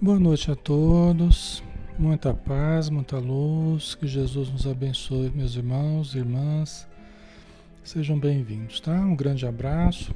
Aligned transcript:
Boa 0.00 0.16
noite 0.16 0.48
a 0.48 0.54
todos, 0.54 1.60
muita 1.98 2.32
paz, 2.32 2.88
muita 2.88 3.18
luz, 3.18 3.96
que 3.96 4.06
Jesus 4.06 4.48
nos 4.48 4.64
abençoe, 4.64 5.28
meus 5.34 5.56
irmãos 5.56 6.14
e 6.14 6.18
irmãs, 6.18 6.86
sejam 7.82 8.16
bem-vindos, 8.16 8.78
tá? 8.78 8.94
Um 8.94 9.16
grande 9.16 9.44
abraço. 9.44 10.14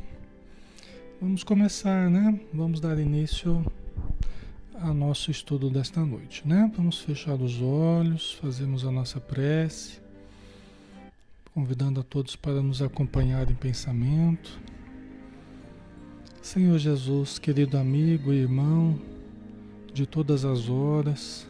Vamos 1.20 1.42
começar, 1.42 2.08
né? 2.08 2.38
Vamos 2.54 2.78
dar 2.78 2.96
início 2.96 3.66
ao 4.80 4.94
nosso 4.94 5.32
estudo 5.32 5.68
desta 5.68 6.06
noite, 6.06 6.46
né? 6.46 6.70
Vamos 6.76 7.00
fechar 7.00 7.34
os 7.34 7.60
olhos, 7.60 8.34
fazemos 8.34 8.86
a 8.86 8.92
nossa 8.92 9.18
prece, 9.18 9.98
convidando 11.52 11.98
a 11.98 12.04
todos 12.04 12.36
para 12.36 12.62
nos 12.62 12.80
acompanhar 12.80 13.50
em 13.50 13.56
pensamento. 13.56 14.60
Senhor 16.40 16.78
Jesus, 16.78 17.36
querido 17.40 17.76
amigo 17.76 18.32
e 18.32 18.36
irmão, 18.36 19.10
de 19.92 20.06
todas 20.06 20.44
as 20.44 20.68
horas. 20.68 21.46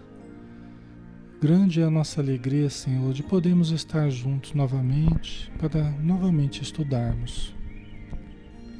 Grande 1.41 1.81
é 1.81 1.85
a 1.85 1.91
nossa 1.91 2.21
alegria, 2.21 2.69
Senhor, 2.69 3.13
de 3.13 3.23
podermos 3.23 3.71
estar 3.71 4.11
juntos 4.11 4.53
novamente 4.53 5.51
para 5.59 5.91
novamente 5.91 6.63
estudarmos. 6.63 7.55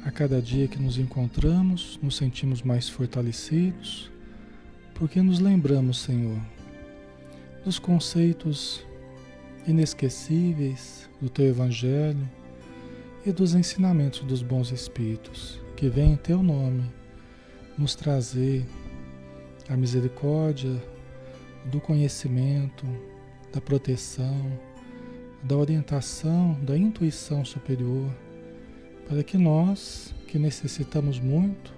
A 0.05 0.11
cada 0.11 0.41
dia 0.41 0.67
que 0.67 0.81
nos 0.81 0.97
encontramos, 0.97 1.97
nos 2.01 2.17
sentimos 2.17 2.61
mais 2.61 2.89
fortalecidos, 2.89 4.11
porque 4.95 5.21
nos 5.21 5.39
lembramos, 5.39 5.99
Senhor, 5.99 6.39
dos 7.63 7.79
conceitos 7.79 8.85
inesquecíveis 9.65 11.09
do 11.21 11.29
Teu 11.29 11.45
Evangelho 11.45 12.29
e 13.25 13.31
dos 13.31 13.55
ensinamentos 13.55 14.21
dos 14.21 14.41
bons 14.41 14.71
Espíritos, 14.71 15.59
que 15.77 15.87
vêm 15.87 16.13
em 16.13 16.17
Teu 16.17 16.43
nome 16.43 16.83
nos 17.77 17.95
trazer 17.95 18.65
a 19.69 19.77
misericórdia, 19.77 20.81
do 21.65 21.79
conhecimento, 21.79 22.85
da 23.51 23.61
proteção, 23.61 24.59
da 25.43 25.57
orientação, 25.57 26.57
da 26.61 26.77
intuição 26.77 27.43
superior, 27.45 28.09
para 29.07 29.23
que 29.23 29.37
nós, 29.37 30.13
que 30.27 30.39
necessitamos 30.39 31.19
muito, 31.19 31.73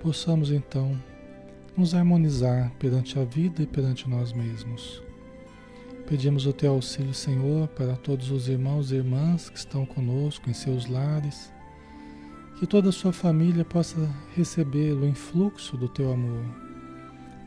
possamos 0.00 0.50
então 0.50 0.98
nos 1.76 1.94
harmonizar 1.94 2.72
perante 2.78 3.18
a 3.18 3.24
vida 3.24 3.62
e 3.62 3.66
perante 3.66 4.08
nós 4.08 4.32
mesmos. 4.32 5.02
Pedimos 6.06 6.46
o 6.46 6.52
teu 6.52 6.72
auxílio, 6.72 7.12
Senhor, 7.12 7.68
para 7.68 7.94
todos 7.96 8.30
os 8.30 8.48
irmãos 8.48 8.90
e 8.90 8.96
irmãs 8.96 9.50
que 9.50 9.58
estão 9.58 9.84
conosco 9.84 10.48
em 10.48 10.54
seus 10.54 10.86
lares, 10.86 11.52
que 12.58 12.66
toda 12.66 12.88
a 12.88 12.92
sua 12.92 13.12
família 13.12 13.64
possa 13.64 14.10
receber 14.34 14.92
o 14.92 15.06
influxo 15.06 15.76
do 15.76 15.88
teu 15.88 16.10
amor 16.10 16.67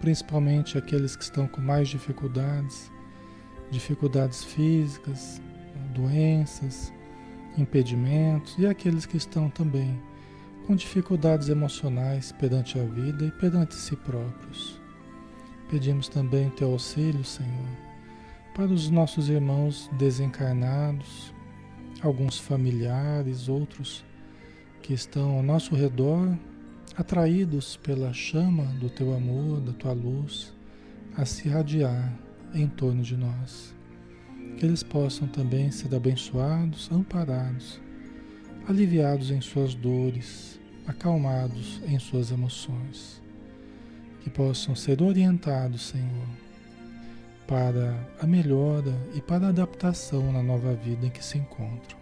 principalmente 0.01 0.77
aqueles 0.77 1.15
que 1.15 1.23
estão 1.23 1.47
com 1.47 1.61
mais 1.61 1.87
dificuldades, 1.87 2.91
dificuldades 3.69 4.43
físicas, 4.43 5.39
doenças, 5.93 6.91
impedimentos 7.57 8.55
e 8.57 8.65
aqueles 8.65 9.05
que 9.05 9.15
estão 9.15 9.49
também 9.49 10.01
com 10.65 10.75
dificuldades 10.75 11.49
emocionais 11.49 12.31
perante 12.31 12.79
a 12.79 12.83
vida 12.83 13.25
e 13.25 13.31
perante 13.31 13.75
si 13.75 13.95
próprios. 13.95 14.79
Pedimos 15.69 16.07
também 16.07 16.49
teu 16.49 16.71
auxílio, 16.71 17.23
Senhor, 17.23 17.69
para 18.55 18.65
os 18.65 18.89
nossos 18.89 19.29
irmãos 19.29 19.89
desencarnados, 19.97 21.33
alguns 22.01 22.39
familiares, 22.39 23.47
outros 23.47 24.03
que 24.81 24.93
estão 24.93 25.37
ao 25.37 25.43
nosso 25.43 25.75
redor 25.75 26.35
atraídos 26.95 27.77
pela 27.77 28.13
chama 28.13 28.65
do 28.79 28.89
teu 28.89 29.13
amor, 29.13 29.61
da 29.61 29.73
tua 29.73 29.93
luz, 29.93 30.53
a 31.15 31.25
se 31.25 31.47
irradiar 31.47 32.13
em 32.53 32.67
torno 32.67 33.01
de 33.01 33.15
nós. 33.15 33.73
Que 34.57 34.65
eles 34.65 34.83
possam 34.83 35.27
também 35.27 35.71
ser 35.71 35.93
abençoados, 35.95 36.91
amparados, 36.91 37.79
aliviados 38.67 39.31
em 39.31 39.41
suas 39.41 39.73
dores, 39.73 40.59
acalmados 40.85 41.81
em 41.87 41.97
suas 41.97 42.31
emoções. 42.31 43.21
Que 44.21 44.29
possam 44.29 44.75
ser 44.75 45.01
orientados, 45.01 45.87
Senhor, 45.87 46.27
para 47.47 48.07
a 48.21 48.27
melhora 48.27 48.93
e 49.15 49.21
para 49.21 49.47
a 49.47 49.49
adaptação 49.49 50.31
na 50.31 50.43
nova 50.43 50.75
vida 50.75 51.07
em 51.07 51.09
que 51.09 51.23
se 51.23 51.37
encontram. 51.37 52.00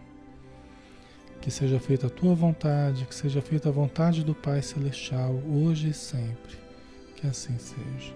Que 1.41 1.49
seja 1.49 1.79
feita 1.79 2.07
a 2.07 2.09
tua 2.09 2.35
vontade, 2.35 3.05
que 3.05 3.15
seja 3.15 3.41
feita 3.41 3.69
a 3.69 3.71
vontade 3.71 4.23
do 4.23 4.35
Pai 4.35 4.61
Celestial, 4.61 5.33
hoje 5.47 5.89
e 5.89 5.93
sempre. 5.93 6.57
Que 7.15 7.27
assim 7.27 7.57
seja. 7.57 8.13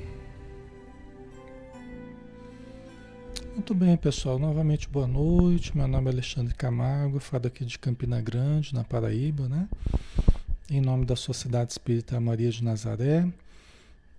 Muito 3.54 3.74
bem, 3.74 3.96
pessoal. 3.96 4.38
Novamente, 4.38 4.88
boa 4.88 5.06
noite. 5.06 5.76
Meu 5.76 5.88
nome 5.88 6.08
é 6.08 6.12
Alexandre 6.12 6.54
Camargo, 6.54 7.18
falo 7.18 7.46
aqui 7.46 7.64
de 7.64 7.78
Campina 7.78 8.20
Grande, 8.20 8.74
na 8.74 8.84
Paraíba, 8.84 9.48
né? 9.48 9.68
Em 10.70 10.80
nome 10.80 11.04
da 11.04 11.16
Sociedade 11.16 11.72
Espírita 11.72 12.20
Maria 12.20 12.50
de 12.50 12.62
Nazaré. 12.62 13.26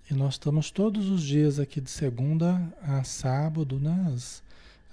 E 0.10 0.14
nós 0.14 0.34
estamos 0.34 0.70
todos 0.72 1.10
os 1.10 1.24
dias 1.24 1.60
aqui 1.60 1.80
de 1.80 1.90
segunda 1.90 2.62
a 2.82 3.04
sábado, 3.04 3.80
né? 3.80 4.16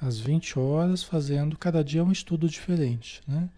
Às 0.00 0.18
20 0.18 0.58
horas, 0.58 1.02
fazendo 1.02 1.56
cada 1.56 1.82
dia 1.82 2.04
um 2.04 2.12
estudo 2.12 2.48
diferente, 2.48 3.22
né? 3.26 3.48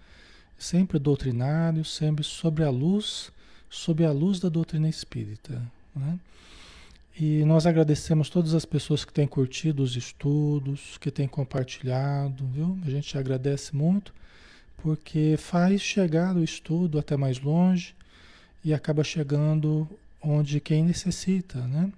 Sempre 0.59 0.99
doutrinário, 0.99 1.85
sempre 1.85 2.25
sobre 2.25 2.65
a 2.65 2.71
luz, 2.71 3.31
sob 3.69 4.05
a 4.05 4.13
luz 4.13 4.41
da 4.41 4.49
doutrina 4.49 4.89
espírita, 4.89 5.63
né? 5.95 6.19
E 7.19 7.45
nós 7.45 7.67
agradecemos 7.67 8.31
todas 8.31 8.55
as 8.55 8.65
pessoas 8.65 9.05
que 9.05 9.13
têm 9.13 9.27
curtido 9.27 9.83
os 9.83 9.95
estudos, 9.95 10.97
que 10.99 11.11
têm 11.11 11.29
compartilhado, 11.29 12.47
viu? 12.47 12.79
A 12.87 12.91
gente 12.91 13.19
agradece 13.19 13.77
muito, 13.77 14.15
porque 14.79 15.37
faz 15.37 15.83
chegar 15.83 16.35
o 16.35 16.43
estudo 16.43 16.99
até 16.99 17.17
mais 17.17 17.39
longe 17.39 17.95
e 18.65 18.73
acaba 18.73 19.05
chegando 19.05 19.89
onde 20.23 20.61
quem 20.61 20.83
necessita, 20.83 21.59
né? 21.67 21.93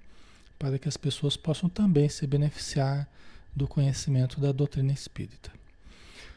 Para 0.58 0.78
que 0.78 0.88
as 0.88 0.96
pessoas 0.96 1.36
possam 1.36 1.68
também 1.68 2.08
se 2.08 2.26
beneficiar 2.26 3.08
do 3.54 3.68
conhecimento 3.68 4.40
da 4.40 4.52
doutrina 4.52 4.92
espírita. 4.92 5.50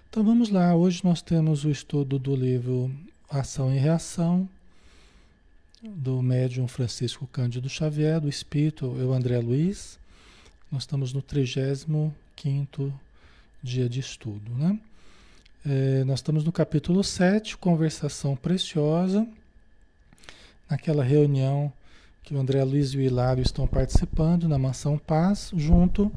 Então 0.09 0.23
vamos 0.23 0.49
lá, 0.49 0.75
hoje 0.75 1.01
nós 1.03 1.21
temos 1.21 1.65
o 1.65 1.69
estudo 1.69 2.17
do 2.17 2.35
livro 2.35 2.91
Ação 3.29 3.73
e 3.73 3.77
Reação, 3.77 4.47
do 5.81 6.21
médium 6.21 6.67
Francisco 6.67 7.27
Cândido 7.27 7.69
Xavier, 7.69 8.19
do 8.19 8.29
espírito 8.29 8.95
eu 8.97 9.13
André 9.13 9.39
Luiz. 9.39 9.99
Nós 10.71 10.83
estamos 10.83 11.13
no 11.13 11.21
35 11.21 12.93
dia 13.61 13.89
de 13.89 13.99
estudo, 13.99 14.51
né? 14.51 14.79
É, 15.65 16.03
nós 16.03 16.19
estamos 16.19 16.43
no 16.43 16.51
capítulo 16.51 17.03
7, 17.03 17.57
Conversação 17.57 18.35
Preciosa, 18.35 19.27
naquela 20.69 21.03
reunião 21.03 21.73
que 22.21 22.35
o 22.35 22.39
André 22.39 22.63
Luiz 22.63 22.93
e 22.93 22.97
o 22.97 23.01
Hilário 23.01 23.41
estão 23.41 23.67
participando 23.67 24.47
na 24.47 24.59
Mansão 24.59 24.97
Paz, 24.97 25.51
junto 25.55 26.11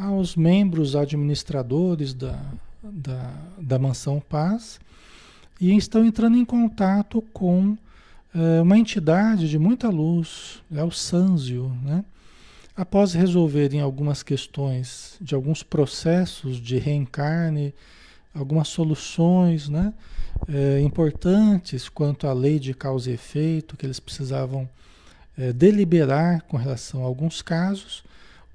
aos 0.00 0.34
membros 0.34 0.96
administradores 0.96 2.14
da, 2.14 2.38
da, 2.82 3.32
da 3.58 3.78
Mansão 3.78 4.20
Paz 4.20 4.80
e 5.60 5.76
estão 5.76 6.04
entrando 6.04 6.36
em 6.36 6.44
contato 6.44 7.22
com 7.32 7.76
é, 8.34 8.62
uma 8.62 8.78
entidade 8.78 9.48
de 9.48 9.58
muita 9.58 9.88
luz, 9.88 10.62
é 10.74 10.82
o 10.82 10.90
Sanzio, 10.90 11.76
né? 11.82 12.04
Após 12.76 13.12
resolverem 13.12 13.80
algumas 13.80 14.22
questões 14.22 15.16
de 15.20 15.34
alguns 15.34 15.62
processos 15.62 16.56
de 16.56 16.78
reencarne, 16.78 17.74
algumas 18.34 18.68
soluções 18.68 19.68
né, 19.68 19.92
é, 20.48 20.80
importantes 20.80 21.88
quanto 21.90 22.26
à 22.26 22.32
lei 22.32 22.58
de 22.58 22.72
causa 22.72 23.10
e 23.10 23.14
efeito 23.14 23.76
que 23.76 23.84
eles 23.84 24.00
precisavam 24.00 24.66
é, 25.36 25.52
deliberar 25.52 26.42
com 26.42 26.56
relação 26.56 27.02
a 27.02 27.06
alguns 27.06 27.42
casos, 27.42 28.02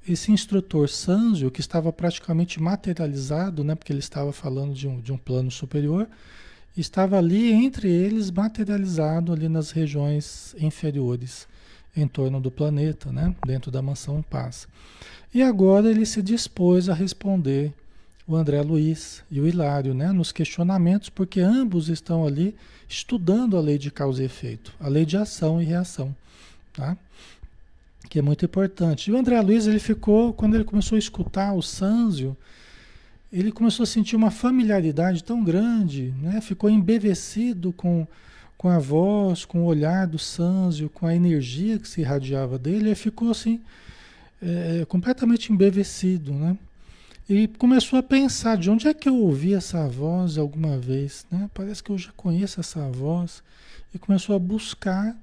esse 0.08 0.32
instrutor 0.32 0.88
Sanzio, 0.88 1.50
que 1.50 1.60
estava 1.60 1.92
praticamente 1.92 2.62
materializado, 2.62 3.64
né, 3.64 3.76
porque 3.76 3.92
ele 3.92 4.00
estava 4.00 4.32
falando 4.32 4.74
de 4.74 4.88
um, 4.88 5.00
de 5.00 5.12
um 5.12 5.18
plano 5.18 5.50
superior, 5.50 6.08
estava 6.78 7.18
ali 7.18 7.52
entre 7.52 7.90
eles 7.90 8.30
materializado 8.30 9.34
ali 9.34 9.50
nas 9.50 9.72
regiões 9.72 10.56
inferiores, 10.60 11.48
em 11.96 12.08
torno 12.08 12.40
do 12.40 12.52
planeta, 12.52 13.12
né, 13.12 13.34
dentro 13.46 13.72
da 13.72 13.82
mansão 13.82 14.22
Paz. 14.22 14.68
E 15.34 15.42
agora 15.42 15.90
ele 15.90 16.06
se 16.06 16.22
dispôs 16.22 16.88
a 16.88 16.94
responder 16.94 17.74
o 18.28 18.36
André 18.36 18.62
Luiz 18.62 19.24
e 19.30 19.40
o 19.40 19.48
Hilário, 19.48 19.94
né, 19.94 20.12
nos 20.12 20.32
questionamentos, 20.32 21.10
porque 21.10 21.40
ambos 21.40 21.90
estão 21.90 22.26
ali 22.26 22.56
estudando 22.88 23.58
a 23.58 23.62
lei 23.62 23.78
de 23.78 23.90
causa 23.90 24.22
e 24.22 24.26
efeito, 24.26 24.74
a 24.80 24.88
lei 24.88 25.06
de 25.06 25.18
ação 25.18 25.62
e 25.62 25.66
reação, 25.66 26.16
tá? 26.74 26.98
Que 28.10 28.20
é 28.20 28.22
muito 28.22 28.46
importante. 28.46 29.10
E 29.10 29.14
o 29.14 29.18
André 29.18 29.40
Luiz, 29.42 29.68
ele 29.68 29.80
ficou, 29.80 30.34
quando 30.34 30.56
ele 30.56 30.64
começou 30.64 30.96
a 30.96 31.00
escutar 31.00 31.54
o 31.54 31.62
Sanzio, 31.62 32.36
ele 33.32 33.52
começou 33.52 33.84
a 33.84 33.88
sentir 33.88 34.16
uma 34.16 34.32
familiaridade 34.32 35.24
tão 35.24 35.44
grande, 35.44 36.14
né? 36.22 36.40
ficou 36.42 36.70
embevecido 36.70 37.74
com, 37.74 38.08
com 38.58 38.70
a 38.70 38.80
voz, 38.80 39.44
com 39.44 39.64
o 39.64 39.66
olhar 39.66 40.08
do 40.08 40.18
Sanzio, 40.18 40.90
com 40.90 41.06
a 41.06 41.16
energia 41.16 41.78
que 41.78 41.88
se 41.88 42.02
irradiava 42.02 42.58
dele, 42.58 42.90
ele 42.90 42.96
ficou 42.96 43.32
assim, 43.32 43.60
é, 44.42 44.86
completamente 44.88 45.52
embevecido, 45.52 46.34
né? 46.34 46.58
E 47.28 47.48
começou 47.48 47.98
a 47.98 48.04
pensar, 48.04 48.56
de 48.56 48.70
onde 48.70 48.88
é 48.88 48.94
que 48.94 49.10
eu 49.10 49.16
ouvi 49.16 49.56
essa 49.56 49.88
voz 49.88 50.38
alguma 50.38 50.78
vez, 50.78 51.26
né? 51.32 51.50
Parece 51.56 51.82
que 51.84 51.90
eu 51.90 51.98
já 51.98 52.12
conheço 52.12 52.60
essa 52.60 52.88
voz. 52.92 53.42
E 53.92 53.98
começou 53.98 54.36
a 54.36 54.40
buscar 54.40 55.16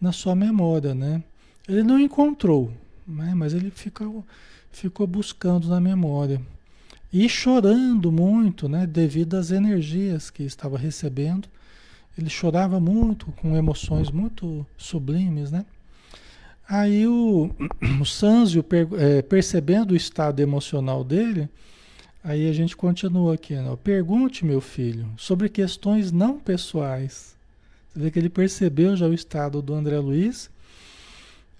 na 0.00 0.10
sua 0.10 0.34
memória, 0.34 0.94
né? 0.94 1.22
Ele 1.66 1.82
não 1.82 1.98
encontrou, 1.98 2.70
né? 3.06 3.32
mas 3.34 3.54
ele 3.54 3.70
ficou, 3.70 4.24
ficou 4.70 5.06
buscando 5.06 5.68
na 5.68 5.80
memória. 5.80 6.40
E 7.12 7.28
chorando 7.28 8.10
muito, 8.10 8.68
né? 8.68 8.86
Devido 8.86 9.36
às 9.36 9.52
energias 9.52 10.30
que 10.30 10.42
estava 10.42 10.76
recebendo. 10.76 11.48
Ele 12.18 12.28
chorava 12.28 12.80
muito, 12.80 13.26
com 13.40 13.56
emoções 13.56 14.10
muito 14.10 14.66
sublimes, 14.76 15.50
né? 15.52 15.64
Aí 16.68 17.06
o, 17.06 17.50
o 18.00 18.04
Sanzio, 18.04 18.64
é, 18.98 19.22
percebendo 19.22 19.92
o 19.92 19.96
estado 19.96 20.40
emocional 20.40 21.04
dele, 21.04 21.48
aí 22.22 22.48
a 22.48 22.52
gente 22.52 22.76
continua 22.76 23.34
aqui, 23.34 23.54
né? 23.54 23.78
Pergunte, 23.82 24.44
meu 24.44 24.60
filho, 24.60 25.06
sobre 25.16 25.48
questões 25.48 26.10
não 26.10 26.38
pessoais. 26.38 27.36
Você 27.92 28.00
vê 28.00 28.10
que 28.10 28.18
ele 28.18 28.28
percebeu 28.28 28.96
já 28.96 29.06
o 29.06 29.14
estado 29.14 29.62
do 29.62 29.72
André 29.72 29.98
Luiz 29.98 30.50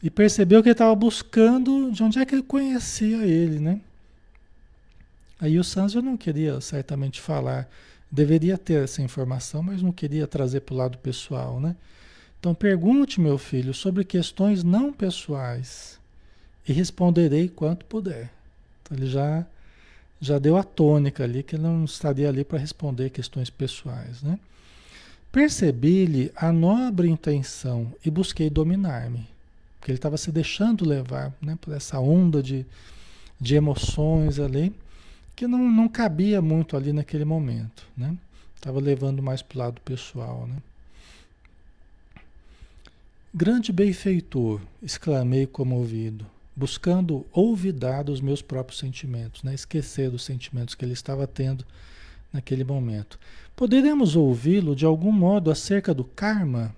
e 0.05 0.11
percebeu 0.11 0.63
que 0.63 0.69
ele 0.69 0.75
estava 0.75 0.95
buscando 0.95 1.91
de 1.91 2.03
onde 2.03 2.19
é 2.19 2.27
que 2.27 2.35
ele 2.35 2.43
conhecia 2.43 3.25
ele, 3.25 3.59
né? 3.59 3.81
Aí 5.41 5.59
o 5.59 5.65
Sanzio 5.65 6.03
não 6.03 6.15
queria 6.15 6.61
certamente 6.61 7.23
falar, 7.23 7.67
deveria 8.11 8.59
ter 8.59 8.85
essa 8.85 9.01
informação, 9.01 9.63
mas 9.63 9.81
não 9.81 9.91
queria 9.91 10.27
trazer 10.27 10.61
para 10.61 10.75
o 10.75 10.77
lado 10.77 10.99
pessoal, 10.99 11.59
né? 11.59 11.75
Então 12.39 12.55
pergunte, 12.55 13.19
meu 13.19 13.39
filho, 13.39 13.73
sobre 13.73 14.05
questões 14.05 14.63
não 14.63 14.93
pessoais 14.93 15.99
e 16.69 16.73
responderei 16.75 17.49
quanto 17.49 17.87
puder. 17.87 18.31
Então 18.83 18.99
ele 18.99 19.07
já 19.07 19.47
já 20.21 20.39
deu 20.39 20.57
a 20.57 20.63
tônica 20.63 21.25
ali 21.25 21.43
que 21.43 21.57
ele 21.57 21.63
não 21.63 21.85
estaria 21.85 22.29
ali 22.29 22.45
para 22.45 22.59
responder 22.59 23.09
questões 23.09 23.49
pessoais, 23.49 24.23
né? 24.23 24.39
Percebi-lhe 25.33 26.31
a 26.37 26.53
nobre 26.53 27.09
intenção 27.09 27.93
e 28.05 28.11
busquei 28.11 28.51
dominar-me, 28.51 29.34
porque 29.85 29.93
ele 29.93 29.99
estava 29.99 30.17
se 30.17 30.33
deixando 30.33 30.89
levar, 30.89 31.31
né, 31.43 31.59
por 31.61 31.75
essa 31.75 32.01
onda 32.01 32.43
de, 32.43 32.65
de 33.39 33.55
emoções 33.55 34.41
ali 34.41 34.75
que 35.37 35.47
não, 35.47 35.71
não 35.71 35.89
cabia 35.91 36.41
muito 36.41 36.75
ali 36.75 36.91
naquele 36.91 37.27
momento, 37.27 37.87
né? 37.95 38.17
Estava 38.57 38.81
levando 38.81 39.23
mais 39.23 39.43
para 39.43 39.57
o 39.57 39.59
lado 39.59 39.81
pessoal, 39.83 40.47
né? 40.47 40.57
Grande 43.35 43.75
benfeitor, 43.75 44.59
exclamei 44.83 45.47
comovido, 45.47 46.25
buscando 46.57 47.27
olvidar 47.31 48.05
dos 48.05 48.23
meus 48.23 48.41
próprios 48.41 48.79
sentimentos, 48.79 49.43
né? 49.43 49.53
esquecer 49.53 50.11
dos 50.11 50.25
sentimentos 50.25 50.75
que 50.75 50.83
ele 50.83 50.95
estava 50.95 51.27
tendo 51.27 51.63
naquele 52.33 52.65
momento. 52.65 53.19
Poderemos 53.55 54.17
ouvi-lo 54.17 54.75
de 54.75 54.87
algum 54.87 55.13
modo 55.13 55.51
acerca 55.51 55.93
do 55.93 56.05
karma, 56.05 56.75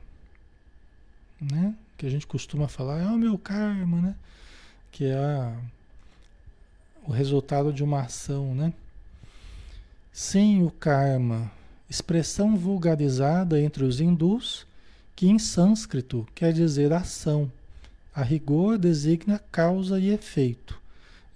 né? 1.40 1.72
Que 1.96 2.06
a 2.06 2.10
gente 2.10 2.26
costuma 2.26 2.68
falar, 2.68 3.00
é 3.00 3.06
o 3.06 3.16
meu 3.16 3.38
karma, 3.38 4.00
né? 4.00 4.14
que 4.92 5.04
é 5.04 5.14
a, 5.14 5.56
o 7.06 7.12
resultado 7.12 7.72
de 7.72 7.82
uma 7.82 8.02
ação. 8.02 8.54
Né? 8.54 8.72
Sim, 10.12 10.62
o 10.62 10.70
karma, 10.70 11.50
expressão 11.88 12.56
vulgarizada 12.56 13.60
entre 13.60 13.84
os 13.84 14.00
hindus 14.00 14.66
que 15.14 15.26
em 15.26 15.38
sânscrito 15.38 16.26
quer 16.34 16.52
dizer 16.52 16.92
ação. 16.92 17.50
A 18.14 18.22
rigor 18.22 18.78
designa 18.78 19.38
causa 19.50 19.98
e 19.98 20.10
efeito, 20.10 20.80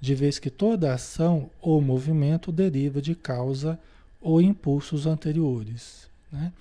de 0.00 0.14
vez 0.14 0.38
que 0.38 0.50
toda 0.50 0.94
ação 0.94 1.50
ou 1.60 1.80
movimento 1.80 2.50
deriva 2.50 3.02
de 3.02 3.14
causa 3.14 3.78
ou 4.20 4.40
impulsos 4.40 5.06
anteriores. 5.06 6.08
Né? 6.32 6.52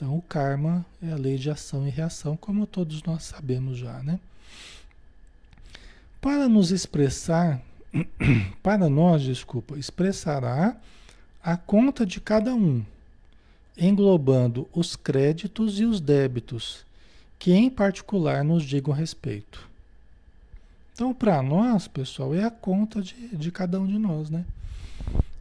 Então, 0.00 0.16
o 0.16 0.22
karma 0.22 0.82
é 1.02 1.12
a 1.12 1.14
lei 1.14 1.36
de 1.36 1.50
ação 1.50 1.86
e 1.86 1.90
reação, 1.90 2.34
como 2.34 2.66
todos 2.66 3.02
nós 3.02 3.22
sabemos 3.22 3.76
já. 3.76 4.02
Né? 4.02 4.18
Para 6.22 6.48
nos 6.48 6.70
expressar, 6.70 7.60
para 8.62 8.88
nós, 8.88 9.20
desculpa, 9.20 9.78
expressará 9.78 10.74
a 11.44 11.54
conta 11.54 12.06
de 12.06 12.18
cada 12.18 12.54
um 12.54 12.82
englobando 13.76 14.66
os 14.72 14.96
créditos 14.96 15.78
e 15.78 15.84
os 15.84 16.00
débitos, 16.00 16.82
que 17.38 17.52
em 17.52 17.68
particular 17.68 18.42
nos 18.42 18.64
digam 18.64 18.94
respeito. 18.94 19.68
Então, 20.94 21.12
para 21.12 21.42
nós, 21.42 21.86
pessoal, 21.86 22.34
é 22.34 22.42
a 22.42 22.50
conta 22.50 23.02
de, 23.02 23.36
de 23.36 23.52
cada 23.52 23.78
um 23.78 23.86
de 23.86 23.98
nós, 23.98 24.30
né? 24.30 24.46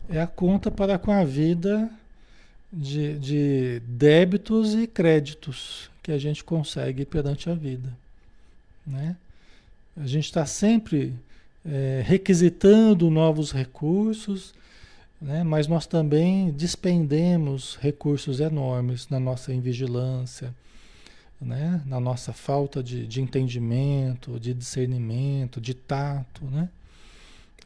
É 0.10 0.20
a 0.20 0.28
conta 0.28 0.70
para 0.70 1.00
com 1.00 1.13
a 1.13 1.24
vida 1.24 1.89
de, 2.71 3.17
de 3.19 3.81
débitos 3.88 4.75
e 4.75 4.85
créditos 4.88 5.89
que 6.03 6.11
a 6.11 6.17
gente 6.17 6.43
consegue 6.43 7.05
perante 7.05 7.49
a 7.49 7.53
vida, 7.53 7.95
né? 8.85 9.15
A 9.97 10.07
gente 10.07 10.25
está 10.25 10.45
sempre 10.45 11.13
é, 11.65 12.01
requisitando 12.05 13.09
novos 13.09 13.51
recursos, 13.51 14.53
né? 15.21 15.43
mas 15.43 15.67
nós 15.67 15.85
também 15.85 16.51
despendemos 16.51 17.77
recursos 17.81 18.39
enormes 18.39 19.09
na 19.09 19.19
nossa 19.19 19.53
invigilância, 19.53 20.55
né? 21.41 21.81
na 21.85 21.99
nossa 21.99 22.31
falta 22.31 22.81
de, 22.81 23.05
de 23.05 23.21
entendimento, 23.21 24.39
de 24.39 24.53
discernimento, 24.53 25.59
de 25.59 25.73
tato. 25.73 26.45
Né? 26.45 26.69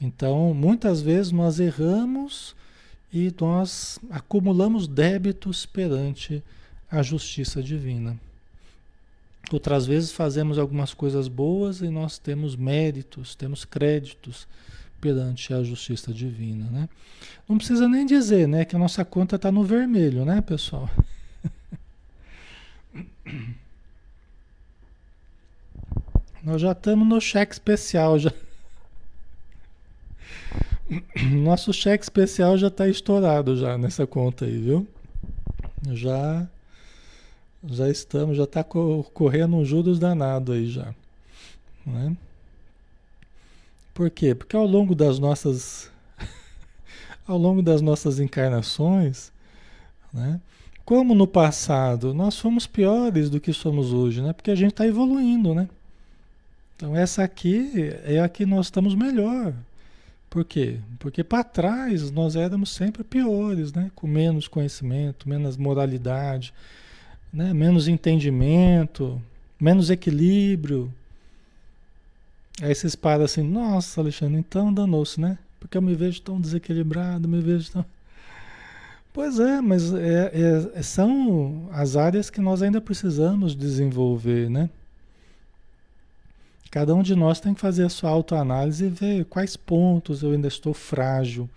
Então, 0.02 0.54
muitas 0.54 1.02
vezes 1.02 1.32
nós 1.32 1.60
erramos 1.60 2.56
e 3.14 3.32
nós 3.40 4.00
acumulamos 4.10 4.88
débitos 4.88 5.68
perante 5.68 6.44
a 6.90 7.04
justiça 7.04 7.62
divina. 7.62 8.18
Outras 9.52 9.86
vezes 9.86 10.12
fazemos 10.12 10.58
algumas 10.58 10.96
coisas 10.96 11.28
boas 11.28 11.82
e 11.82 11.90
nós 11.90 12.18
temos 12.18 12.56
méritos, 12.56 13.36
temos 13.36 13.66
créditos 13.66 14.48
perante 15.00 15.54
a 15.54 15.62
justiça 15.62 16.12
divina, 16.14 16.66
né? 16.72 16.90
Não 17.48 17.58
precisa 17.58 17.88
nem 17.88 18.04
dizer, 18.06 18.48
né, 18.48 18.66
que 18.66 18.76
a 18.76 18.80
nossa 18.80 19.06
conta 19.06 19.36
está 19.36 19.52
no 19.52 19.64
vermelho, 19.64 20.26
né, 20.26 20.42
pessoal? 20.42 20.90
Nós 26.42 26.62
já 26.62 26.72
estamos 26.72 27.08
no 27.08 27.22
cheque 27.22 27.54
especial 27.54 28.18
já. 28.18 28.34
Nosso 31.32 31.74
cheque 31.74 32.04
especial 32.04 32.58
já 32.58 32.68
está 32.68 32.88
estourado 32.88 33.56
já 33.58 33.78
nessa 33.78 34.06
conta 34.06 34.46
aí, 34.46 34.58
viu? 34.58 34.88
Já 35.92 36.48
já 37.66 37.90
estamos, 37.90 38.36
já 38.36 38.44
está 38.44 38.64
correndo 38.64 39.56
um 39.56 39.64
juros 39.64 39.98
danado 39.98 40.52
aí 40.52 40.68
já, 40.68 40.94
né? 41.86 42.16
Por 43.94 44.10
quê? 44.10 44.36
Porque 44.36 44.56
ao 44.56 44.66
longo 44.66 44.94
das 44.94 45.18
nossas 45.18 45.90
ao 47.26 47.38
longo 47.38 47.62
das 47.62 47.82
nossas 47.82 48.20
encarnações, 48.20 49.32
né? 50.14 50.42
Como 50.84 51.16
no 51.16 51.26
passado 51.26 52.14
nós 52.14 52.38
fomos 52.38 52.68
piores 52.68 53.30
do 53.30 53.40
que 53.40 53.54
somos 53.54 53.94
hoje, 53.94 54.22
né? 54.22 54.34
Porque 54.34 54.52
a 54.52 54.56
gente 54.56 54.72
está 54.72 54.86
evoluindo, 54.86 55.56
né? 55.56 55.70
Então 56.76 56.96
essa 56.98 57.24
aqui 57.24 57.94
é 58.04 58.20
a 58.20 58.28
que 58.28 58.46
nós 58.46 58.66
estamos 58.66 58.94
melhor. 58.94 59.54
Por 60.34 60.44
quê? 60.44 60.80
Porque 60.98 61.24
para 61.24 61.44
trás 61.44 62.10
nós 62.10 62.36
éramos 62.36 62.72
sempre 62.72 63.04
piores, 63.04 63.72
né? 63.72 63.92
Com 63.94 64.08
menos 64.08 64.48
conhecimento, 64.48 65.30
menos 65.30 65.58
moralidade, 65.58 66.52
né? 67.32 67.54
menos 67.54 67.88
entendimento, 67.88 69.22
menos 69.60 69.92
equilíbrio, 69.92 70.92
Aí 72.62 72.74
vocês 72.74 72.96
param 72.96 73.26
assim, 73.26 73.42
nossa, 73.42 74.00
Alexandre, 74.00 74.38
então 74.38 74.72
danou-se, 74.72 75.20
né? 75.20 75.38
Porque 75.60 75.78
eu 75.78 75.82
me 75.82 75.96
vejo 75.96 76.22
tão 76.22 76.40
desequilibrado, 76.40 77.28
me 77.28 77.42
vejo 77.42 77.72
tão. 77.72 77.86
Pois 79.12 79.40
é, 79.40 79.62
mas 79.62 79.94
é, 79.94 80.72
é, 80.74 80.82
são 80.82 81.70
as 81.72 81.96
áreas 81.96 82.32
que 82.32 82.42
nós 82.42 82.64
ainda 82.64 82.82
precisamos 82.82 83.56
desenvolver, 83.56 84.50
né? 84.50 84.70
Cada 86.74 86.96
um 86.96 87.04
de 87.04 87.14
nós 87.16 87.40
tem 87.40 87.54
que 87.54 87.62
fazer 87.62 87.84
a 87.84 87.90
sua 87.90 88.10
autoanálise 88.10 88.86
e 88.86 88.90
ver 88.90 89.26
quais 89.26 89.56
pontos 89.56 90.24
eu 90.24 90.32
ainda 90.32 90.48
estou 90.48 90.74
frágil, 90.74 91.48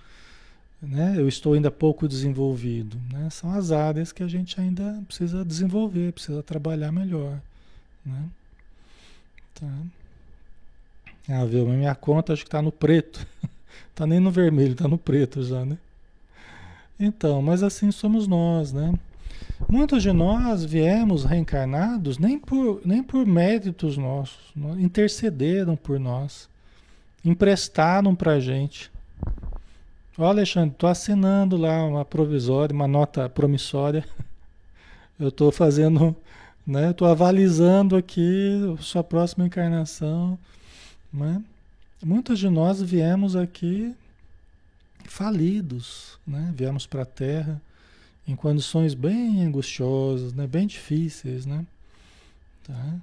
né? 0.80 1.14
Eu 1.16 1.26
estou 1.26 1.54
ainda 1.54 1.70
pouco 1.70 2.06
desenvolvido, 2.06 3.00
né? 3.10 3.30
São 3.30 3.50
as 3.50 3.72
áreas 3.72 4.12
que 4.12 4.22
a 4.22 4.28
gente 4.28 4.60
ainda 4.60 5.02
precisa 5.06 5.42
desenvolver, 5.42 6.12
precisa 6.12 6.42
trabalhar 6.42 6.92
melhor, 6.92 7.40
né? 8.04 8.24
Tá. 9.54 9.66
Ah, 11.30 11.46
viu? 11.46 11.66
Minha 11.66 11.94
conta 11.94 12.34
acho 12.34 12.42
que 12.42 12.48
está 12.48 12.60
no 12.60 12.70
preto. 12.70 13.26
tá 13.96 14.06
nem 14.06 14.20
no 14.20 14.30
vermelho, 14.30 14.72
está 14.72 14.86
no 14.86 14.98
preto 14.98 15.42
já, 15.42 15.64
né? 15.64 15.78
Então, 17.00 17.40
mas 17.40 17.62
assim 17.62 17.90
somos 17.90 18.26
nós, 18.26 18.70
né? 18.70 18.92
Muitos 19.68 20.02
de 20.02 20.12
nós 20.12 20.64
viemos 20.64 21.24
reencarnados 21.24 22.18
nem 22.18 22.38
por, 22.38 22.80
nem 22.84 23.02
por 23.02 23.26
méritos 23.26 23.96
nossos, 23.96 24.52
intercederam 24.78 25.76
por 25.76 25.98
nós, 25.98 26.48
emprestaram 27.24 28.14
para 28.14 28.32
a 28.32 28.40
gente. 28.40 28.90
Ó 30.18 30.26
Alexandre, 30.26 30.72
estou 30.72 30.88
assinando 30.88 31.56
lá 31.56 31.84
uma 31.84 32.04
provisória, 32.04 32.74
uma 32.74 32.86
nota 32.86 33.28
promissória. 33.28 34.06
Eu 35.18 35.28
estou 35.28 35.50
fazendo, 35.50 36.14
né? 36.66 36.90
Estou 36.90 37.08
avalizando 37.08 37.96
aqui 37.96 38.76
sua 38.80 39.02
próxima 39.02 39.46
encarnação. 39.46 40.38
Né? 41.12 41.42
Muitos 42.04 42.38
de 42.38 42.48
nós 42.50 42.80
viemos 42.82 43.34
aqui 43.34 43.94
falidos, 45.04 46.18
né? 46.26 46.52
Viemos 46.54 46.86
para 46.86 47.02
a 47.02 47.06
Terra 47.06 47.60
em 48.26 48.34
condições 48.34 48.94
bem 48.94 49.44
angustiosas, 49.44 50.32
né? 50.32 50.46
bem 50.46 50.66
difíceis, 50.66 51.46
né? 51.46 51.64
Tá? 52.64 52.96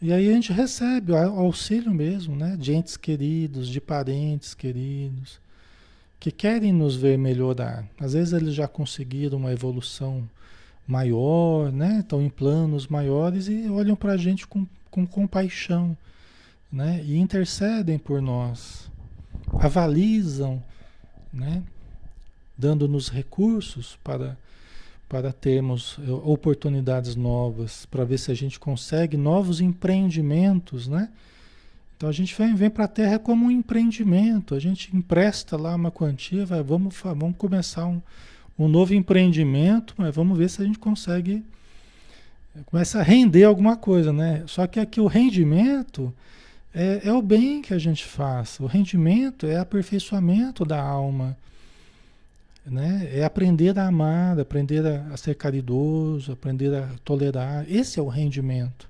E 0.00 0.12
aí 0.12 0.28
a 0.28 0.32
gente 0.32 0.52
recebe 0.52 1.12
o 1.12 1.16
auxílio 1.16 1.92
mesmo, 1.92 2.34
né? 2.34 2.56
De 2.58 2.72
entes 2.72 2.96
queridos, 2.96 3.68
de 3.68 3.80
parentes 3.80 4.52
queridos, 4.52 5.40
que 6.18 6.30
querem 6.30 6.72
nos 6.72 6.96
ver 6.96 7.16
melhorar. 7.16 7.84
Às 8.00 8.12
vezes 8.12 8.32
eles 8.32 8.54
já 8.54 8.66
conseguiram 8.66 9.38
uma 9.38 9.52
evolução 9.52 10.28
maior, 10.86 11.70
né? 11.70 12.00
Estão 12.00 12.20
em 12.20 12.28
planos 12.28 12.88
maiores 12.88 13.46
e 13.46 13.68
olham 13.68 13.94
para 13.94 14.12
a 14.12 14.16
gente 14.16 14.46
com, 14.46 14.66
com 14.90 15.06
compaixão, 15.06 15.96
né? 16.70 17.00
E 17.04 17.16
intercedem 17.16 17.98
por 17.98 18.20
nós, 18.20 18.90
avalizam, 19.60 20.62
né? 21.32 21.62
Dando-nos 22.58 23.08
recursos 23.08 23.96
para 24.02 24.36
para 25.12 25.30
termos 25.30 25.98
eh, 25.98 26.10
oportunidades 26.10 27.14
novas, 27.14 27.84
para 27.84 28.02
ver 28.02 28.16
se 28.16 28.32
a 28.32 28.34
gente 28.34 28.58
consegue 28.58 29.14
novos 29.14 29.60
empreendimentos, 29.60 30.88
né? 30.88 31.10
Então 31.94 32.08
a 32.08 32.12
gente 32.12 32.34
vem, 32.34 32.54
vem 32.54 32.70
para 32.70 32.86
a 32.86 32.88
Terra 32.88 33.18
como 33.18 33.44
um 33.44 33.50
empreendimento, 33.50 34.54
a 34.54 34.58
gente 34.58 34.96
empresta 34.96 35.54
lá 35.54 35.74
uma 35.74 35.90
quantia, 35.90 36.46
vai, 36.46 36.62
vamos, 36.62 36.96
vamos 36.98 37.36
começar 37.36 37.84
um, 37.84 38.00
um 38.58 38.66
novo 38.66 38.94
empreendimento, 38.94 39.92
mas 39.98 40.14
vamos 40.14 40.38
ver 40.38 40.48
se 40.48 40.62
a 40.62 40.64
gente 40.64 40.78
consegue 40.78 41.44
eh, 42.56 42.60
começa 42.64 42.98
a 42.98 43.02
render 43.02 43.44
alguma 43.44 43.76
coisa, 43.76 44.14
né? 44.14 44.44
Só 44.46 44.66
que 44.66 44.80
aqui 44.80 44.98
o 44.98 45.06
rendimento 45.08 46.10
é, 46.74 47.02
é 47.04 47.12
o 47.12 47.20
bem 47.20 47.60
que 47.60 47.74
a 47.74 47.78
gente 47.78 48.02
faz, 48.02 48.58
o 48.58 48.64
rendimento 48.64 49.46
é 49.46 49.58
aperfeiçoamento 49.58 50.64
da 50.64 50.80
alma 50.80 51.36
né? 52.64 53.08
É 53.12 53.24
aprender 53.24 53.78
a 53.78 53.86
amar, 53.86 54.38
aprender 54.38 54.86
a, 54.86 55.16
ser 55.16 55.34
caridoso, 55.34 56.32
aprender 56.32 56.74
a 56.74 56.88
tolerar. 57.04 57.64
Esse 57.68 57.98
é 57.98 58.02
o 58.02 58.08
rendimento 58.08 58.88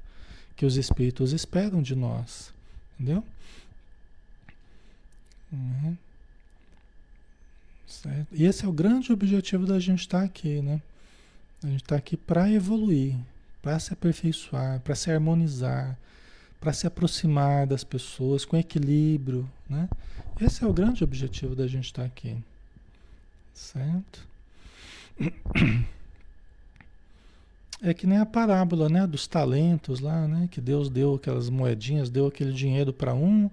que 0.54 0.66
os 0.66 0.76
espíritos 0.76 1.32
esperam 1.32 1.82
de 1.82 1.94
nós, 1.94 2.52
entendeu? 2.94 3.24
Uhum. 5.52 5.96
Certo? 7.86 8.28
E 8.32 8.44
esse 8.44 8.64
é 8.64 8.68
o 8.68 8.72
grande 8.72 9.12
objetivo 9.12 9.66
da 9.66 9.78
gente 9.78 10.00
estar 10.00 10.22
aqui, 10.22 10.62
né? 10.62 10.80
A 11.62 11.66
gente 11.66 11.82
está 11.82 11.96
aqui 11.96 12.16
para 12.16 12.50
evoluir, 12.50 13.16
para 13.60 13.78
se 13.78 13.92
aperfeiçoar, 13.92 14.80
para 14.80 14.94
se 14.94 15.10
harmonizar, 15.10 15.96
para 16.60 16.72
se 16.72 16.86
aproximar 16.86 17.66
das 17.66 17.84
pessoas 17.84 18.44
com 18.44 18.56
equilíbrio, 18.56 19.48
né? 19.68 19.88
Esse 20.40 20.64
é 20.64 20.66
o 20.66 20.72
grande 20.72 21.04
objetivo 21.04 21.54
da 21.54 21.66
gente 21.66 21.86
estar 21.86 22.04
aqui. 22.04 22.36
Certo? 23.54 24.26
É 27.84 27.92
que 27.92 28.06
nem 28.06 28.18
a 28.18 28.24
parábola, 28.24 28.88
né, 28.88 29.06
dos 29.08 29.26
talentos 29.26 29.98
lá, 29.98 30.28
né, 30.28 30.48
que 30.48 30.60
Deus 30.60 30.88
deu 30.88 31.16
aquelas 31.16 31.50
moedinhas, 31.50 32.08
deu 32.08 32.28
aquele 32.28 32.52
dinheiro 32.52 32.92
para 32.92 33.12
um, 33.12 33.50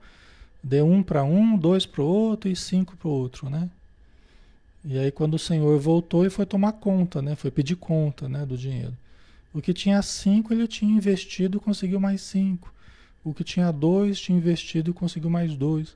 deu 0.63 0.85
um 0.87 1.01
para 1.01 1.23
um, 1.23 1.57
dois 1.57 1.87
para 1.87 2.03
o 2.03 2.05
outro 2.05 2.47
e 2.47 2.55
cinco 2.55 2.95
para 2.95 3.07
o 3.07 3.11
outro, 3.11 3.49
né? 3.49 3.67
E 4.85 4.99
aí 4.99 5.11
quando 5.11 5.33
o 5.33 5.39
Senhor 5.39 5.79
voltou 5.79 6.27
e 6.27 6.29
foi 6.29 6.45
tomar 6.45 6.73
conta, 6.73 7.23
né, 7.23 7.35
foi 7.35 7.49
pedir 7.49 7.75
conta, 7.75 8.29
né, 8.29 8.45
do 8.45 8.55
dinheiro. 8.55 8.95
O 9.51 9.61
que 9.63 9.73
tinha 9.73 9.99
cinco 10.03 10.53
ele 10.53 10.67
tinha 10.67 10.95
investido 10.95 11.57
e 11.57 11.61
conseguiu 11.61 11.99
mais 11.99 12.21
cinco. 12.21 12.71
O 13.23 13.33
que 13.33 13.43
tinha 13.43 13.71
dois 13.71 14.19
tinha 14.19 14.37
investido 14.37 14.91
e 14.91 14.93
conseguiu 14.93 15.31
mais 15.31 15.55
dois. 15.55 15.95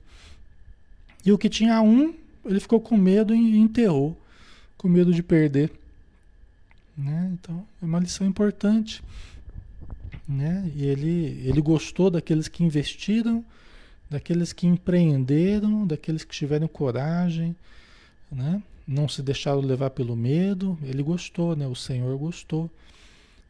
E 1.23 1.31
o 1.31 1.37
que 1.37 1.49
tinha 1.49 1.79
um 1.81 2.15
ele 2.45 2.59
ficou 2.59 2.79
com 2.79 2.97
medo 2.97 3.33
e 3.33 3.57
enterrou, 3.57 4.17
com 4.77 4.87
medo 4.87 5.13
de 5.13 5.23
perder. 5.23 5.71
Né? 6.97 7.31
Então, 7.33 7.65
é 7.81 7.85
uma 7.85 7.99
lição 7.99 8.25
importante. 8.25 9.01
Né? 10.27 10.71
E 10.75 10.85
ele, 10.85 11.41
ele 11.45 11.61
gostou 11.61 12.09
daqueles 12.09 12.47
que 12.47 12.63
investiram, 12.63 13.43
daqueles 14.09 14.53
que 14.53 14.67
empreenderam, 14.67 15.85
daqueles 15.87 16.23
que 16.23 16.33
tiveram 16.33 16.67
coragem, 16.67 17.55
né? 18.31 18.61
não 18.87 19.07
se 19.07 19.21
deixaram 19.21 19.61
levar 19.61 19.89
pelo 19.89 20.15
medo. 20.15 20.77
Ele 20.83 21.01
gostou, 21.01 21.55
né? 21.55 21.67
o 21.67 21.75
Senhor 21.75 22.17
gostou, 22.17 22.69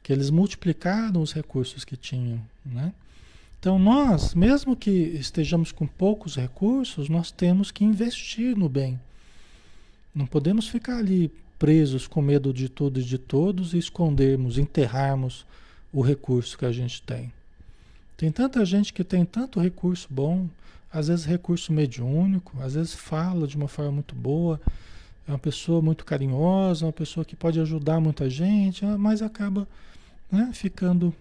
que 0.01 0.11
eles 0.11 0.29
multiplicaram 0.29 1.21
os 1.21 1.33
recursos 1.33 1.83
que 1.83 1.97
tinham. 1.97 2.41
Né? 2.65 2.93
Então, 3.63 3.79
nós, 3.79 4.35
mesmo 4.35 4.75
que 4.75 4.91
estejamos 4.91 5.71
com 5.71 5.87
poucos 5.87 6.35
recursos, 6.35 7.07
nós 7.07 7.31
temos 7.31 7.71
que 7.71 7.85
investir 7.85 8.57
no 8.57 8.67
bem. 8.67 8.99
Não 10.13 10.25
podemos 10.25 10.67
ficar 10.67 10.97
ali 10.97 11.31
presos 11.57 12.05
com 12.05 12.21
medo 12.21 12.51
de 12.51 12.67
tudo 12.67 12.99
e 12.99 13.03
de 13.03 13.17
todos 13.17 13.73
e 13.73 13.77
escondermos, 13.77 14.57
enterrarmos 14.57 15.45
o 15.93 16.01
recurso 16.01 16.57
que 16.57 16.65
a 16.65 16.73
gente 16.73 17.01
tem. 17.03 17.31
Tem 18.17 18.29
tanta 18.33 18.65
gente 18.65 18.91
que 18.91 19.01
tem 19.01 19.23
tanto 19.23 19.61
recurso 19.61 20.09
bom, 20.11 20.49
às 20.91 21.07
vezes 21.07 21.23
recurso 21.23 21.71
mediúnico, 21.71 22.61
às 22.61 22.73
vezes 22.73 22.93
fala 22.93 23.47
de 23.47 23.55
uma 23.55 23.69
forma 23.69 23.93
muito 23.93 24.13
boa, 24.13 24.59
é 25.25 25.31
uma 25.31 25.39
pessoa 25.39 25.81
muito 25.81 26.03
carinhosa, 26.03 26.85
uma 26.85 26.91
pessoa 26.91 27.23
que 27.23 27.33
pode 27.33 27.61
ajudar 27.61 28.01
muita 28.01 28.29
gente, 28.29 28.83
mas 28.85 29.21
acaba 29.21 29.65
né, 30.29 30.51
ficando 30.53 31.15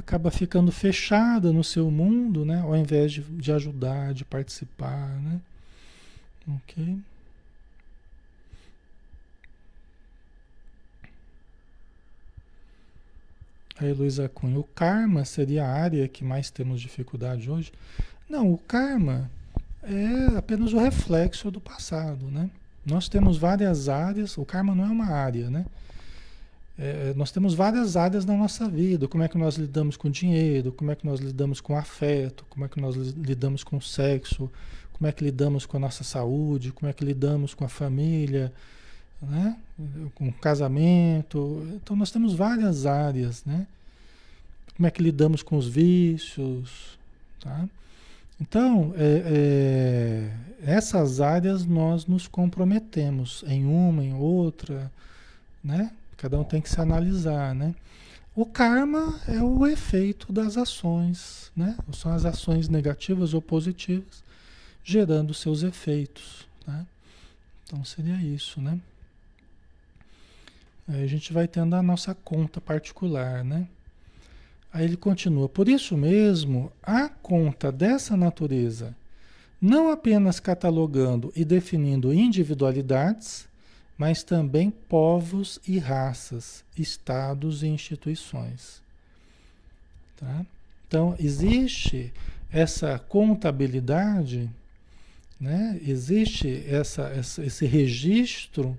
acaba 0.00 0.30
ficando 0.30 0.72
fechada 0.72 1.52
no 1.52 1.62
seu 1.62 1.90
mundo, 1.90 2.44
né? 2.44 2.60
Ao 2.60 2.76
invés 2.76 3.12
de, 3.12 3.22
de 3.22 3.52
ajudar, 3.52 4.12
de 4.12 4.24
participar, 4.24 5.08
né? 5.20 5.40
Ok? 6.48 6.98
Aí, 13.78 13.92
Luísa 13.92 14.28
Cunha, 14.28 14.58
o 14.58 14.64
karma 14.64 15.24
seria 15.24 15.64
a 15.64 15.72
área 15.72 16.06
que 16.08 16.24
mais 16.24 16.50
temos 16.50 16.80
dificuldade 16.80 17.50
hoje? 17.50 17.72
Não, 18.28 18.52
o 18.52 18.58
karma 18.58 19.30
é 19.82 20.36
apenas 20.36 20.72
o 20.72 20.78
reflexo 20.78 21.50
do 21.50 21.60
passado, 21.60 22.26
né? 22.26 22.50
Nós 22.84 23.08
temos 23.08 23.38
várias 23.38 23.88
áreas, 23.88 24.36
o 24.36 24.44
karma 24.44 24.74
não 24.74 24.84
é 24.84 24.88
uma 24.88 25.06
área, 25.06 25.48
né? 25.50 25.64
É, 26.82 27.12
nós 27.14 27.30
temos 27.30 27.52
várias 27.52 27.94
áreas 27.94 28.24
na 28.24 28.34
nossa 28.34 28.66
vida. 28.66 29.06
Como 29.06 29.22
é 29.22 29.28
que 29.28 29.36
nós 29.36 29.56
lidamos 29.56 29.98
com 29.98 30.08
dinheiro, 30.08 30.72
como 30.72 30.90
é 30.90 30.96
que 30.96 31.04
nós 31.04 31.20
lidamos 31.20 31.60
com 31.60 31.76
afeto, 31.76 32.46
como 32.48 32.64
é 32.64 32.68
que 32.68 32.80
nós 32.80 32.96
lidamos 32.96 33.62
com 33.62 33.78
sexo, 33.78 34.50
como 34.94 35.06
é 35.06 35.12
que 35.12 35.22
lidamos 35.22 35.66
com 35.66 35.76
a 35.76 35.80
nossa 35.80 36.02
saúde, 36.02 36.72
como 36.72 36.88
é 36.88 36.94
que 36.94 37.04
lidamos 37.04 37.52
com 37.52 37.66
a 37.66 37.68
família, 37.68 38.50
né? 39.20 39.58
com 40.14 40.28
o 40.28 40.32
casamento. 40.32 41.68
Então 41.74 41.94
nós 41.94 42.10
temos 42.10 42.32
várias 42.32 42.86
áreas, 42.86 43.44
né? 43.44 43.66
Como 44.74 44.86
é 44.86 44.90
que 44.90 45.02
lidamos 45.02 45.42
com 45.42 45.58
os 45.58 45.68
vícios, 45.68 46.98
tá? 47.40 47.68
Então, 48.40 48.94
é, 48.96 50.30
é, 50.64 50.72
essas 50.72 51.20
áreas 51.20 51.66
nós 51.66 52.06
nos 52.06 52.26
comprometemos 52.26 53.44
em 53.46 53.66
uma, 53.66 54.02
em 54.02 54.14
outra, 54.14 54.90
né? 55.62 55.90
Cada 56.20 56.38
um 56.38 56.44
tem 56.44 56.60
que 56.60 56.68
se 56.68 56.78
analisar, 56.78 57.54
né? 57.54 57.74
O 58.36 58.44
karma 58.44 59.18
é 59.26 59.42
o 59.42 59.66
efeito 59.66 60.30
das 60.30 60.58
ações, 60.58 61.50
né? 61.56 61.78
São 61.94 62.12
as 62.12 62.26
ações 62.26 62.68
negativas 62.68 63.32
ou 63.32 63.40
positivas 63.40 64.22
gerando 64.84 65.32
seus 65.32 65.62
efeitos, 65.62 66.46
né? 66.66 66.86
Então 67.64 67.82
seria 67.86 68.16
isso, 68.16 68.60
né? 68.60 68.78
Aí 70.86 71.02
a 71.02 71.06
gente 71.06 71.32
vai 71.32 71.48
tendo 71.48 71.74
a 71.74 71.82
nossa 71.82 72.14
conta 72.14 72.60
particular, 72.60 73.42
né? 73.42 73.66
Aí 74.70 74.84
ele 74.84 74.98
continua: 74.98 75.48
Por 75.48 75.70
isso 75.70 75.96
mesmo, 75.96 76.70
a 76.82 77.08
conta 77.08 77.72
dessa 77.72 78.14
natureza, 78.14 78.94
não 79.58 79.90
apenas 79.90 80.38
catalogando 80.38 81.32
e 81.34 81.46
definindo 81.46 82.12
individualidades, 82.12 83.48
mas 84.00 84.22
também 84.22 84.70
povos 84.70 85.60
e 85.68 85.78
raças, 85.78 86.64
estados 86.74 87.62
e 87.62 87.66
instituições. 87.66 88.80
Tá? 90.16 90.46
Então, 90.88 91.14
existe 91.18 92.10
essa 92.50 92.98
contabilidade, 92.98 94.48
né? 95.38 95.78
existe 95.86 96.64
essa, 96.66 97.08
essa, 97.08 97.44
esse 97.44 97.66
registro 97.66 98.74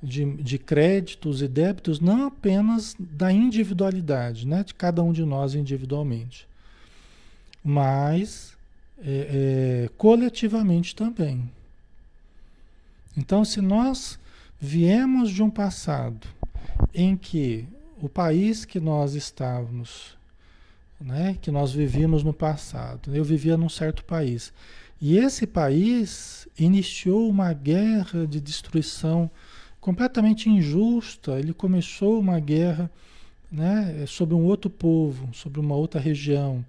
de, 0.00 0.32
de 0.36 0.58
créditos 0.58 1.42
e 1.42 1.48
débitos, 1.48 1.98
não 1.98 2.28
apenas 2.28 2.94
da 3.00 3.32
individualidade, 3.32 4.46
né? 4.46 4.62
de 4.62 4.74
cada 4.74 5.02
um 5.02 5.12
de 5.12 5.24
nós 5.24 5.56
individualmente, 5.56 6.46
mas 7.64 8.56
é, 9.04 9.86
é, 9.86 9.90
coletivamente 9.98 10.94
também. 10.94 11.50
Então, 13.16 13.44
se 13.44 13.60
nós 13.60 14.21
viemos 14.64 15.32
de 15.32 15.42
um 15.42 15.50
passado 15.50 16.24
em 16.94 17.16
que 17.16 17.66
o 18.00 18.08
país 18.08 18.64
que 18.64 18.78
nós 18.78 19.14
estávamos, 19.14 20.16
né, 21.00 21.36
que 21.42 21.50
nós 21.50 21.72
vivíamos 21.72 22.22
no 22.22 22.32
passado, 22.32 23.12
eu 23.12 23.24
vivia 23.24 23.56
num 23.56 23.68
certo 23.68 24.04
país, 24.04 24.52
e 25.00 25.18
esse 25.18 25.48
país 25.48 26.46
iniciou 26.56 27.28
uma 27.28 27.52
guerra 27.52 28.24
de 28.24 28.40
destruição 28.40 29.28
completamente 29.80 30.48
injusta. 30.48 31.40
Ele 31.40 31.52
começou 31.52 32.20
uma 32.20 32.38
guerra 32.38 32.88
né, 33.50 34.04
sobre 34.06 34.36
um 34.36 34.44
outro 34.44 34.70
povo, 34.70 35.28
sobre 35.34 35.58
uma 35.58 35.74
outra 35.74 36.00
região. 36.00 36.64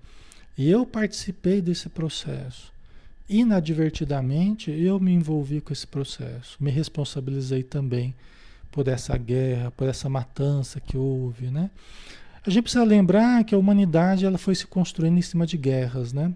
E 0.57 0.67
eu 0.67 0.83
participei 0.83 1.61
desse 1.61 1.89
processo. 1.89 2.72
Inadvertidamente, 3.29 4.69
eu 4.71 4.99
me 4.99 5.13
envolvi 5.13 5.61
com 5.61 5.71
esse 5.71 5.87
processo. 5.87 6.57
Me 6.59 6.69
responsabilizei 6.69 7.63
também 7.63 8.13
por 8.71 8.87
essa 8.87 9.17
guerra, 9.17 9.71
por 9.71 9.87
essa 9.87 10.09
matança 10.09 10.79
que 10.79 10.97
houve, 10.97 11.47
né? 11.47 11.69
A 12.45 12.49
gente 12.49 12.63
precisa 12.63 12.83
lembrar 12.83 13.43
que 13.45 13.55
a 13.55 13.57
humanidade 13.57 14.25
ela 14.25 14.37
foi 14.37 14.53
se 14.55 14.67
construindo 14.67 15.17
em 15.17 15.21
cima 15.21 15.45
de 15.45 15.57
guerras, 15.57 16.11
né? 16.11 16.33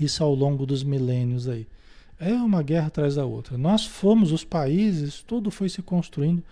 Isso 0.00 0.24
ao 0.24 0.34
longo 0.34 0.64
dos 0.64 0.82
milênios 0.82 1.48
aí. 1.48 1.66
É 2.18 2.32
uma 2.32 2.62
guerra 2.62 2.86
atrás 2.86 3.16
da 3.16 3.26
outra. 3.26 3.58
Nós 3.58 3.84
fomos 3.84 4.32
os 4.32 4.44
países, 4.44 5.22
tudo 5.26 5.50
foi 5.50 5.68
se 5.68 5.82
construindo 5.82 6.42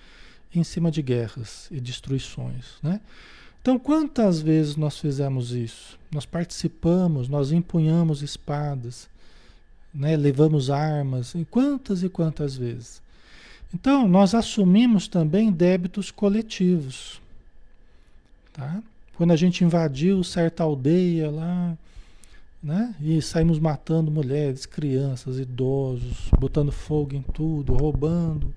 em 0.54 0.64
cima 0.64 0.90
de 0.90 1.00
guerras 1.00 1.68
e 1.70 1.80
destruições, 1.80 2.74
né? 2.82 3.00
Então, 3.62 3.78
quantas 3.78 4.40
vezes 4.40 4.76
nós 4.76 4.98
fizemos 4.98 5.52
isso? 5.52 5.98
Nós 6.10 6.26
participamos, 6.26 7.28
nós 7.28 7.52
empunhamos 7.52 8.22
espadas, 8.22 9.08
né? 9.94 10.16
levamos 10.16 10.70
armas, 10.70 11.34
e 11.34 11.44
quantas 11.44 12.02
e 12.02 12.08
quantas 12.08 12.56
vezes? 12.56 13.02
Então, 13.72 14.08
nós 14.08 14.34
assumimos 14.34 15.06
também 15.06 15.50
débitos 15.52 16.10
coletivos. 16.10 17.20
Tá? 18.52 18.82
Quando 19.16 19.32
a 19.32 19.36
gente 19.36 19.62
invadiu 19.62 20.24
certa 20.24 20.64
aldeia 20.64 21.30
lá, 21.30 21.76
né? 22.62 22.94
E 23.00 23.22
saímos 23.22 23.58
matando 23.58 24.10
mulheres, 24.10 24.66
crianças, 24.66 25.38
idosos, 25.38 26.28
botando 26.38 26.70
fogo 26.70 27.14
em 27.14 27.22
tudo, 27.22 27.74
roubando. 27.74 28.52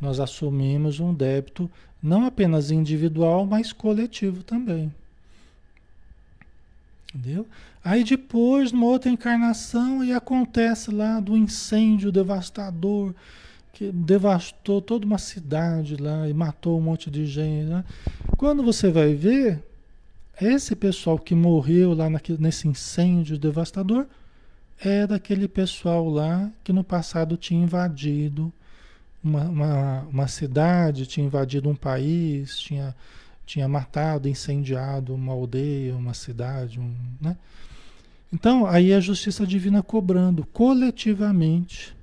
Nós 0.00 0.20
assumimos 0.20 1.00
um 1.00 1.14
débito 1.14 1.70
não 2.02 2.24
apenas 2.24 2.70
individual, 2.70 3.46
mas 3.46 3.72
coletivo 3.72 4.42
também. 4.42 4.92
Entendeu? 7.14 7.46
Aí 7.84 8.04
depois, 8.04 8.72
numa 8.72 8.86
outra 8.86 9.10
encarnação, 9.10 10.04
e 10.04 10.12
acontece 10.12 10.90
lá 10.90 11.20
do 11.20 11.36
incêndio 11.36 12.12
devastador 12.12 13.14
que 13.72 13.92
devastou 13.92 14.82
toda 14.82 15.06
uma 15.06 15.18
cidade 15.18 15.96
lá 15.96 16.28
e 16.28 16.34
matou 16.34 16.76
um 16.78 16.82
monte 16.82 17.08
de 17.08 17.24
gente. 17.26 17.68
Né? 17.68 17.84
Quando 18.36 18.60
você 18.60 18.90
vai 18.90 19.14
ver, 19.14 19.62
esse 20.40 20.74
pessoal 20.74 21.16
que 21.16 21.32
morreu 21.34 21.94
lá 21.94 22.10
naquele, 22.10 22.42
nesse 22.42 22.66
incêndio 22.66 23.38
devastador 23.38 24.06
é 24.80 25.06
daquele 25.06 25.46
pessoal 25.46 26.08
lá 26.08 26.50
que 26.64 26.72
no 26.72 26.82
passado 26.82 27.36
tinha 27.36 27.62
invadido 27.62 28.52
uma, 29.22 29.44
uma, 29.44 30.00
uma 30.10 30.28
cidade, 30.28 31.06
tinha 31.06 31.26
invadido 31.26 31.68
um 31.68 31.74
país, 31.74 32.58
tinha, 32.58 32.94
tinha 33.46 33.68
matado, 33.68 34.28
incendiado 34.28 35.14
uma 35.14 35.32
aldeia, 35.32 35.94
uma 35.94 36.14
cidade, 36.14 36.80
um, 36.80 36.94
né? 37.20 37.36
Então, 38.32 38.66
aí 38.66 38.92
a 38.92 39.00
justiça 39.00 39.46
divina 39.46 39.82
cobrando 39.82 40.44
coletivamente, 40.46 41.94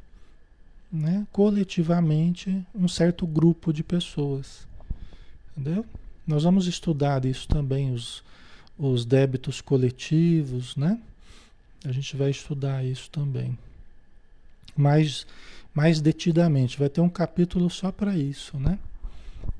né? 0.91 1.27
Coletivamente, 1.31 2.65
um 2.73 2.87
certo 2.87 3.27
grupo 3.27 3.71
de 3.71 3.83
pessoas. 3.83 4.67
Entendeu? 5.55 5.85
Nós 6.25 6.43
vamos 6.43 6.65
estudar 6.67 7.23
isso 7.25 7.47
também, 7.47 7.93
os, 7.93 8.23
os 8.77 9.05
débitos 9.05 9.61
coletivos, 9.61 10.75
né? 10.75 10.99
A 11.85 11.91
gente 11.91 12.17
vai 12.17 12.31
estudar 12.31 12.83
isso 12.83 13.09
também. 13.11 13.57
Mais, 14.75 15.27
mais 15.73 16.01
detidamente. 16.01 16.79
Vai 16.79 16.89
ter 16.89 17.01
um 17.01 17.09
capítulo 17.09 17.69
só 17.69 17.91
para 17.91 18.17
isso, 18.17 18.57
né? 18.57 18.79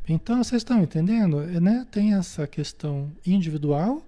Então, 0.10 0.44
vocês 0.44 0.62
estão 0.62 0.82
entendendo? 0.82 1.42
É, 1.42 1.60
né? 1.60 1.86
Tem 1.92 2.16
essa 2.16 2.48
questão 2.48 3.12
individual, 3.26 4.04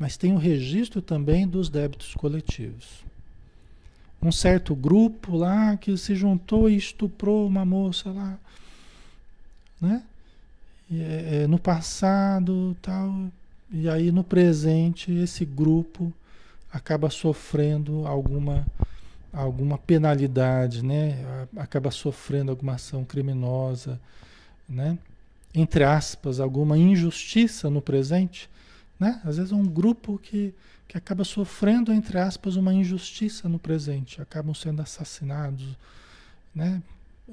mas 0.00 0.16
tem 0.16 0.32
o 0.32 0.38
registro 0.38 1.02
também 1.02 1.46
dos 1.46 1.68
débitos 1.68 2.14
coletivos. 2.14 3.04
Um 4.20 4.32
certo 4.32 4.74
grupo 4.74 5.36
lá 5.36 5.76
que 5.76 5.96
se 5.96 6.14
juntou 6.14 6.68
e 6.68 6.76
estuprou 6.76 7.46
uma 7.46 7.64
moça 7.66 8.10
lá, 8.10 8.38
né? 9.80 10.02
é, 10.90 11.42
é, 11.42 11.46
no 11.46 11.58
passado 11.58 12.76
tal, 12.82 13.30
e 13.70 13.88
aí 13.88 14.10
no 14.10 14.24
presente 14.24 15.12
esse 15.12 15.44
grupo 15.44 16.12
acaba 16.72 17.08
sofrendo 17.10 18.06
alguma, 18.06 18.66
alguma 19.32 19.78
penalidade, 19.78 20.84
né? 20.84 21.46
acaba 21.56 21.90
sofrendo 21.90 22.50
alguma 22.50 22.74
ação 22.74 23.04
criminosa, 23.04 24.00
né? 24.68 24.98
entre 25.54 25.84
aspas, 25.84 26.40
alguma 26.40 26.76
injustiça 26.76 27.70
no 27.70 27.80
presente. 27.80 28.49
Né? 29.00 29.18
Às 29.24 29.38
vezes 29.38 29.50
é 29.50 29.54
um 29.56 29.66
grupo 29.66 30.18
que, 30.18 30.54
que 30.86 30.98
acaba 30.98 31.24
sofrendo, 31.24 31.90
entre 31.90 32.18
aspas, 32.18 32.56
uma 32.56 32.74
injustiça 32.74 33.48
no 33.48 33.58
presente, 33.58 34.20
acabam 34.20 34.54
sendo 34.54 34.82
assassinados. 34.82 35.74
Né? 36.54 36.82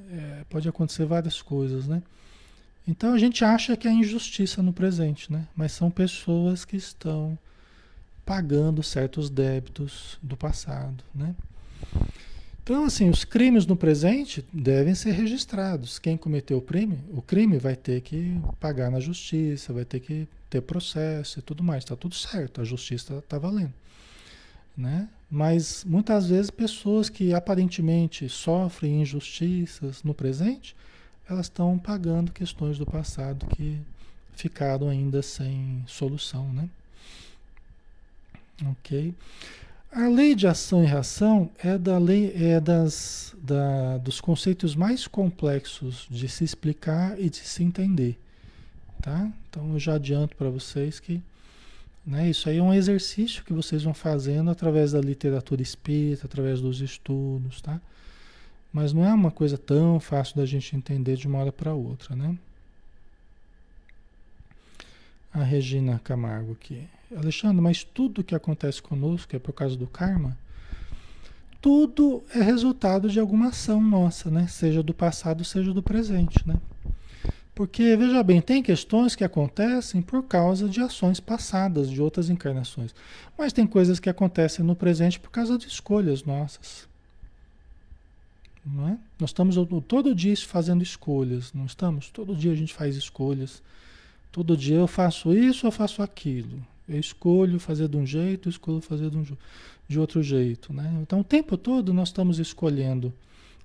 É, 0.10 0.46
pode 0.50 0.70
acontecer 0.70 1.06
várias 1.06 1.42
coisas, 1.42 1.88
né? 1.88 2.02
Então 2.88 3.14
a 3.14 3.18
gente 3.18 3.44
acha 3.44 3.76
que 3.76 3.86
é 3.86 3.92
injustiça 3.92 4.62
no 4.62 4.72
presente, 4.72 5.30
né? 5.30 5.46
Mas 5.54 5.74
são 5.74 5.92
pessoas 5.92 6.64
que 6.64 6.78
estão 6.78 7.38
pagando 8.26 8.82
certos 8.82 9.30
débitos 9.30 10.18
do 10.22 10.38
passado, 10.38 11.04
né? 11.14 11.36
Então, 12.64 12.86
assim, 12.86 13.10
os 13.10 13.24
crimes 13.24 13.66
no 13.66 13.78
presente 13.78 14.46
devem 14.52 14.94
ser 14.94 15.12
registrados. 15.12 16.00
Quem 16.00 16.18
cometeu 16.18 16.58
o 16.58 16.62
crime, 16.62 17.00
o 17.12 17.22
crime 17.22 17.58
vai 17.58 17.76
ter 17.76 18.02
que 18.02 18.40
pagar 18.60 18.92
na 18.92 19.00
justiça, 19.00 19.74
vai 19.74 19.86
ter 19.86 20.02
que 20.02 20.28
ter 20.50 20.62
processo 20.62 21.40
e 21.40 21.42
tudo 21.42 21.64
mais. 21.64 21.84
Está 21.84 21.96
tudo 21.96 22.16
certo, 22.16 22.62
a 22.62 22.64
justiça 22.64 23.18
está 23.18 23.38
valendo. 23.38 23.74
Né? 24.76 25.10
Mas 25.30 25.84
muitas 25.84 26.28
vezes 26.28 26.52
pessoas 26.52 27.10
que 27.10 27.34
aparentemente 27.34 28.30
sofrem 28.30 29.02
injustiças 29.02 30.04
no 30.04 30.14
presente, 30.14 30.76
elas 31.30 31.48
estão 31.48 31.78
pagando 31.78 32.32
questões 32.32 32.78
do 32.78 32.86
passado 32.86 33.46
que 33.48 33.80
ficaram 34.34 34.88
ainda 34.88 35.22
sem 35.22 35.84
solução, 35.88 36.52
né? 36.54 36.70
Ok. 38.66 39.14
A 39.92 40.08
lei 40.08 40.36
de 40.36 40.48
ação 40.48 40.84
e 40.84 40.88
reação 40.88 41.50
é 41.58 41.78
da 41.78 41.98
lei 41.98 42.32
é 42.36 42.60
das 42.60 43.36
da, 43.38 43.98
dos 43.98 44.20
conceitos 44.20 44.76
mais 44.76 45.08
complexos 45.08 46.08
de 46.10 46.28
se 46.28 46.44
explicar 46.44 47.20
e 47.20 47.30
de 47.30 47.38
se 47.38 47.64
entender, 47.64 48.18
tá? 49.02 49.32
Então 49.50 49.74
eu 49.74 49.80
já 49.80 49.96
adianto 49.96 50.36
para 50.36 50.50
vocês 50.50 51.00
que 51.00 51.22
né, 52.08 52.30
isso 52.30 52.48
aí 52.48 52.58
é 52.58 52.64
um 52.64 52.74
exercício 52.74 53.44
que 53.44 53.52
vocês 53.52 53.84
vão 53.84 53.94
fazendo 53.94 54.50
através 54.50 54.94
da 54.94 55.02
literatura 55.02 55.62
espírita, 55.62 56.26
através 56.26 56.62
dos 56.62 56.80
estudos, 56.80 57.60
tá? 57.60 57.82
Mas 58.72 58.94
não 58.94 59.04
é 59.04 59.14
uma 59.14 59.30
coisa 59.30 59.58
tão 59.58 60.00
fácil 60.00 60.38
da 60.38 60.46
gente 60.46 60.74
entender 60.74 61.18
de 61.18 61.28
uma 61.28 61.40
hora 61.40 61.52
para 61.52 61.74
outra, 61.74 62.16
né? 62.16 62.38
A 65.34 65.44
Regina 65.44 66.00
Camargo 66.02 66.54
aqui. 66.54 66.88
Alexandre, 67.14 67.62
mas 67.62 67.84
tudo 67.84 68.24
que 68.24 68.34
acontece 68.36 68.82
conosco 68.82 69.36
é 69.36 69.40
por 69.40 69.52
causa 69.52 69.76
do 69.76 69.88
karma? 69.88 70.38
Tudo 71.62 72.24
é 72.34 72.42
resultado 72.42 73.10
de 73.10 73.20
alguma 73.20 73.50
ação 73.50 73.82
nossa, 73.82 74.32
né? 74.32 74.48
Seja 74.48 74.82
do 74.82 74.94
passado, 74.94 75.44
seja 75.44 75.74
do 75.74 75.84
presente, 75.84 76.48
né? 76.48 76.56
Porque, 77.58 77.98
veja 77.98 78.22
bem, 78.22 78.40
tem 78.40 78.62
questões 78.62 79.16
que 79.16 79.24
acontecem 79.24 80.00
por 80.00 80.22
causa 80.22 80.70
de 80.70 80.80
ações 80.80 81.20
passadas, 81.20 81.90
de 81.90 82.00
outras 82.00 82.30
encarnações. 82.30 82.94
Mas 83.36 83.52
tem 83.52 83.66
coisas 83.66 84.00
que 84.00 84.12
acontecem 84.12 84.64
no 84.64 84.76
presente 84.76 85.20
por 85.20 85.32
causa 85.32 85.58
de 85.58 85.66
escolhas 85.66 86.24
nossas. 86.24 86.88
Não 88.64 88.90
é? 88.90 88.98
Nós 89.20 89.32
estamos 89.32 89.56
todo 89.88 90.14
dia 90.14 90.38
fazendo 90.38 90.84
escolhas, 90.84 91.52
não 91.52 91.66
estamos? 91.66 92.12
Todo 92.12 92.36
dia 92.36 92.52
a 92.52 92.56
gente 92.56 92.76
faz 92.76 92.96
escolhas. 92.96 93.64
Todo 94.32 94.56
dia 94.56 94.76
eu 94.76 94.88
faço 94.88 95.34
isso, 95.34 95.66
eu 95.66 95.72
faço 95.72 96.04
aquilo. 96.04 96.64
Eu 96.88 97.00
escolho 97.00 97.60
fazer 97.60 97.88
de 97.88 97.98
um 97.98 98.06
jeito, 98.06 98.48
escolho 98.48 98.82
fazer 98.82 99.10
de, 99.10 99.18
um, 99.18 99.26
de 99.88 100.00
outro 100.00 100.22
jeito. 100.22 100.72
Né? 100.72 100.96
Então 101.02 101.22
o 101.22 101.24
tempo 101.24 101.58
todo 101.58 101.92
nós 101.92 102.10
estamos 102.10 102.38
escolhendo 102.38 103.12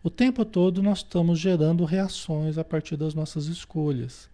O 0.03 0.11
tempo 0.11 0.45
todo 0.45 0.83
nós 0.83 0.99
estamos 0.99 1.39
gerando 1.39 1.85
reações 1.85 2.59
a 2.59 2.65
partir 2.65 2.97
das 2.97 3.15
nossas 3.15 3.47
escolhas. 3.47 4.29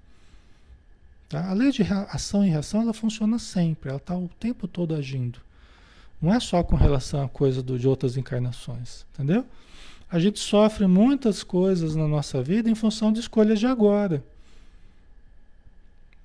Tá? 1.28 1.50
A 1.50 1.52
lei 1.52 1.70
de 1.70 1.82
ação 2.08 2.44
e 2.44 2.48
reação 2.48 2.82
ela 2.82 2.94
funciona 2.94 3.38
sempre, 3.38 3.90
ela 3.90 3.98
está 3.98 4.16
o 4.16 4.30
tempo 4.40 4.66
todo 4.66 4.94
agindo. 4.94 5.40
Não 6.20 6.32
é 6.32 6.40
só 6.40 6.62
com 6.62 6.74
relação 6.74 7.22
a 7.22 7.28
coisa 7.28 7.62
do, 7.62 7.78
de 7.78 7.86
outras 7.86 8.16
encarnações, 8.16 9.04
entendeu? 9.12 9.44
A 10.10 10.18
gente 10.18 10.38
sofre 10.38 10.86
muitas 10.86 11.42
coisas 11.42 11.94
na 11.94 12.08
nossa 12.08 12.42
vida 12.42 12.70
em 12.70 12.74
função 12.74 13.12
de 13.12 13.20
escolhas 13.20 13.60
de 13.60 13.66
agora. 13.66 14.24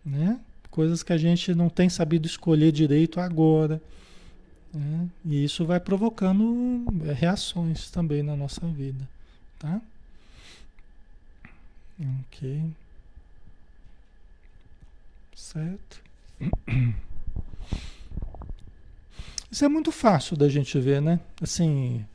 Né? 0.06 0.40
Coisas 0.72 1.04
que 1.04 1.12
a 1.12 1.18
gente 1.18 1.54
não 1.54 1.68
tem 1.70 1.90
sabido 1.90 2.26
escolher 2.26 2.72
direito 2.72 3.20
agora. 3.20 3.82
Né? 4.74 5.08
E 5.26 5.44
isso 5.44 5.66
vai 5.66 5.82
provocando 5.82 6.86
é, 7.06 7.12
reações 7.12 7.92
também 7.92 8.24
na 8.24 8.38
nossa 8.38 8.66
vida. 8.68 9.08
Tá? 9.64 9.82
Ok. 12.28 12.74
Certo? 15.34 16.02
Isso 19.50 19.64
é 19.64 19.70
muito 19.70 19.90
fácil 19.90 20.36
da 20.36 20.50
gente 20.50 20.78
ver, 20.82 21.02
né? 21.02 21.18
Assim, 21.42 22.06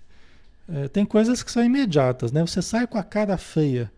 é, 0.69 0.89
tem 0.89 1.07
coisas 1.07 1.43
que 1.43 1.51
são 1.51 1.65
imediatas, 1.65 2.33
né? 2.33 2.43
Você 2.43 2.61
sai 2.61 2.87
com 2.87 2.99
a 2.99 3.03
cara 3.03 3.39
feia, 3.39 3.91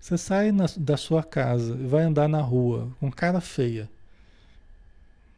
você 0.00 0.16
sai 0.16 0.50
na, 0.50 0.64
da 0.78 0.96
sua 0.96 1.22
casa 1.22 1.76
e 1.78 1.86
vai 1.86 2.04
andar 2.04 2.26
na 2.26 2.40
rua 2.40 2.90
com 2.98 3.12
cara 3.12 3.42
feia, 3.42 3.90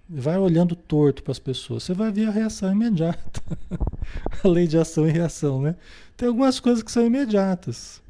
vai 0.09 0.39
olhando 0.39 0.77
torto 0.77 1.23
para 1.23 1.33
as 1.33 1.39
pessoas, 1.39 1.83
você 1.83 1.93
vai 1.93 2.13
ver 2.13 2.29
a 2.29 2.31
reação 2.31 2.71
imediata. 2.71 3.43
a 4.43 4.49
lei 4.49 4.67
de 4.67 4.79
ação 4.79 5.09
e 5.09 5.13
reação, 5.13 5.61
né? 5.61 5.75
Tem 6.17 6.29
algumas 6.29 6.61
coisas 6.61 6.83
que 6.83 6.91
são 6.91 7.05
imediatas. 7.05 8.01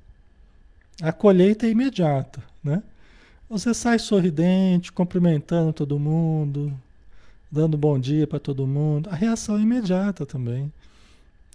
A 1.00 1.12
colheita 1.12 1.66
é 1.66 1.70
imediata, 1.70 2.42
né? 2.62 2.82
Você 3.48 3.72
sai 3.72 3.98
sorridente, 3.98 4.92
cumprimentando 4.92 5.72
todo 5.72 5.98
mundo, 5.98 6.72
dando 7.50 7.76
bom 7.76 7.98
dia 7.98 8.26
para 8.26 8.40
todo 8.40 8.66
mundo. 8.66 9.08
A 9.08 9.14
reação 9.14 9.56
é 9.56 9.60
imediata 9.60 10.26
também. 10.26 10.72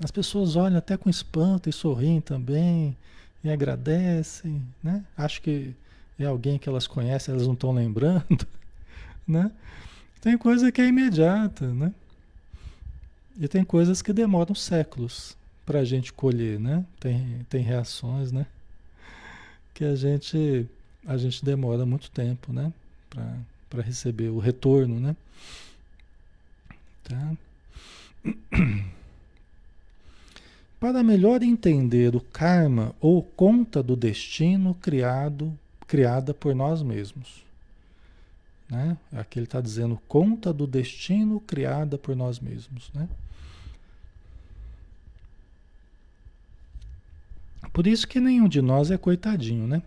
As 0.03 0.09
pessoas 0.09 0.55
olham 0.55 0.77
até 0.77 0.97
com 0.97 1.09
espanto 1.09 1.69
e 1.69 1.73
sorriem 1.73 2.21
também, 2.21 2.95
e 3.43 3.49
agradecem, 3.49 4.61
né? 4.81 5.03
Acho 5.17 5.41
que 5.41 5.75
é 6.17 6.25
alguém 6.25 6.57
que 6.57 6.69
elas 6.69 6.87
conhecem, 6.87 7.33
elas 7.33 7.45
não 7.45 7.53
estão 7.53 7.71
lembrando, 7.71 8.47
né? 9.27 9.51
Tem 10.21 10.37
coisa 10.37 10.71
que 10.71 10.79
é 10.79 10.87
imediata, 10.87 11.67
né? 11.73 11.91
E 13.39 13.47
tem 13.47 13.65
coisas 13.65 14.03
que 14.03 14.13
demoram 14.13 14.53
séculos 14.53 15.35
para 15.65 15.79
a 15.79 15.85
gente 15.85 16.13
colher, 16.13 16.59
né? 16.59 16.85
Tem, 16.99 17.45
tem 17.49 17.63
reações, 17.63 18.31
né? 18.31 18.45
Que 19.73 19.83
a 19.83 19.95
gente 19.95 20.67
a 21.07 21.17
gente 21.17 21.43
demora 21.43 21.85
muito 21.85 22.11
tempo, 22.11 22.53
né? 22.53 22.71
Para 23.67 23.81
receber 23.81 24.29
o 24.29 24.37
retorno, 24.37 24.99
né? 24.99 25.15
Tá? 27.03 27.33
Para 30.79 31.03
melhor 31.03 31.41
entender 31.43 32.15
o 32.15 32.21
karma 32.21 32.95
ou 32.99 33.23
conta 33.23 33.81
do 33.83 33.95
destino 33.95 34.75
criado, 34.75 35.57
criada 35.87 36.33
por 36.33 36.55
nós 36.55 36.81
mesmos. 36.81 37.43
Né? 38.71 38.97
Aqui 39.11 39.37
ele 39.37 39.45
está 39.45 39.59
dizendo 39.59 40.01
conta 40.07 40.53
do 40.53 40.65
destino 40.65 41.41
criada 41.41 41.97
por 41.97 42.15
nós 42.15 42.39
mesmos. 42.39 42.89
Né? 42.93 43.09
Por 47.73 47.85
isso 47.85 48.07
que 48.07 48.21
nenhum 48.21 48.47
de 48.47 48.61
nós 48.61 48.89
é 48.89 48.97
coitadinho, 48.97 49.67
né? 49.67 49.81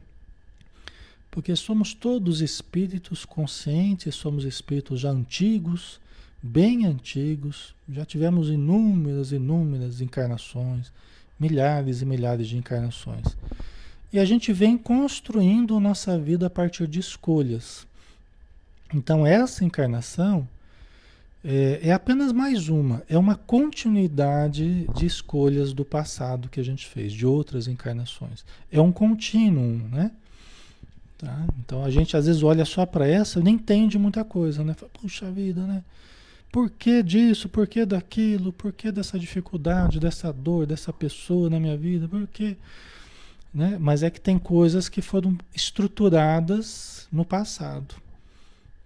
Porque 1.30 1.56
somos 1.56 1.94
todos 1.94 2.42
espíritos 2.42 3.24
conscientes, 3.24 4.14
somos 4.14 4.44
espíritos 4.44 5.00
já 5.00 5.10
antigos, 5.10 5.98
bem 6.42 6.84
antigos, 6.84 7.74
já 7.88 8.04
tivemos 8.04 8.50
inúmeras, 8.50 9.32
inúmeras 9.32 10.02
encarnações, 10.02 10.92
milhares 11.40 12.02
e 12.02 12.06
milhares 12.06 12.48
de 12.48 12.58
encarnações. 12.58 13.36
E 14.12 14.18
a 14.18 14.24
gente 14.24 14.52
vem 14.52 14.78
construindo 14.78 15.80
nossa 15.80 16.18
vida 16.18 16.46
a 16.46 16.50
partir 16.50 16.86
de 16.86 17.00
escolhas. 17.00 17.86
Então, 18.94 19.26
essa 19.26 19.64
encarnação 19.64 20.48
é, 21.44 21.80
é, 21.82 21.92
apenas 21.92 22.32
mais 22.32 22.70
uma, 22.70 23.02
é 23.06 23.18
uma 23.18 23.34
continuidade 23.36 24.86
de 24.94 25.04
escolhas 25.04 25.74
do 25.74 25.84
passado 25.84 26.48
que 26.48 26.58
a 26.58 26.64
gente 26.64 26.86
fez, 26.86 27.12
de 27.12 27.26
outras 27.26 27.68
encarnações. 27.68 28.46
É 28.72 28.80
um 28.80 28.90
contínuo, 28.90 29.76
né? 29.90 30.10
Tá? 31.18 31.46
Então 31.58 31.84
a 31.84 31.90
gente 31.90 32.16
às 32.16 32.26
vezes 32.26 32.42
olha 32.42 32.64
só 32.64 32.86
para 32.86 33.06
essa 33.06 33.40
e 33.40 33.42
nem 33.42 33.56
entende 33.56 33.98
muita 33.98 34.24
coisa, 34.24 34.64
né? 34.64 34.74
Puxa 35.00 35.30
vida, 35.30 35.66
né? 35.66 35.84
Por 36.50 36.70
que 36.70 37.02
disso? 37.02 37.46
Por 37.46 37.66
que 37.66 37.84
daquilo? 37.84 38.50
Por 38.50 38.72
que 38.72 38.90
dessa 38.90 39.18
dificuldade, 39.18 40.00
dessa 40.00 40.32
dor, 40.32 40.64
dessa 40.66 40.94
pessoa 40.94 41.50
na 41.50 41.60
minha 41.60 41.76
vida? 41.76 42.08
Por 42.08 42.26
que? 42.26 42.56
Né? 43.52 43.76
Mas 43.78 44.02
é 44.02 44.08
que 44.08 44.20
tem 44.20 44.38
coisas 44.38 44.88
que 44.88 45.02
foram 45.02 45.36
estruturadas 45.54 47.06
no 47.12 47.24
passado. 47.24 47.96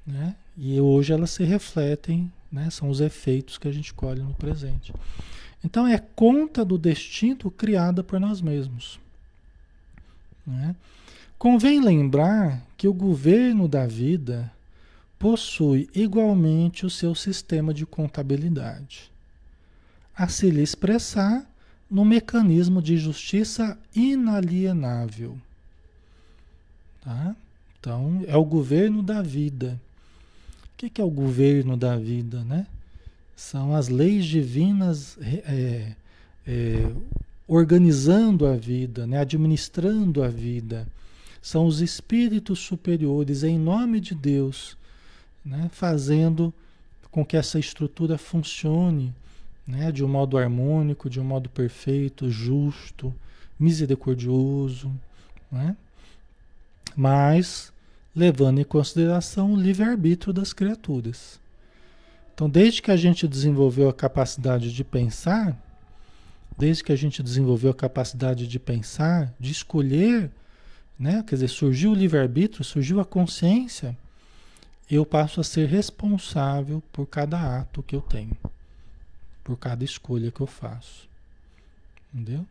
Né? 0.08 0.34
E 0.56 0.80
hoje 0.80 1.12
elas 1.12 1.30
se 1.30 1.44
refletem, 1.44 2.32
né? 2.50 2.70
são 2.70 2.88
os 2.88 3.02
efeitos 3.02 3.58
que 3.58 3.68
a 3.68 3.72
gente 3.72 3.92
colhe 3.92 4.22
no 4.22 4.32
presente. 4.32 4.90
Então 5.62 5.86
é 5.86 5.98
conta 5.98 6.64
do 6.64 6.78
destino 6.78 7.50
criada 7.50 8.02
por 8.02 8.18
nós 8.18 8.40
mesmos. 8.40 8.98
Né? 10.46 10.74
Convém 11.38 11.82
lembrar 11.82 12.62
que 12.74 12.88
o 12.88 12.94
governo 12.94 13.68
da 13.68 13.86
vida 13.86 14.50
possui 15.18 15.90
igualmente 15.94 16.86
o 16.86 16.90
seu 16.90 17.14
sistema 17.14 17.74
de 17.74 17.84
contabilidade, 17.84 19.10
a 20.16 20.26
se 20.26 20.48
lhe 20.48 20.62
expressar 20.62 21.44
no 21.90 22.04
mecanismo 22.04 22.80
de 22.80 22.96
justiça 22.96 23.78
inalienável. 23.94 25.36
Tá? 27.02 27.36
Então, 27.78 28.24
é 28.26 28.36
o 28.36 28.44
governo 28.44 29.02
da 29.02 29.20
vida. 29.20 29.78
O 30.80 30.90
que 30.90 31.00
é 31.00 31.04
o 31.04 31.10
governo 31.10 31.76
da 31.76 31.96
vida? 31.96 32.44
Né? 32.44 32.66
São 33.34 33.74
as 33.74 33.88
leis 33.88 34.24
divinas 34.24 35.18
é, 35.20 35.92
é, 36.46 36.92
organizando 37.46 38.46
a 38.46 38.54
vida, 38.54 39.06
né? 39.06 39.18
administrando 39.18 40.22
a 40.22 40.28
vida 40.28 40.86
são 41.40 41.66
os 41.66 41.80
espíritos 41.80 42.58
superiores, 42.58 43.42
em 43.42 43.58
nome 43.58 44.00
de 44.00 44.14
Deus, 44.14 44.76
né, 45.44 45.70
fazendo 45.72 46.52
com 47.10 47.24
que 47.24 47.36
essa 47.36 47.58
estrutura 47.58 48.18
funcione 48.18 49.14
né, 49.66 49.90
de 49.92 50.04
um 50.04 50.08
modo 50.08 50.36
harmônico, 50.36 51.08
de 51.08 51.20
um 51.20 51.24
modo 51.24 51.48
perfeito, 51.48 52.30
justo, 52.30 53.14
misericordioso, 53.58 54.92
né, 55.50 55.76
mas 56.94 57.72
levando 58.18 58.58
em 58.60 58.64
consideração 58.64 59.52
o 59.52 59.56
livre-arbítrio 59.56 60.32
das 60.32 60.52
criaturas. 60.52 61.40
Então, 62.34 62.50
desde 62.50 62.82
que 62.82 62.90
a 62.90 62.96
gente 62.96 63.26
desenvolveu 63.26 63.88
a 63.88 63.94
capacidade 63.94 64.72
de 64.72 64.84
pensar, 64.84 65.56
desde 66.56 66.84
que 66.84 66.92
a 66.92 66.96
gente 66.96 67.22
desenvolveu 67.22 67.70
a 67.70 67.74
capacidade 67.74 68.46
de 68.46 68.58
pensar, 68.58 69.32
de 69.38 69.52
escolher 69.52 70.30
né? 70.98 71.22
Quer 71.26 71.36
dizer, 71.36 71.48
surgiu 71.48 71.92
o 71.92 71.94
livre-arbítrio, 71.94 72.64
surgiu 72.64 72.98
a 72.98 73.04
consciência, 73.04 73.96
eu 74.90 75.06
passo 75.06 75.40
a 75.40 75.44
ser 75.44 75.68
responsável 75.68 76.82
por 76.92 77.06
cada 77.06 77.60
ato 77.60 77.82
que 77.82 77.94
eu 77.94 78.00
tenho, 78.00 78.36
por 79.44 79.56
cada 79.56 79.84
escolha 79.84 80.32
que 80.32 80.40
eu 80.40 80.46
faço. 80.46 81.08
Entendeu? 82.12 82.44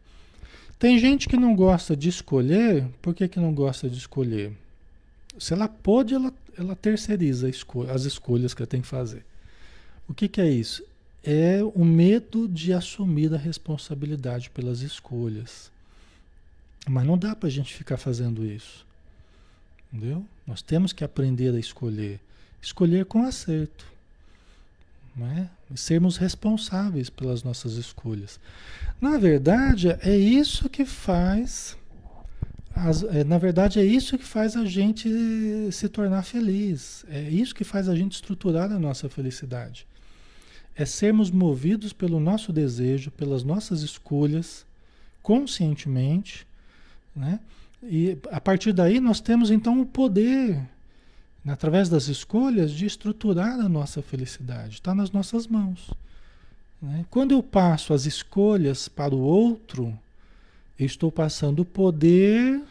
Tem 0.80 0.98
gente 1.00 1.28
que 1.28 1.36
não 1.36 1.56
gosta 1.56 1.96
de 1.96 2.08
escolher, 2.08 2.88
por 3.02 3.14
que, 3.14 3.28
que 3.28 3.40
não 3.40 3.54
gosta 3.54 3.90
de 3.90 3.98
escolher? 3.98 4.56
Se 5.40 5.54
ela 5.54 5.68
pode, 5.68 6.14
ela, 6.14 6.34
ela 6.58 6.76
terceiriza 6.76 7.50
escolha, 7.50 7.92
as 7.92 8.04
escolhas 8.04 8.54
que 8.54 8.62
ela 8.62 8.68
tem 8.68 8.82
que 8.82 8.88
fazer. 8.88 9.26
O 10.08 10.14
que, 10.14 10.28
que 10.28 10.42
é 10.42 10.50
isso? 10.50 10.84
É 11.24 11.62
o 11.76 11.84
medo 11.84 12.48
de 12.48 12.72
assumir 12.72 13.34
a 13.34 13.38
responsabilidade 13.38 14.50
pelas 14.50 14.82
escolhas. 14.82 15.70
Mas 16.88 17.06
não 17.06 17.18
dá 17.18 17.36
para 17.36 17.48
a 17.48 17.52
gente 17.52 17.74
ficar 17.74 17.98
fazendo 17.98 18.46
isso. 18.46 18.86
Entendeu? 19.92 20.26
Nós 20.46 20.62
temos 20.62 20.94
que 20.94 21.04
aprender 21.04 21.54
a 21.54 21.60
escolher. 21.60 22.20
Escolher 22.62 23.06
com 23.06 23.24
acerto. 23.24 23.86
Né? 25.16 25.50
E 25.72 25.78
sermos 25.78 26.18
responsáveis 26.18 27.10
pelas 27.10 27.44
nossas 27.44 27.74
escolhas. 27.74 28.40
Na 29.02 29.18
verdade, 29.18 29.90
é 30.02 30.16
isso 30.16 30.70
que 30.70 30.86
faz. 30.86 31.77
As, 32.76 33.04
é, 33.04 33.24
na 33.24 33.38
verdade, 33.38 33.80
é 33.80 33.86
isso 33.86 34.18
que 34.18 34.26
faz 34.26 34.56
a 34.56 34.66
gente 34.66 35.10
se 35.72 35.90
tornar 35.90 36.24
feliz. 36.24 37.06
É 37.10 37.22
isso 37.22 37.56
que 37.56 37.64
faz 37.64 37.90
a 37.90 37.96
gente 37.96 38.14
estruturar 38.14 38.72
a 38.72 38.80
nossa 38.80 39.10
felicidade. 39.10 39.88
É 40.76 40.86
sermos 40.86 41.32
movidos 41.32 41.92
pelo 41.92 42.20
nosso 42.20 42.54
desejo, 42.54 43.10
pelas 43.12 43.44
nossas 43.44 43.82
escolhas 43.82 44.66
conscientemente, 45.24 46.48
né? 47.16 47.40
E 47.84 48.18
a 48.32 48.40
partir 48.40 48.74
daí 48.74 49.00
nós 49.00 49.20
temos 49.20 49.52
então 49.52 49.82
o 49.82 49.86
poder, 49.86 50.60
através 51.46 51.90
das 51.90 52.08
escolhas, 52.08 52.72
de 52.72 52.86
estruturar 52.86 53.60
a 53.60 53.70
nossa 53.70 54.02
felicidade. 54.02 54.76
Está 54.76 54.96
nas 54.96 55.12
nossas 55.12 55.48
mãos. 55.48 55.92
Né? 56.82 57.06
Quando 57.10 57.32
eu 57.32 57.42
passo 57.42 57.94
as 57.94 58.06
escolhas 58.06 58.88
para 58.88 59.14
o 59.14 59.20
outro, 59.20 59.98
estou 60.86 61.12
passando 61.12 61.62
o 61.62 61.66
poder 61.66 62.62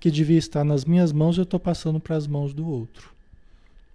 que 0.00 0.10
devia 0.10 0.38
estar 0.38 0.64
nas 0.64 0.84
minhas 0.84 1.12
mãos, 1.12 1.38
eu 1.38 1.44
estou 1.44 1.60
passando 1.60 2.00
para 2.00 2.16
as 2.16 2.26
mãos 2.26 2.52
do 2.52 2.68
outro. 2.68 3.10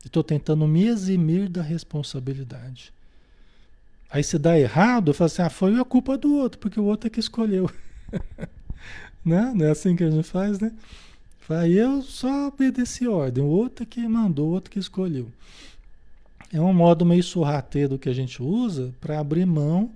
Estou 0.06 0.24
tentando 0.24 0.66
me 0.66 0.86
eximir 0.86 1.50
da 1.50 1.62
responsabilidade. 1.62 2.94
Aí 4.10 4.24
se 4.24 4.40
dá 4.40 4.58
errado, 4.58 5.10
eu 5.10 5.14
falo 5.14 5.26
assim, 5.26 5.42
ah, 5.42 5.50
foi 5.50 5.78
a 5.80 5.84
culpa 5.84 6.18
do 6.18 6.34
outro, 6.36 6.60
porque 6.60 6.80
o 6.80 6.86
outro 6.86 7.08
é 7.08 7.10
que 7.10 7.20
escolheu. 7.20 7.70
né? 9.24 9.52
Não 9.54 9.66
é 9.66 9.72
assim 9.72 9.96
que 9.96 10.04
a 10.04 10.10
gente 10.10 10.28
faz, 10.28 10.60
né? 10.60 10.72
Aí 11.50 11.78
eu 11.78 12.02
só 12.02 12.48
obedeci 12.48 13.08
ordem, 13.08 13.44
o 13.44 13.48
outro 13.48 13.84
é 13.84 13.86
que 13.86 14.06
mandou, 14.08 14.50
o 14.50 14.52
outro 14.54 14.72
que 14.72 14.80
escolheu. 14.80 15.30
É 16.52 16.62
um 16.62 16.74
modo 16.74 17.06
meio 17.06 17.24
sorrateiro 17.24 18.00
que 18.00 18.08
a 18.08 18.14
gente 18.14 18.42
usa 18.42 18.94
para 19.02 19.20
abrir 19.20 19.46
mão 19.46 19.92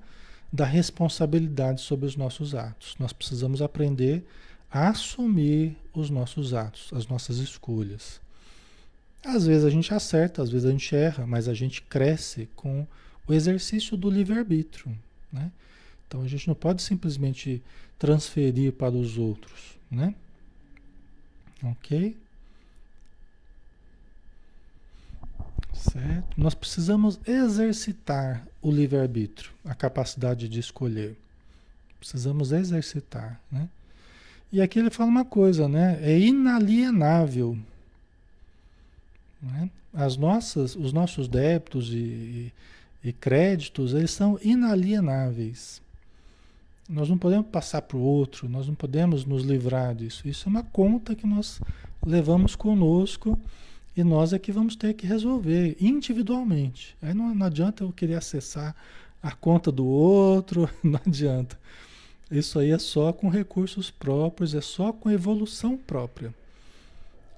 da 0.52 0.66
responsabilidade 0.66 1.82
sobre 1.82 2.06
os 2.06 2.16
nossos 2.16 2.54
atos. 2.54 2.96
Nós 3.00 3.14
precisamos 3.14 3.62
aprender 3.62 4.26
a 4.70 4.90
assumir 4.90 5.78
os 5.94 6.10
nossos 6.10 6.54
atos, 6.54 6.90
as 6.94 7.08
nossas 7.08 7.38
escolhas. 7.38 8.22
Às 9.24 9.46
vezes 9.46 9.66
a 9.66 9.70
gente 9.70 9.94
acerta, 9.94 10.42
às 10.42 10.50
vezes 10.50 10.68
a 10.68 10.72
gente 10.72 10.96
erra, 10.96 11.28
mas 11.28 11.48
a 11.48 11.54
gente 11.54 11.82
cresce 11.84 12.50
com 12.56 12.88
o 13.28 13.34
exercício 13.34 13.96
do 13.96 14.10
livre-arbítrio. 14.10 14.98
Né? 15.32 15.52
Então 16.08 16.22
a 16.22 16.28
gente 16.28 16.48
não 16.48 16.56
pode 16.56 16.82
simplesmente 16.82 17.62
transferir 18.00 18.74
para 18.74 18.94
os 18.94 19.18
outros. 19.18 19.78
Né? 19.90 20.16
Ok? 21.64 22.18
Certo? 25.74 26.40
Nós 26.40 26.54
precisamos 26.54 27.20
exercitar 27.26 28.46
o 28.62 28.72
livre-arbítrio, 28.72 29.52
a 29.66 29.74
capacidade 29.74 30.48
de 30.48 30.60
escolher. 30.60 31.18
Precisamos 32.00 32.52
exercitar, 32.52 33.40
né? 33.52 33.68
E 34.52 34.62
aqui 34.62 34.80
ele 34.80 34.90
fala 34.90 35.10
uma 35.10 35.24
coisa, 35.24 35.68
né? 35.68 35.98
É 36.02 36.20
inalienável. 36.20 37.58
Né? 39.42 39.70
As 39.94 40.18
nossas, 40.18 40.76
os 40.76 40.92
nossos 40.92 41.28
débitos 41.28 41.90
e, 41.94 42.52
e 43.04 43.14
créditos, 43.14 43.94
eles 43.94 44.12
são 44.12 44.38
inalienáveis. 44.42 45.82
Nós 46.90 47.08
não 47.08 47.18
podemos 47.18 47.48
passar 47.48 47.82
para 47.82 47.98
o 47.98 48.02
outro, 48.02 48.50
nós 48.50 48.68
não 48.68 48.76
podemos 48.76 49.24
nos 49.24 49.44
livrar 49.44 49.96
disso. 49.96 50.28
Isso 50.28 50.48
é 50.48 50.50
uma 50.50 50.64
conta 50.64 51.16
que 51.16 51.26
nós 51.26 51.62
levamos 52.06 52.56
conosco 52.56 53.40
e 53.96 54.04
nós 54.04 54.34
é 54.34 54.40
que 54.40 54.52
vamos 54.52 54.76
ter 54.76 54.94
que 54.94 55.06
resolver 55.06 55.76
individualmente. 55.80 56.96
Aí 57.02 57.14
não, 57.14 57.34
não 57.36 57.46
adianta 57.46 57.84
eu 57.84 57.92
querer 57.92 58.16
acessar 58.16 58.76
a 59.22 59.32
conta 59.32 59.72
do 59.72 59.86
outro, 59.86 60.70
não 60.84 61.00
adianta. 61.06 61.60
Isso 62.30 62.58
aí 62.60 62.72
é 62.72 62.80
só 62.80 63.12
com 63.12 63.28
recursos 63.28 63.92
próprios, 63.92 64.56
é 64.56 64.62
só 64.62 64.94
com 64.94 65.12
evolução 65.12 65.78
própria. 65.78 66.34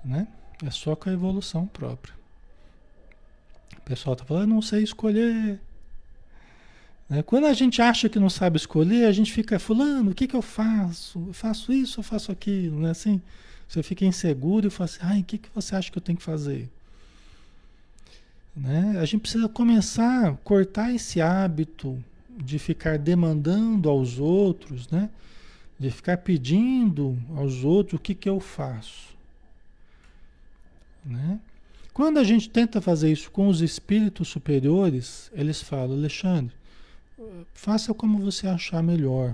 Né? 0.06 0.28
É 0.64 0.70
só 0.70 0.96
com 0.96 1.10
a 1.10 1.14
evolução 1.14 1.66
própria. 1.66 2.14
O 3.78 3.82
pessoal 3.82 4.14
está 4.14 4.24
falando, 4.24 4.44
eu 4.44 4.56
não 4.56 4.62
sei 4.62 4.84
escolher. 4.84 5.60
Né? 7.10 7.24
Quando 7.24 7.48
a 7.48 7.54
gente 7.54 7.82
acha 7.82 8.08
que 8.08 8.20
não 8.20 8.30
sabe 8.30 8.58
escolher, 8.58 9.06
a 9.06 9.12
gente 9.12 9.32
fica, 9.32 9.58
fulano, 9.58 10.12
o 10.12 10.16
que, 10.16 10.28
que 10.28 10.36
eu 10.36 10.42
faço? 10.42 11.24
Eu 11.28 11.34
faço 11.34 11.74
isso, 11.74 12.00
eu 12.00 12.04
faço 12.04 12.32
aquilo, 12.32 12.80
não 12.80 12.88
é 12.88 12.92
assim? 12.92 13.20
Você 13.74 13.82
fica 13.82 14.06
inseguro 14.06 14.68
e 14.68 14.70
fala 14.70 14.86
assim, 14.86 15.00
ai, 15.02 15.22
o 15.22 15.24
que, 15.24 15.40
que 15.40 15.50
você 15.52 15.76
acha 15.76 15.92
que 15.92 15.98
eu 15.98 16.02
tenho 16.02 16.16
que 16.16 16.24
fazer? 16.24 16.70
Né? 18.56 19.00
A 19.00 19.06
gente 19.06 19.22
precisa 19.22 19.50
começar 19.50 20.28
a 20.28 20.34
cortar 20.34 20.94
esse 20.94 21.20
hábito 21.20 21.98
de 22.30 22.60
ficar 22.60 23.00
demandando 23.00 23.90
aos 23.90 24.20
outros, 24.20 24.88
né? 24.90 25.10
de 25.80 25.90
ficar 25.90 26.18
pedindo 26.18 27.18
aos 27.36 27.64
outros 27.64 28.00
o 28.00 28.04
que, 28.04 28.14
que 28.14 28.30
eu 28.30 28.40
faço. 28.40 29.18
Né? 31.04 31.40
Quando 31.92 32.20
a 32.20 32.24
gente 32.24 32.52
tenta 32.52 32.80
fazer 32.80 33.12
isso 33.12 33.32
com 33.32 33.48
os 33.48 33.60
espíritos 33.60 34.28
superiores, 34.28 35.32
eles 35.34 35.64
falam, 35.64 35.98
Alexandre, 35.98 36.54
faça 37.56 37.92
como 37.92 38.20
você 38.20 38.46
achar 38.46 38.84
melhor. 38.84 39.34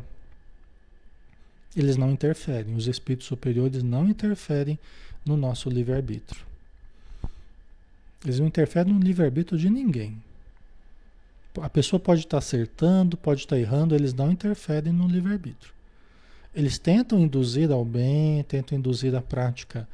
Eles 1.75 1.97
não 1.97 2.11
interferem, 2.11 2.75
os 2.75 2.87
espíritos 2.87 3.27
superiores 3.27 3.83
não 3.83 4.07
interferem 4.09 4.77
no 5.25 5.37
nosso 5.37 5.69
livre-arbítrio. 5.69 6.41
Eles 8.23 8.39
não 8.39 8.47
interferem 8.47 8.93
no 8.93 8.99
livre-arbítrio 8.99 9.57
de 9.57 9.69
ninguém. 9.69 10.21
A 11.61 11.69
pessoa 11.69 11.99
pode 11.99 12.21
estar 12.21 12.37
acertando, 12.37 13.17
pode 13.17 13.41
estar 13.41 13.57
errando, 13.57 13.95
eles 13.95 14.13
não 14.13 14.31
interferem 14.31 14.93
no 14.93 15.07
livre-arbítrio. 15.07 15.73
Eles 16.53 16.77
tentam 16.77 17.19
induzir 17.19 17.71
ao 17.71 17.85
bem, 17.85 18.43
tentam 18.43 18.77
induzir 18.77 19.15
a 19.15 19.21
prática 19.21 19.87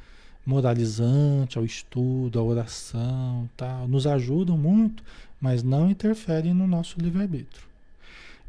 moralizante, 0.44 1.58
ao 1.58 1.64
estudo, 1.64 2.38
à 2.38 2.42
oração, 2.42 3.48
tal. 3.56 3.88
Nos 3.88 4.06
ajudam 4.06 4.56
muito, 4.56 5.02
mas 5.40 5.62
não 5.62 5.90
interferem 5.90 6.54
no 6.54 6.66
nosso 6.66 6.98
livre-arbítrio. 7.00 7.64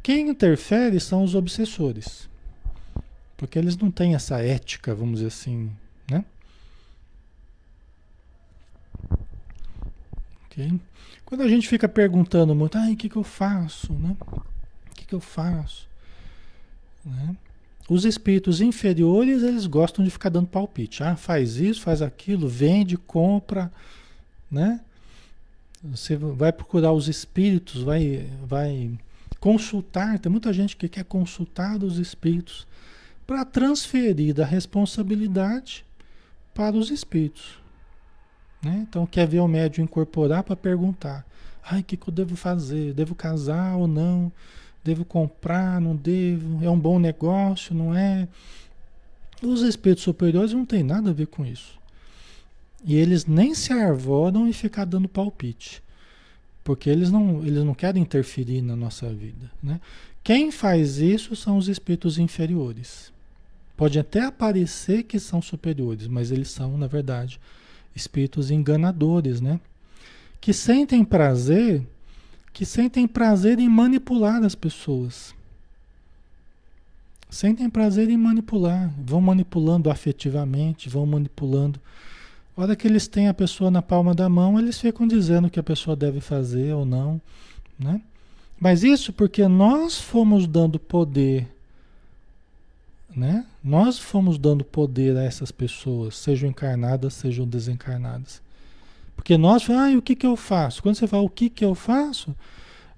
Quem 0.02 0.28
interfere 0.28 1.00
são 1.00 1.24
os 1.24 1.34
obsessores. 1.34 2.28
Porque 3.38 3.56
eles 3.56 3.76
não 3.76 3.88
têm 3.88 4.16
essa 4.16 4.40
ética, 4.42 4.92
vamos 4.94 5.20
dizer 5.20 5.28
assim, 5.28 5.70
né? 6.10 6.24
Quando 11.24 11.42
a 11.42 11.48
gente 11.48 11.68
fica 11.68 11.88
perguntando 11.88 12.52
muito, 12.52 12.76
ai, 12.76 12.94
o 12.94 12.96
que, 12.96 13.08
que 13.08 13.14
eu 13.14 13.22
faço, 13.22 13.92
né? 13.92 14.16
O 14.90 14.94
que, 14.96 15.06
que 15.06 15.14
eu 15.14 15.20
faço? 15.20 15.88
Né? 17.04 17.36
Os 17.88 18.04
espíritos 18.04 18.60
inferiores, 18.60 19.44
eles 19.44 19.66
gostam 19.66 20.04
de 20.04 20.10
ficar 20.10 20.30
dando 20.30 20.48
palpite. 20.48 21.04
Ah, 21.04 21.14
faz 21.14 21.56
isso, 21.56 21.80
faz 21.82 22.02
aquilo, 22.02 22.48
vende, 22.48 22.96
compra, 22.96 23.72
né? 24.50 24.80
Você 25.84 26.16
vai 26.16 26.52
procurar 26.52 26.92
os 26.92 27.06
espíritos, 27.06 27.82
vai, 27.82 28.28
vai 28.44 28.90
consultar. 29.38 30.18
Tem 30.18 30.30
muita 30.30 30.52
gente 30.52 30.76
que 30.76 30.88
quer 30.88 31.04
consultar 31.04 31.82
os 31.84 31.98
espíritos 31.98 32.66
para 33.28 33.44
transferir 33.44 34.32
da 34.32 34.46
responsabilidade 34.46 35.84
para 36.54 36.74
os 36.74 36.90
espíritos. 36.90 37.58
Né? 38.62 38.86
Então 38.88 39.04
quer 39.04 39.28
ver 39.28 39.40
o 39.40 39.46
médium 39.46 39.84
incorporar 39.84 40.42
para 40.42 40.56
perguntar: 40.56 41.26
ai, 41.62 41.80
o 41.80 41.84
que, 41.84 41.98
que 41.98 42.08
eu 42.08 42.14
devo 42.14 42.34
fazer? 42.36 42.94
Devo 42.94 43.14
casar 43.14 43.76
ou 43.76 43.86
não? 43.86 44.32
Devo 44.82 45.04
comprar? 45.04 45.78
Não 45.78 45.94
devo? 45.94 46.64
É 46.64 46.70
um 46.70 46.80
bom 46.80 46.98
negócio? 46.98 47.74
Não 47.74 47.94
é? 47.94 48.26
Os 49.42 49.60
espíritos 49.60 50.04
superiores 50.04 50.54
não 50.54 50.64
tem 50.64 50.82
nada 50.82 51.10
a 51.10 51.12
ver 51.12 51.26
com 51.26 51.44
isso. 51.44 51.78
E 52.82 52.96
eles 52.96 53.26
nem 53.26 53.54
se 53.54 53.74
arvoram 53.74 54.48
e 54.48 54.54
ficar 54.54 54.86
dando 54.86 55.06
palpite. 55.06 55.82
Porque 56.64 56.88
eles 56.88 57.10
não, 57.10 57.44
eles 57.44 57.62
não 57.62 57.74
querem 57.74 58.02
interferir 58.02 58.62
na 58.62 58.74
nossa 58.74 59.12
vida. 59.12 59.50
Né? 59.62 59.80
Quem 60.24 60.50
faz 60.50 60.96
isso 60.96 61.36
são 61.36 61.58
os 61.58 61.68
espíritos 61.68 62.18
inferiores. 62.18 63.12
Pode 63.78 63.96
até 63.96 64.24
aparecer 64.24 65.04
que 65.04 65.20
são 65.20 65.40
superiores, 65.40 66.08
mas 66.08 66.32
eles 66.32 66.50
são, 66.50 66.76
na 66.76 66.88
verdade, 66.88 67.40
espíritos 67.94 68.50
enganadores, 68.50 69.40
né? 69.40 69.60
Que 70.40 70.52
sentem 70.52 71.04
prazer, 71.04 71.86
que 72.52 72.66
sentem 72.66 73.06
prazer 73.06 73.60
em 73.60 73.68
manipular 73.68 74.42
as 74.42 74.56
pessoas. 74.56 75.32
Sentem 77.30 77.70
prazer 77.70 78.10
em 78.10 78.16
manipular, 78.16 78.92
vão 78.98 79.20
manipulando 79.20 79.90
afetivamente, 79.90 80.88
vão 80.88 81.06
manipulando. 81.06 81.80
A 82.56 82.62
hora 82.62 82.74
que 82.74 82.88
eles 82.88 83.06
têm 83.06 83.28
a 83.28 83.34
pessoa 83.34 83.70
na 83.70 83.80
palma 83.80 84.12
da 84.12 84.28
mão, 84.28 84.58
eles 84.58 84.80
ficam 84.80 85.06
dizendo 85.06 85.46
o 85.46 85.50
que 85.50 85.60
a 85.60 85.62
pessoa 85.62 85.94
deve 85.94 86.20
fazer 86.20 86.74
ou 86.74 86.84
não, 86.84 87.20
né? 87.78 88.02
Mas 88.58 88.82
isso 88.82 89.12
porque 89.12 89.46
nós 89.46 90.00
fomos 90.00 90.48
dando 90.48 90.80
poder, 90.80 91.46
né? 93.18 93.44
Nós 93.62 93.98
fomos 93.98 94.38
dando 94.38 94.64
poder 94.64 95.16
a 95.16 95.24
essas 95.24 95.50
pessoas, 95.50 96.16
sejam 96.16 96.48
encarnadas, 96.48 97.14
sejam 97.14 97.46
desencarnadas. 97.46 98.40
Porque 99.16 99.36
nós, 99.36 99.68
ah, 99.68 99.90
o 99.96 100.00
que, 100.00 100.14
que 100.14 100.26
eu 100.26 100.36
faço? 100.36 100.80
Quando 100.80 100.94
você 100.94 101.06
fala 101.08 101.24
o 101.24 101.28
que, 101.28 101.50
que 101.50 101.64
eu 101.64 101.74
faço, 101.74 102.34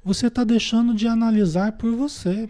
você 0.05 0.27
está 0.27 0.45
deixando 0.45 0.95
de 0.95 1.09
analisar 1.09 1.73
por 1.73 1.97
você. 1.97 2.49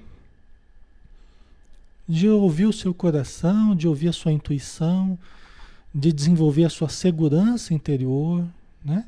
De 2.09 2.29
ouvir 2.29 2.67
o 2.67 2.73
seu 2.73 2.93
coração, 2.93 3.77
de 3.77 3.87
ouvir 3.87 4.09
a 4.09 4.13
sua 4.13 4.33
intuição, 4.33 5.17
de 5.95 6.13
desenvolver 6.13 6.65
a 6.65 6.71
sua 6.71 6.89
segurança 6.89 7.73
interior, 7.73 8.45
né? 8.85 9.05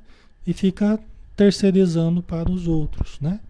E 0.46 0.52
fica 0.52 1.00
terceirizando 1.36 2.22
para 2.22 2.48
os 2.48 2.68
outros, 2.68 3.18
né? 3.20 3.40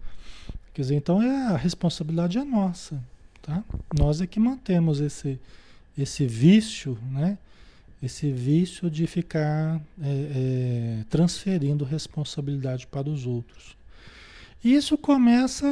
Quer 0.73 0.81
dizer, 0.81 0.95
então 0.95 1.21
é 1.21 1.53
a 1.53 1.57
responsabilidade 1.57 2.39
é 2.39 2.43
nossa. 2.43 2.99
Tá? 3.43 3.63
Nós 3.95 4.21
é 4.21 4.25
que 4.25 4.39
mantemos 4.39 4.99
esse, 4.99 5.39
esse 5.95 6.25
vício, 6.25 6.97
né? 7.11 7.37
Esse 8.01 8.31
vício 8.31 8.89
de 8.89 9.05
ficar 9.07 9.79
é, 10.01 10.07
é, 11.01 11.05
transferindo 11.09 11.85
responsabilidade 11.85 12.87
para 12.87 13.07
os 13.07 13.25
outros. 13.25 13.77
E 14.63 14.73
isso 14.73 14.97
começa. 14.97 15.67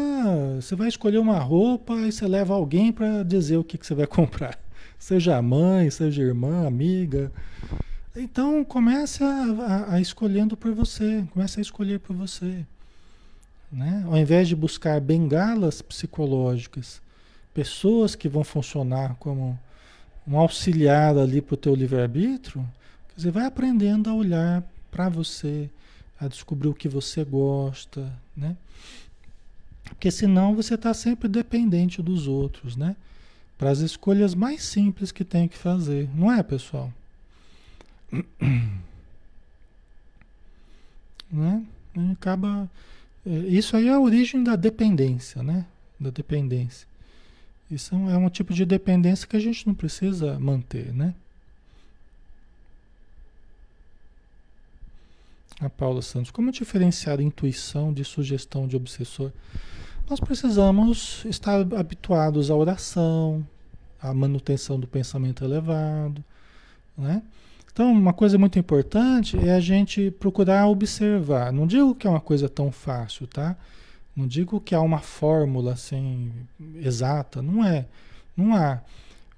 Você 0.56 0.76
vai 0.76 0.88
escolher 0.88 1.18
uma 1.18 1.40
roupa 1.40 1.94
e 1.96 2.12
você 2.12 2.28
leva 2.28 2.54
alguém 2.54 2.92
para 2.92 3.24
dizer 3.24 3.58
o 3.58 3.64
que, 3.64 3.78
que 3.78 3.86
você 3.86 3.96
vai 3.96 4.08
comprar. 4.08 4.58
Seja 5.00 5.38
a 5.38 5.42
mãe, 5.42 5.90
seja 5.90 6.22
a 6.22 6.26
irmã, 6.26 6.68
amiga. 6.68 7.32
Então 8.16 8.64
comece 8.64 9.24
a, 9.24 9.28
a, 9.28 9.94
a 9.96 10.02
escolhendo 10.02 10.56
por 10.56 10.74
você. 10.74 11.26
Comece 11.34 11.60
a 11.60 11.62
escolher 11.62 12.00
por 12.00 12.16
você. 12.16 12.66
Né? 13.72 14.04
Ao 14.06 14.18
invés 14.18 14.48
de 14.48 14.56
buscar 14.56 15.00
bengalas 15.02 15.82
psicológicas, 15.82 17.02
pessoas 17.54 18.16
que 18.16 18.30
vão 18.30 18.44
funcionar 18.44 19.16
como 19.16 19.60
um 20.28 20.38
auxiliar 20.38 21.18
ali 21.18 21.42
para 21.42 21.56
o 21.56 21.58
teu 21.58 21.76
livre-arbítrio, 21.76 22.68
você 23.16 23.30
vai 23.30 23.46
aprendendo 23.46 24.10
a 24.10 24.14
olhar 24.14 24.64
para 24.90 25.10
você, 25.10 25.70
a 26.20 26.28
descobrir 26.28 26.70
o 26.70 26.74
que 26.74 26.88
você 26.88 27.24
gosta, 27.24 28.12
né? 28.36 28.56
Porque 29.84 30.10
senão 30.10 30.56
você 30.56 30.76
está 30.76 30.94
sempre 30.94 31.28
dependente 31.28 32.02
dos 32.02 32.28
outros, 32.28 32.76
né? 32.76 32.96
Para 33.58 33.70
as 33.70 33.80
escolhas 33.80 34.34
mais 34.34 34.64
simples 34.64 35.12
que 35.12 35.24
tem 35.24 35.48
que 35.48 35.58
fazer, 35.58 36.10
não 36.16 36.32
é, 36.32 36.42
pessoal? 36.44 36.92
Né? 41.34 41.64
Acaba. 42.12 42.70
É, 43.26 43.30
isso 43.30 43.78
aí 43.78 43.88
é 43.88 43.94
a 43.94 44.00
origem 44.02 44.44
da 44.44 44.58
dependência, 44.58 45.42
né? 45.42 45.66
Da 45.98 46.10
dependência. 46.10 46.86
Isso 47.72 47.96
é 47.96 48.18
um 48.18 48.30
tipo 48.30 48.54
de 48.54 48.66
dependência 48.66 49.26
que 49.26 49.38
a 49.38 49.40
gente 49.40 49.66
não 49.66 49.74
precisa 49.74 50.38
manter, 50.38 50.94
né? 50.94 51.16
A 55.60 55.70
Paula 55.70 56.02
Santos, 56.02 56.32
como 56.32 56.52
diferenciar 56.52 57.22
intuição 57.22 57.94
de 57.94 58.04
sugestão 58.04 58.68
de 58.68 58.76
obsessor? 58.76 59.32
Nós 60.10 60.20
precisamos 60.20 61.24
estar 61.26 61.62
habituados 61.76 62.52
à 62.52 62.56
oração, 62.56 63.48
à 64.02 64.14
manutenção 64.14 64.78
do 64.78 64.88
pensamento 64.88 65.44
elevado, 65.46 66.22
né? 66.98 67.24
Então, 67.72 67.90
uma 67.90 68.12
coisa 68.12 68.38
muito 68.38 68.60
importante 68.60 69.38
é 69.38 69.54
a 69.54 69.62
gente 69.62 70.12
procurar 70.12 70.68
observar. 70.68 71.54
Não 71.54 71.66
digo 71.66 71.96
que 71.96 72.06
é 72.06 72.10
uma 72.10 72.20
coisa 72.20 72.50
tão 72.50 72.70
fácil, 72.70 73.28
tá? 73.28 73.56
Não 74.16 74.28
digo 74.28 74.60
que 74.60 74.76
há 74.76 74.82
uma 74.82 75.00
fórmula 75.00 75.74
assim 75.74 76.32
exata, 76.76 77.42
não 77.42 77.66
é. 77.66 77.86
Não 78.36 78.56
há. 78.56 78.82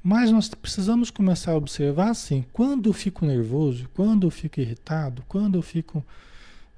Mas 0.03 0.31
nós 0.31 0.49
precisamos 0.49 1.09
começar 1.09 1.51
a 1.51 1.57
observar 1.57 2.09
assim, 2.09 2.43
quando 2.51 2.89
eu 2.89 2.93
fico 2.93 3.25
nervoso, 3.25 3.87
quando 3.93 4.27
eu 4.27 4.31
fico 4.31 4.59
irritado, 4.59 5.23
quando 5.27 5.55
eu 5.55 5.61
fico 5.61 6.03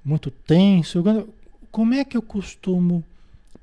muito 0.03 0.29
tenso, 0.29 1.03
como 1.71 1.93
é 1.95 2.05
que 2.05 2.15
eu 2.15 2.21
costumo, 2.21 3.03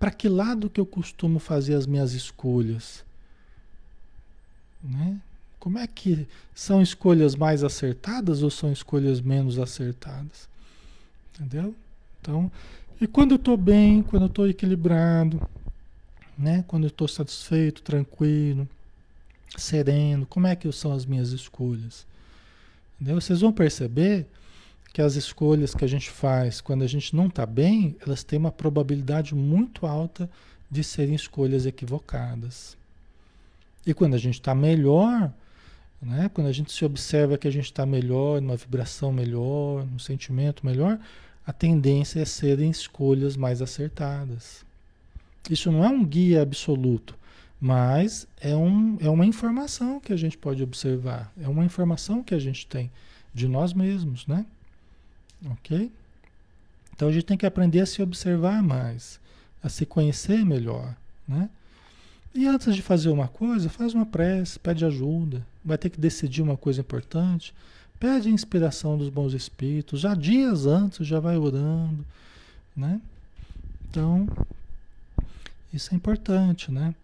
para 0.00 0.10
que 0.10 0.28
lado 0.28 0.68
que 0.68 0.80
eu 0.80 0.86
costumo 0.86 1.38
fazer 1.38 1.74
as 1.74 1.86
minhas 1.86 2.12
escolhas? 2.12 3.04
Né? 4.82 5.20
Como 5.60 5.78
é 5.78 5.86
que 5.86 6.26
são 6.52 6.82
escolhas 6.82 7.36
mais 7.36 7.62
acertadas 7.62 8.42
ou 8.42 8.50
são 8.50 8.72
escolhas 8.72 9.20
menos 9.20 9.60
acertadas? 9.60 10.48
Entendeu? 11.32 11.72
Então, 12.20 12.50
e 13.00 13.06
quando 13.06 13.32
eu 13.32 13.36
estou 13.36 13.56
bem, 13.56 14.02
quando 14.02 14.22
eu 14.22 14.28
estou 14.28 14.48
equilibrado, 14.48 15.40
né? 16.36 16.64
Quando 16.66 16.84
eu 16.84 16.88
estou 16.88 17.06
satisfeito, 17.06 17.82
tranquilo, 17.82 18.68
sereno, 19.56 20.26
como 20.26 20.46
é 20.46 20.56
que 20.56 20.70
são 20.72 20.92
as 20.92 21.04
minhas 21.04 21.30
escolhas? 21.30 22.06
Entendeu? 23.00 23.20
Vocês 23.20 23.40
vão 23.40 23.52
perceber 23.52 24.26
que 24.92 25.00
as 25.00 25.14
escolhas 25.14 25.74
que 25.74 25.84
a 25.84 25.88
gente 25.88 26.10
faz 26.10 26.60
quando 26.60 26.82
a 26.82 26.86
gente 26.86 27.16
não 27.16 27.26
está 27.26 27.46
bem, 27.46 27.96
elas 28.04 28.22
têm 28.22 28.38
uma 28.38 28.52
probabilidade 28.52 29.34
muito 29.34 29.86
alta 29.86 30.28
de 30.70 30.84
serem 30.84 31.14
escolhas 31.14 31.66
equivocadas. 31.66 32.76
E 33.86 33.92
quando 33.92 34.14
a 34.14 34.18
gente 34.18 34.34
está 34.34 34.54
melhor, 34.54 35.32
né? 36.00 36.30
quando 36.32 36.46
a 36.46 36.52
gente 36.52 36.72
se 36.72 36.84
observa 36.84 37.38
que 37.38 37.48
a 37.48 37.50
gente 37.50 37.64
está 37.64 37.84
melhor, 37.84 38.40
numa 38.40 38.56
vibração 38.56 39.12
melhor, 39.12 39.84
num 39.86 39.98
sentimento 39.98 40.64
melhor, 40.64 40.98
a 41.46 41.52
tendência 41.52 42.20
é 42.20 42.24
serem 42.24 42.70
escolhas 42.70 43.36
mais 43.36 43.60
acertadas. 43.60 44.64
Isso 45.50 45.72
não 45.72 45.84
é 45.84 45.88
um 45.88 46.04
guia 46.04 46.42
absoluto, 46.42 47.16
mas 47.60 48.26
é, 48.40 48.54
um, 48.54 48.96
é 49.00 49.08
uma 49.08 49.26
informação 49.26 49.98
que 49.98 50.12
a 50.12 50.16
gente 50.16 50.38
pode 50.38 50.62
observar, 50.62 51.32
é 51.40 51.48
uma 51.48 51.64
informação 51.64 52.22
que 52.22 52.34
a 52.34 52.38
gente 52.38 52.66
tem 52.66 52.90
de 53.34 53.48
nós 53.48 53.72
mesmos, 53.72 54.26
né? 54.26 54.46
Ok? 55.50 55.90
Então 56.94 57.08
a 57.08 57.12
gente 57.12 57.24
tem 57.24 57.36
que 57.36 57.46
aprender 57.46 57.80
a 57.80 57.86
se 57.86 58.00
observar 58.02 58.62
mais, 58.62 59.18
a 59.62 59.68
se 59.68 59.84
conhecer 59.84 60.44
melhor, 60.44 60.94
né? 61.26 61.50
E 62.34 62.46
antes 62.46 62.74
de 62.74 62.80
fazer 62.80 63.10
uma 63.10 63.28
coisa, 63.28 63.68
faz 63.68 63.92
uma 63.94 64.06
prece, 64.06 64.58
pede 64.58 64.84
ajuda, 64.84 65.44
vai 65.64 65.76
ter 65.76 65.90
que 65.90 66.00
decidir 66.00 66.40
uma 66.40 66.56
coisa 66.56 66.80
importante, 66.80 67.52
Pede 68.02 68.28
a 68.28 68.32
inspiração 68.32 68.98
dos 68.98 69.08
bons 69.08 69.32
espíritos, 69.32 70.00
já 70.00 70.12
dias 70.12 70.66
antes, 70.66 71.06
já 71.06 71.20
vai 71.20 71.36
orando, 71.36 72.04
né? 72.76 73.00
Então, 73.88 74.26
isso 75.72 75.94
é 75.94 75.96
importante, 75.96 76.72
né? 76.72 76.96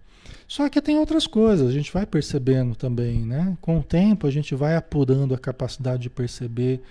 Só 0.48 0.68
que 0.68 0.82
tem 0.82 0.98
outras 0.98 1.24
coisas, 1.24 1.68
a 1.68 1.72
gente 1.72 1.92
vai 1.92 2.04
percebendo 2.04 2.74
também, 2.74 3.20
né? 3.20 3.56
Com 3.60 3.78
o 3.78 3.82
tempo 3.84 4.26
a 4.26 4.30
gente 4.32 4.56
vai 4.56 4.74
apurando 4.74 5.32
a 5.32 5.38
capacidade 5.38 6.02
de 6.02 6.10
perceber 6.10 6.82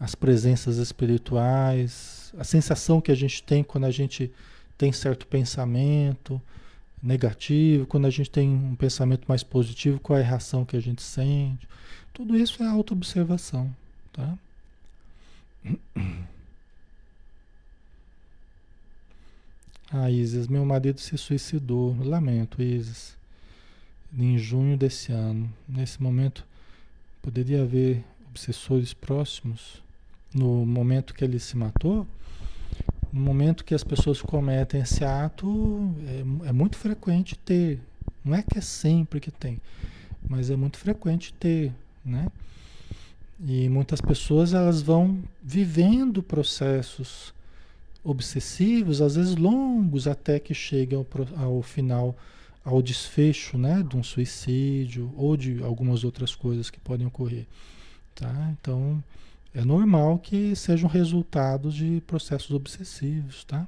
as 0.00 0.16
presenças 0.16 0.78
espirituais, 0.78 2.34
a 2.36 2.42
sensação 2.42 3.00
que 3.00 3.12
a 3.12 3.16
gente 3.16 3.40
tem 3.40 3.62
quando 3.62 3.84
a 3.84 3.92
gente 3.92 4.32
tem 4.76 4.90
certo 4.90 5.28
pensamento 5.28 6.42
negativo, 7.04 7.86
quando 7.86 8.06
a 8.06 8.10
gente 8.10 8.30
tem 8.30 8.48
um 8.48 8.74
pensamento 8.74 9.26
mais 9.28 9.42
positivo, 9.42 10.00
qual 10.00 10.18
é 10.18 10.22
a 10.22 10.26
reação 10.26 10.64
que 10.64 10.76
a 10.76 10.80
gente 10.80 11.02
sente. 11.02 11.68
Tudo 12.12 12.36
isso 12.36 12.62
é 12.62 12.66
autoobservação, 12.66 13.74
tá? 14.12 14.38
Ah, 19.96 20.10
Isis, 20.10 20.48
meu 20.48 20.64
marido 20.64 20.98
se 20.98 21.16
suicidou. 21.16 21.96
Lamento, 22.02 22.60
Isis. 22.60 23.16
Em 24.18 24.36
junho 24.36 24.76
desse 24.76 25.12
ano. 25.12 25.48
Nesse 25.68 26.02
momento, 26.02 26.44
poderia 27.22 27.62
haver 27.62 28.02
obsessores 28.28 28.92
próximos. 28.92 29.80
No 30.34 30.66
momento 30.66 31.14
que 31.14 31.22
ele 31.22 31.38
se 31.38 31.56
matou, 31.56 32.08
no 33.14 33.20
momento 33.20 33.64
que 33.64 33.74
as 33.74 33.84
pessoas 33.84 34.20
cometem 34.20 34.80
esse 34.80 35.04
ato, 35.04 35.94
é, 36.44 36.48
é 36.48 36.52
muito 36.52 36.76
frequente 36.76 37.38
ter. 37.38 37.80
Não 38.24 38.34
é 38.34 38.42
que 38.42 38.58
é 38.58 38.60
sempre 38.60 39.20
que 39.20 39.30
tem, 39.30 39.60
mas 40.28 40.50
é 40.50 40.56
muito 40.56 40.76
frequente 40.76 41.32
ter 41.32 41.72
né? 42.04 42.26
E 43.40 43.68
muitas 43.68 44.00
pessoas 44.00 44.52
elas 44.52 44.82
vão 44.82 45.22
vivendo 45.42 46.22
processos 46.22 47.34
obsessivos, 48.02 49.00
às 49.00 49.16
vezes 49.16 49.34
longos, 49.36 50.06
até 50.06 50.38
que 50.38 50.52
cheguem 50.52 50.98
ao, 50.98 51.06
ao 51.42 51.62
final, 51.62 52.14
ao 52.64 52.82
desfecho, 52.82 53.56
né, 53.56 53.82
de 53.82 53.96
um 53.96 54.02
suicídio 54.02 55.12
ou 55.16 55.36
de 55.36 55.62
algumas 55.62 56.04
outras 56.04 56.34
coisas 56.34 56.68
que 56.68 56.78
podem 56.78 57.06
ocorrer, 57.06 57.46
tá? 58.14 58.52
Então 58.60 59.02
é 59.54 59.64
normal 59.64 60.18
que 60.18 60.56
sejam 60.56 60.88
resultados 60.88 61.74
de 61.74 62.02
processos 62.06 62.50
obsessivos, 62.50 63.44
tá? 63.44 63.66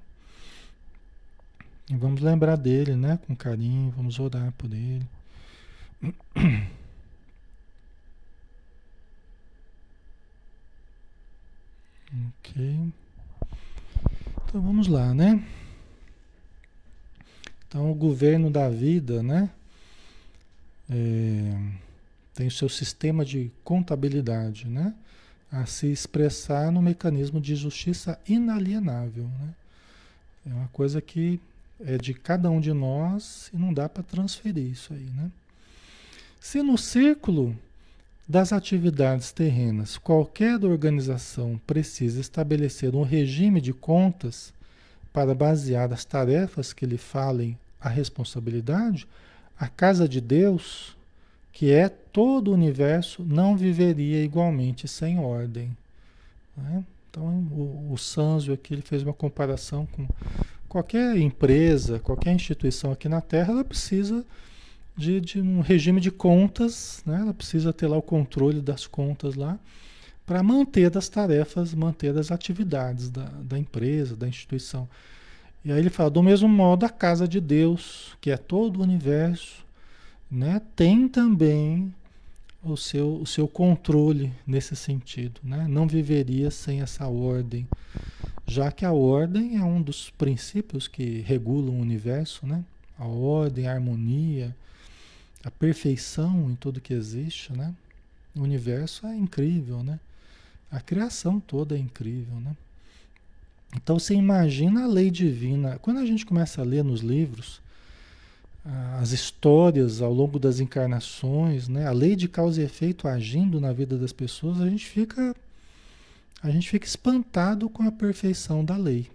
E 1.88 1.94
vamos 1.94 2.20
lembrar 2.20 2.56
dele, 2.56 2.96
né, 2.96 3.18
com 3.26 3.36
carinho, 3.36 3.92
vamos 3.96 4.18
orar 4.18 4.52
por 4.58 4.72
ele. 4.72 5.06
Ok. 12.38 12.92
Então 14.44 14.62
vamos 14.62 14.86
lá, 14.86 15.12
né? 15.12 15.44
Então 17.68 17.90
o 17.90 17.94
governo 17.94 18.50
da 18.50 18.70
vida, 18.70 19.22
né? 19.22 19.50
É, 20.88 21.58
tem 22.32 22.46
o 22.46 22.50
seu 22.50 22.68
sistema 22.68 23.24
de 23.24 23.50
contabilidade, 23.64 24.68
né? 24.68 24.94
A 25.62 25.66
se 25.66 25.86
expressar 25.86 26.70
no 26.70 26.82
mecanismo 26.82 27.40
de 27.40 27.56
justiça 27.56 28.18
inalienável, 28.28 29.24
né? 29.24 29.54
É 30.48 30.54
uma 30.54 30.68
coisa 30.68 31.00
que 31.00 31.40
é 31.84 31.96
de 31.98 32.14
cada 32.14 32.50
um 32.50 32.60
de 32.60 32.72
nós 32.72 33.50
e 33.52 33.56
não 33.56 33.72
dá 33.72 33.88
para 33.88 34.02
transferir 34.02 34.70
isso 34.70 34.92
aí, 34.92 35.08
né? 35.16 35.30
Se 36.40 36.62
no 36.62 36.76
círculo 36.76 37.56
das 38.28 38.52
atividades 38.52 39.32
terrenas, 39.32 39.96
qualquer 39.96 40.62
organização 40.64 41.60
precisa 41.66 42.20
estabelecer 42.20 42.94
um 42.94 43.02
regime 43.02 43.60
de 43.60 43.72
contas 43.72 44.52
para 45.12 45.34
basear 45.34 45.92
as 45.92 46.04
tarefas 46.04 46.72
que 46.72 46.84
lhe 46.84 46.98
falem 46.98 47.58
a 47.80 47.88
responsabilidade, 47.88 49.06
a 49.58 49.68
casa 49.68 50.08
de 50.08 50.20
Deus, 50.20 50.96
que 51.52 51.72
é 51.72 51.88
todo 52.16 52.50
o 52.50 52.54
universo, 52.54 53.22
não 53.22 53.54
viveria 53.54 54.24
igualmente 54.24 54.88
sem 54.88 55.18
ordem. 55.18 55.76
Né? 56.56 56.82
Então, 57.10 57.26
o, 57.26 57.90
o 57.92 57.98
Sanzio 57.98 58.54
aqui 58.54 58.72
ele 58.72 58.80
fez 58.80 59.02
uma 59.02 59.12
comparação 59.12 59.84
com 59.92 60.08
qualquer 60.66 61.14
empresa, 61.18 61.98
qualquer 61.98 62.32
instituição 62.32 62.90
aqui 62.90 63.06
na 63.06 63.20
Terra, 63.20 63.52
ela 63.52 63.62
precisa 63.62 64.24
de, 64.96 65.20
de 65.20 65.42
um 65.42 65.60
regime 65.60 66.00
de 66.00 66.10
contas, 66.10 67.02
né? 67.04 67.20
ela 67.20 67.34
precisa 67.34 67.70
ter 67.70 67.86
lá 67.86 67.98
o 67.98 68.02
controle 68.02 68.62
das 68.62 68.86
contas 68.86 69.34
lá, 69.34 69.58
para 70.24 70.42
manter 70.42 70.96
as 70.96 71.10
tarefas, 71.10 71.74
manter 71.74 72.16
as 72.16 72.30
atividades 72.30 73.10
da, 73.10 73.24
da 73.42 73.58
empresa, 73.58 74.16
da 74.16 74.26
instituição. 74.26 74.88
E 75.62 75.70
aí 75.70 75.80
ele 75.80 75.90
fala, 75.90 76.08
do 76.08 76.22
mesmo 76.22 76.48
modo, 76.48 76.86
a 76.86 76.88
casa 76.88 77.28
de 77.28 77.42
Deus, 77.42 78.16
que 78.22 78.30
é 78.30 78.38
todo 78.38 78.78
o 78.78 78.82
universo, 78.82 79.66
né, 80.30 80.62
tem 80.74 81.06
também 81.08 81.92
o 82.72 82.76
seu, 82.76 83.16
o 83.16 83.26
seu 83.26 83.46
controle 83.46 84.32
nesse 84.46 84.74
sentido. 84.76 85.40
Né? 85.42 85.66
Não 85.68 85.86
viveria 85.86 86.50
sem 86.50 86.80
essa 86.80 87.06
ordem, 87.06 87.66
já 88.46 88.70
que 88.70 88.84
a 88.84 88.92
ordem 88.92 89.56
é 89.56 89.62
um 89.64 89.80
dos 89.80 90.10
princípios 90.10 90.88
que 90.88 91.20
regulam 91.20 91.74
o 91.74 91.80
universo, 91.80 92.46
né? 92.46 92.64
a 92.98 93.06
ordem, 93.06 93.66
a 93.66 93.72
harmonia, 93.72 94.54
a 95.44 95.50
perfeição 95.50 96.50
em 96.50 96.54
tudo 96.54 96.80
que 96.80 96.94
existe. 96.94 97.52
Né? 97.52 97.74
O 98.34 98.42
universo 98.42 99.06
é 99.06 99.16
incrível, 99.16 99.82
né? 99.82 99.98
A 100.70 100.80
criação 100.80 101.38
toda 101.38 101.76
é 101.76 101.78
incrível, 101.78 102.40
né? 102.40 102.56
Então 103.74 103.98
você 103.98 104.14
imagina 104.14 104.84
a 104.84 104.86
lei 104.86 105.10
divina. 105.10 105.78
Quando 105.78 106.00
a 106.00 106.06
gente 106.06 106.26
começa 106.26 106.60
a 106.60 106.64
ler 106.64 106.82
nos 106.82 107.00
livros 107.00 107.60
as 109.00 109.12
histórias 109.12 110.02
ao 110.02 110.12
longo 110.12 110.38
das 110.38 110.58
encarnações, 110.58 111.68
né? 111.68 111.86
A 111.86 111.92
lei 111.92 112.16
de 112.16 112.28
causa 112.28 112.60
e 112.60 112.64
efeito 112.64 113.06
agindo 113.06 113.60
na 113.60 113.72
vida 113.72 113.96
das 113.96 114.12
pessoas, 114.12 114.60
a 114.60 114.68
gente 114.68 114.86
fica 114.86 115.34
a 116.42 116.50
gente 116.50 116.68
fica 116.68 116.86
espantado 116.86 117.68
com 117.68 117.82
a 117.82 117.90
perfeição 117.90 118.64
da 118.64 118.76
lei, 118.76 119.10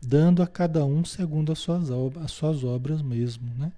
dando 0.00 0.42
a 0.42 0.46
cada 0.46 0.84
um 0.84 1.04
segundo 1.04 1.52
as 1.52 1.58
suas, 1.58 1.90
as 2.22 2.30
suas 2.30 2.62
obras 2.64 3.02
mesmo, 3.02 3.50
né? 3.58 3.72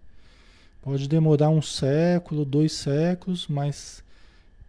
Pode 0.82 1.08
demorar 1.08 1.48
um 1.48 1.62
século, 1.62 2.44
dois 2.44 2.72
séculos, 2.72 3.46
mas 3.48 4.04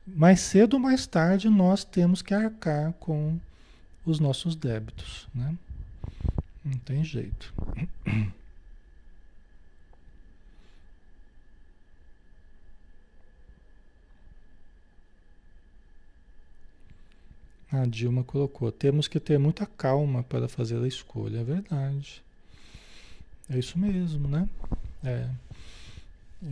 mais 0.08 0.40
cedo 0.40 0.76
ou 0.76 0.80
mais 0.80 1.06
tarde 1.06 1.50
nós 1.50 1.84
temos 1.84 2.22
que 2.22 2.34
arcar 2.34 2.94
com 2.94 3.38
os 4.06 4.20
nossos 4.20 4.56
débitos, 4.56 5.28
né? 5.34 5.56
Não 6.64 6.78
tem 6.80 7.04
jeito. 7.04 7.54
A 17.82 17.86
Dilma 17.86 18.24
colocou: 18.24 18.72
temos 18.72 19.08
que 19.08 19.20
ter 19.20 19.38
muita 19.38 19.66
calma 19.66 20.24
para 20.24 20.48
fazer 20.48 20.82
a 20.82 20.88
escolha. 20.88 21.40
É 21.40 21.44
verdade. 21.44 22.24
É 23.50 23.60
isso 23.60 23.78
mesmo, 23.78 24.28
né? 24.28 24.48
É. 25.04 25.28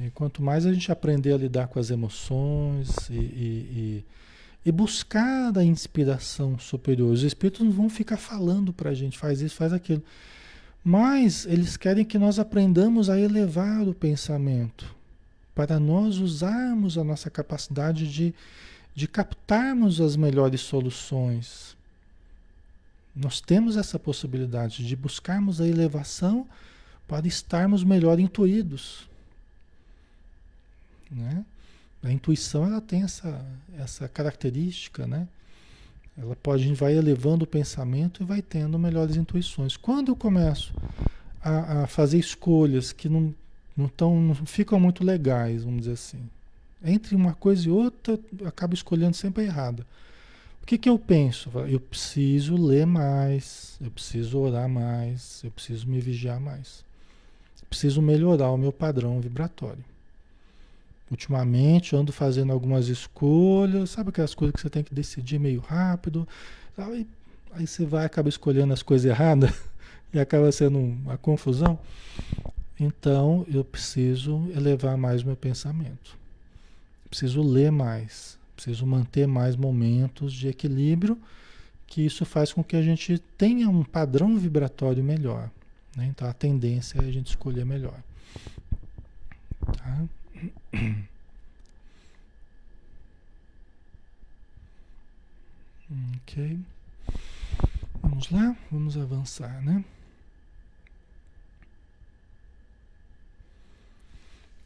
E 0.02 0.10
quanto 0.12 0.42
mais 0.42 0.66
a 0.66 0.74
gente 0.74 0.92
aprender 0.92 1.34
a 1.34 1.38
lidar 1.38 1.68
com 1.68 1.80
as 1.80 1.90
emoções 1.90 3.10
e, 3.10 3.14
e, 3.14 3.16
e, 3.16 4.06
e 4.66 4.72
buscar 4.72 5.56
a 5.58 5.64
inspiração 5.64 6.58
superior, 6.58 7.12
os 7.12 7.22
espíritos 7.22 7.62
não 7.62 7.72
vão 7.72 7.90
ficar 7.90 8.18
falando 8.18 8.74
para 8.74 8.90
a 8.90 8.94
gente, 8.94 9.18
faz 9.18 9.42
isso, 9.42 9.56
faz 9.56 9.74
aquilo. 9.74 10.02
Mas 10.84 11.46
eles 11.46 11.78
querem 11.78 12.04
que 12.04 12.18
nós 12.18 12.40
aprendamos 12.40 13.10
a 13.10 13.20
elevar 13.20 13.88
o 13.88 13.94
pensamento, 13.94 14.96
para 15.54 15.80
nós 15.80 16.18
usarmos 16.18 16.98
a 16.98 17.04
nossa 17.04 17.30
capacidade 17.30 18.12
de, 18.12 18.34
de 18.96 19.08
captarmos 19.08 20.00
as 20.00 20.16
melhores 20.16 20.62
soluções. 20.62 21.76
Nós 23.16 23.40
temos 23.40 23.78
essa 23.78 24.00
possibilidade 24.00 24.86
de 24.86 24.96
buscarmos 24.96 25.62
a 25.62 25.68
elevação 25.68 26.48
para 27.08 27.28
estarmos 27.28 27.84
melhor 27.84 28.20
intuídos. 28.20 29.08
Né? 31.12 31.46
A 32.04 32.12
intuição 32.12 32.66
ela 32.66 32.82
tem 32.82 33.04
essa, 33.04 33.46
essa 33.78 34.08
característica, 34.08 35.08
né? 35.08 35.28
Ela 36.18 36.36
pode 36.36 36.72
vai 36.74 36.96
elevando 36.96 37.44
o 37.44 37.48
pensamento 37.48 38.22
e 38.22 38.26
vai 38.26 38.42
tendo 38.42 38.78
melhores 38.78 39.16
intuições. 39.16 39.76
Quando 39.76 40.12
eu 40.12 40.16
começo 40.16 40.74
a, 41.42 41.84
a 41.84 41.88
fazer 41.88 42.20
escolhas 42.20 42.92
que 42.92 43.10
não, 43.10 43.34
não, 43.76 43.88
tão, 43.88 44.22
não 44.22 44.36
ficam 44.36 44.80
muito 44.80 45.04
legais, 45.04 45.64
vamos 45.64 45.82
dizer 45.82 45.94
assim, 45.94 46.30
entre 46.84 47.16
uma 47.16 47.34
coisa 47.34 47.68
e 47.68 47.72
outra, 47.72 48.20
eu 48.40 48.48
acabo 48.48 48.74
escolhendo 48.74 49.16
sempre 49.16 49.44
a 49.44 49.46
errada. 49.46 49.86
O 50.62 50.66
que, 50.66 50.78
que 50.78 50.90
eu 50.90 50.98
penso? 50.98 51.50
Eu 51.68 51.80
preciso 51.80 52.56
ler 52.56 52.86
mais, 52.86 53.78
eu 53.82 53.92
preciso 53.92 54.40
orar 54.40 54.70
mais, 54.70 55.42
eu 55.44 55.52
preciso 55.52 55.88
me 55.88 56.00
vigiar 56.00 56.40
mais. 56.40 56.86
Preciso 57.70 58.02
melhorar 58.02 58.52
o 58.52 58.58
meu 58.58 58.72
padrão 58.72 59.20
vibratório. 59.20 59.84
Ultimamente 61.10 61.96
ando 61.96 62.14
fazendo 62.14 62.54
algumas 62.54 62.88
escolhas, 62.88 63.90
sabe 63.90 64.10
aquelas 64.10 64.34
coisas 64.34 64.56
que 64.56 64.62
você 64.62 64.70
tem 64.70 64.84
que 64.84 64.94
decidir 64.94 65.40
meio 65.40 65.60
rápido, 65.60 66.28
aí, 66.78 67.08
aí 67.52 67.68
você 67.68 67.86
vai 67.86 68.06
acaba 68.06 68.30
escolhendo 68.30 68.74
as 68.74 68.84
coisas 68.84 69.10
erradas 69.10 69.52
e 70.14 70.20
acaba 70.20 70.52
sendo 70.52 70.80
uma 70.80 71.18
confusão. 71.18 71.78
Então 72.80 73.46
eu 73.52 73.64
preciso 73.64 74.48
elevar 74.56 74.98
mais 74.98 75.24
o 75.24 75.26
meu 75.26 75.36
pensamento. 75.36 76.23
Preciso 77.14 77.44
ler 77.44 77.72
mais, 77.72 78.40
preciso 78.56 78.88
manter 78.88 79.28
mais 79.28 79.56
momentos 79.56 80.34
de 80.34 80.48
equilíbrio, 80.48 81.16
que 81.86 82.04
isso 82.04 82.26
faz 82.26 82.52
com 82.52 82.64
que 82.64 82.76
a 82.76 82.82
gente 82.82 83.20
tenha 83.38 83.70
um 83.70 83.84
padrão 83.84 84.36
vibratório 84.36 85.04
melhor. 85.04 85.52
Né? 85.96 86.08
Então 86.08 86.28
a 86.28 86.34
tendência 86.34 86.98
é 86.98 87.06
a 87.06 87.12
gente 87.12 87.28
escolher 87.28 87.68
melhor. 87.68 88.02
Tá? 89.78 90.06
Ok. 96.16 96.60
Vamos 98.02 98.32
lá, 98.32 98.58
vamos 98.72 98.98
avançar, 98.98 99.62
né? 99.62 99.86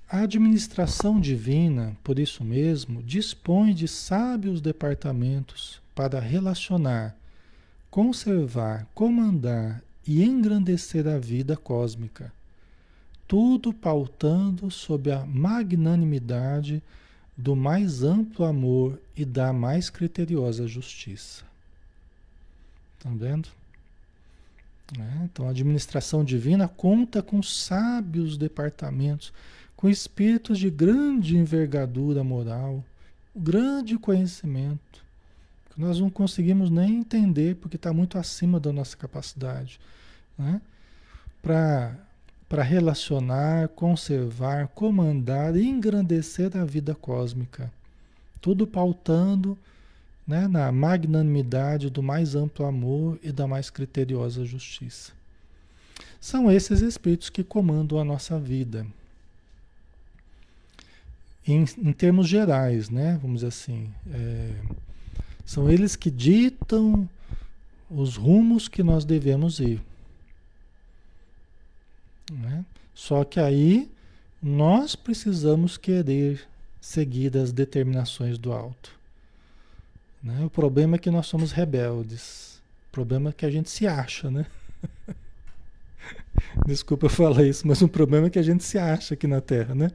A 0.09 0.21
administração 0.21 1.19
divina, 1.19 1.97
por 2.03 2.17
isso 2.17 2.43
mesmo, 2.43 3.03
dispõe 3.03 3.73
de 3.73 3.87
sábios 3.87 4.61
departamentos 4.61 5.81
para 5.93 6.19
relacionar, 6.19 7.15
conservar, 7.91 8.87
comandar 8.93 9.81
e 10.05 10.23
engrandecer 10.23 11.07
a 11.07 11.17
vida 11.17 11.57
cósmica 11.57 12.31
tudo 13.27 13.73
pautando 13.73 14.71
sob 14.71 15.11
a 15.11 15.25
magnanimidade 15.25 16.81
do 17.35 17.55
mais 17.55 18.01
amplo 18.01 18.45
amor 18.45 18.99
e 19.15 19.25
da 19.25 19.51
mais 19.51 19.89
criteriosa 19.89 20.65
justiça. 20.67 21.43
Estão 22.97 23.11
tá 23.11 23.25
vendo? 23.25 23.49
É, 24.97 25.25
então 25.25 25.47
a 25.47 25.51
administração 25.51 26.23
divina 26.23 26.67
conta 26.67 27.21
com 27.21 27.43
sábios 27.43 28.37
departamentos, 28.37 29.33
com 29.77 29.87
espíritos 29.87 30.57
de 30.57 30.71
grande 30.71 31.37
envergadura 31.37 32.23
moral, 32.23 32.83
grande 33.35 33.95
conhecimento, 33.97 35.05
que 35.69 35.79
nós 35.79 35.99
não 35.99 36.09
conseguimos 36.09 36.71
nem 36.71 36.97
entender 36.97 37.55
porque 37.57 37.75
está 37.75 37.93
muito 37.93 38.17
acima 38.17 38.59
da 38.59 38.73
nossa 38.73 38.97
capacidade. 38.97 39.79
Né? 40.37 40.59
Para 41.43 42.63
relacionar, 42.63 43.67
conservar, 43.69 44.67
comandar 44.69 45.55
e 45.55 45.63
engrandecer 45.67 46.57
a 46.57 46.65
vida 46.65 46.95
cósmica. 46.95 47.71
Tudo 48.41 48.65
pautando 48.65 49.55
né, 50.25 50.47
na 50.47 50.71
magnanimidade 50.71 51.91
do 51.91 52.01
mais 52.01 52.33
amplo 52.35 52.65
amor 52.65 53.19
e 53.21 53.31
da 53.31 53.45
mais 53.45 53.69
criteriosa 53.69 54.43
justiça. 54.43 55.11
São 56.19 56.51
esses 56.51 56.81
espíritos 56.81 57.29
que 57.29 57.43
comandam 57.43 57.99
a 57.99 58.03
nossa 58.03 58.39
vida. 58.39 58.87
Em, 61.47 61.63
em 61.77 61.93
termos 61.93 62.27
gerais, 62.27 62.89
né, 62.89 63.17
vamos 63.21 63.37
dizer 63.37 63.47
assim, 63.47 63.89
é, 64.11 64.53
são 65.45 65.69
eles 65.69 65.95
que 65.95 66.11
ditam 66.11 67.09
os 67.89 68.17
rumos 68.17 68.67
que 68.67 68.83
nós 68.83 69.05
devemos 69.05 69.59
ir. 69.59 69.81
Né? 72.31 72.65
Só 72.93 73.23
que 73.23 73.39
aí 73.39 73.89
nós 74.41 74.95
precisamos 74.95 75.77
querer 75.77 76.45
seguir 76.81 77.37
as 77.37 77.51
determinações 77.53 78.37
do 78.37 78.51
alto. 78.51 78.91
Né? 80.21 80.43
O 80.43 80.49
problema 80.49 80.97
é 80.97 80.99
que 80.99 81.09
nós 81.09 81.27
somos 81.27 81.51
rebeldes. 81.53 82.61
O 82.89 82.91
problema 82.91 83.29
é 83.29 83.33
que 83.33 83.45
a 83.45 83.51
gente 83.51 83.69
se 83.69 83.87
acha, 83.87 84.29
né? 84.29 84.45
Desculpa 86.65 87.05
eu 87.05 87.09
falar 87.09 87.43
isso, 87.43 87.67
mas 87.67 87.81
o 87.81 87.87
problema 87.87 88.27
é 88.27 88.29
que 88.29 88.39
a 88.39 88.43
gente 88.43 88.63
se 88.63 88.77
acha 88.77 89.13
aqui 89.13 89.27
na 89.27 89.39
Terra, 89.39 89.73
né? 89.73 89.91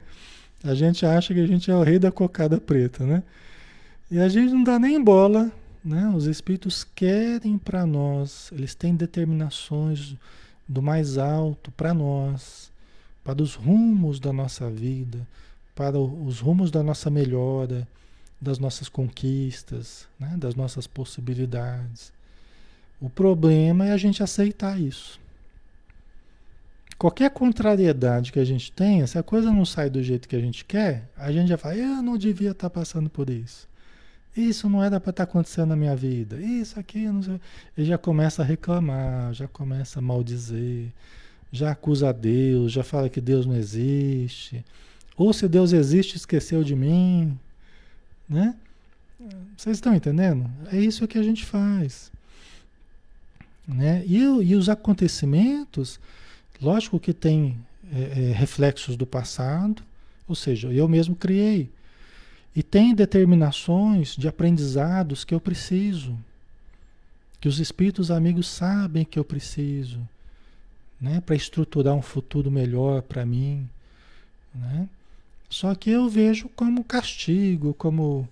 A 0.63 0.73
gente 0.73 1.05
acha 1.05 1.33
que 1.33 1.39
a 1.39 1.47
gente 1.47 1.69
é 1.69 1.75
o 1.75 1.83
rei 1.83 1.99
da 1.99 2.11
cocada 2.11 2.59
preta, 2.59 3.05
né? 3.05 3.21
E 4.09 4.19
a 4.19 4.29
gente 4.29 4.53
não 4.53 4.63
dá 4.63 4.79
nem 4.79 5.03
bola, 5.03 5.51
né? 5.83 6.11
Os 6.15 6.25
espíritos 6.25 6.83
querem 6.83 7.57
para 7.57 7.85
nós, 7.85 8.51
eles 8.53 8.73
têm 8.73 8.95
determinações 8.95 10.15
do 10.67 10.81
mais 10.81 11.17
alto 11.17 11.71
para 11.71 11.93
nós, 11.93 12.71
para 13.23 13.41
os 13.41 13.55
rumos 13.55 14.19
da 14.19 14.31
nossa 14.31 14.69
vida, 14.69 15.19
para 15.75 15.97
os 15.97 16.39
rumos 16.39 16.71
da 16.71 16.81
nossa 16.81 17.09
melhora, 17.09 17.87
das 18.39 18.59
nossas 18.59 18.87
conquistas, 18.87 20.07
né? 20.19 20.35
das 20.37 20.55
nossas 20.55 20.87
possibilidades. 20.87 22.11
O 23.01 23.09
problema 23.09 23.87
é 23.87 23.91
a 23.91 23.97
gente 23.97 24.23
aceitar 24.23 24.79
isso. 24.79 25.19
Qualquer 27.03 27.31
contrariedade 27.31 28.31
que 28.31 28.39
a 28.39 28.45
gente 28.45 28.71
tenha, 28.71 29.05
se 29.05 29.17
a 29.17 29.23
coisa 29.23 29.51
não 29.51 29.65
sai 29.65 29.89
do 29.89 30.01
jeito 30.01 30.25
que 30.25 30.37
a 30.37 30.39
gente 30.39 30.63
quer, 30.63 31.09
a 31.17 31.33
gente 31.33 31.49
já 31.49 31.57
fala, 31.57 31.75
eu 31.75 32.01
não 32.01 32.17
devia 32.17 32.51
estar 32.51 32.69
passando 32.69 33.09
por 33.09 33.29
isso. 33.29 33.67
Isso 34.37 34.69
não 34.69 34.81
era 34.81 35.01
para 35.01 35.09
estar 35.09 35.23
acontecendo 35.23 35.67
na 35.67 35.75
minha 35.75 35.97
vida. 35.97 36.39
Isso 36.39 36.79
aqui, 36.79 37.05
não 37.05 37.21
sei. 37.21 37.41
E 37.77 37.83
já 37.83 37.97
começa 37.97 38.41
a 38.41 38.45
reclamar, 38.45 39.33
já 39.33 39.49
começa 39.49 39.99
a 39.99 40.01
maldizer, 40.01 40.93
já 41.51 41.71
acusa 41.71 42.07
a 42.07 42.13
Deus, 42.13 42.71
já 42.71 42.85
fala 42.85 43.09
que 43.09 43.19
Deus 43.19 43.45
não 43.45 43.57
existe. 43.57 44.63
Ou 45.17 45.33
se 45.33 45.45
Deus 45.49 45.73
existe, 45.73 46.15
esqueceu 46.15 46.63
de 46.63 46.73
mim. 46.73 47.37
Né? 48.29 48.55
Vocês 49.57 49.75
estão 49.75 49.93
entendendo? 49.93 50.49
É 50.71 50.79
isso 50.79 51.05
que 51.05 51.17
a 51.17 51.23
gente 51.23 51.43
faz. 51.43 52.09
Né? 53.67 54.05
E, 54.05 54.19
e 54.19 54.55
os 54.55 54.69
acontecimentos, 54.69 55.99
lógico 56.63 56.99
que 56.99 57.13
tem 57.13 57.57
é, 57.91 57.99
é, 57.99 58.31
reflexos 58.31 58.95
do 58.95 59.05
passado, 59.05 59.83
ou 60.27 60.35
seja, 60.35 60.71
eu 60.71 60.87
mesmo 60.87 61.15
criei. 61.15 61.69
E 62.55 62.63
tem 62.63 62.95
determinações 62.95 64.15
de 64.15 64.27
aprendizados 64.27 65.23
que 65.23 65.33
eu 65.33 65.39
preciso, 65.39 66.17
que 67.41 67.47
os 67.47 67.59
espíritos 67.59 68.09
amigos 68.09 68.47
sabem 68.47 69.03
que 69.03 69.19
eu 69.19 69.23
preciso, 69.23 69.99
né, 71.01 71.19
para 71.19 71.35
estruturar 71.35 71.93
um 71.93 72.01
futuro 72.01 72.49
melhor 72.49 73.01
para 73.01 73.25
mim, 73.25 73.67
né? 74.55 74.87
Só 75.49 75.75
que 75.75 75.91
eu 75.91 76.09
vejo 76.09 76.49
como 76.49 76.83
castigo, 76.83 77.73
como 77.75 78.27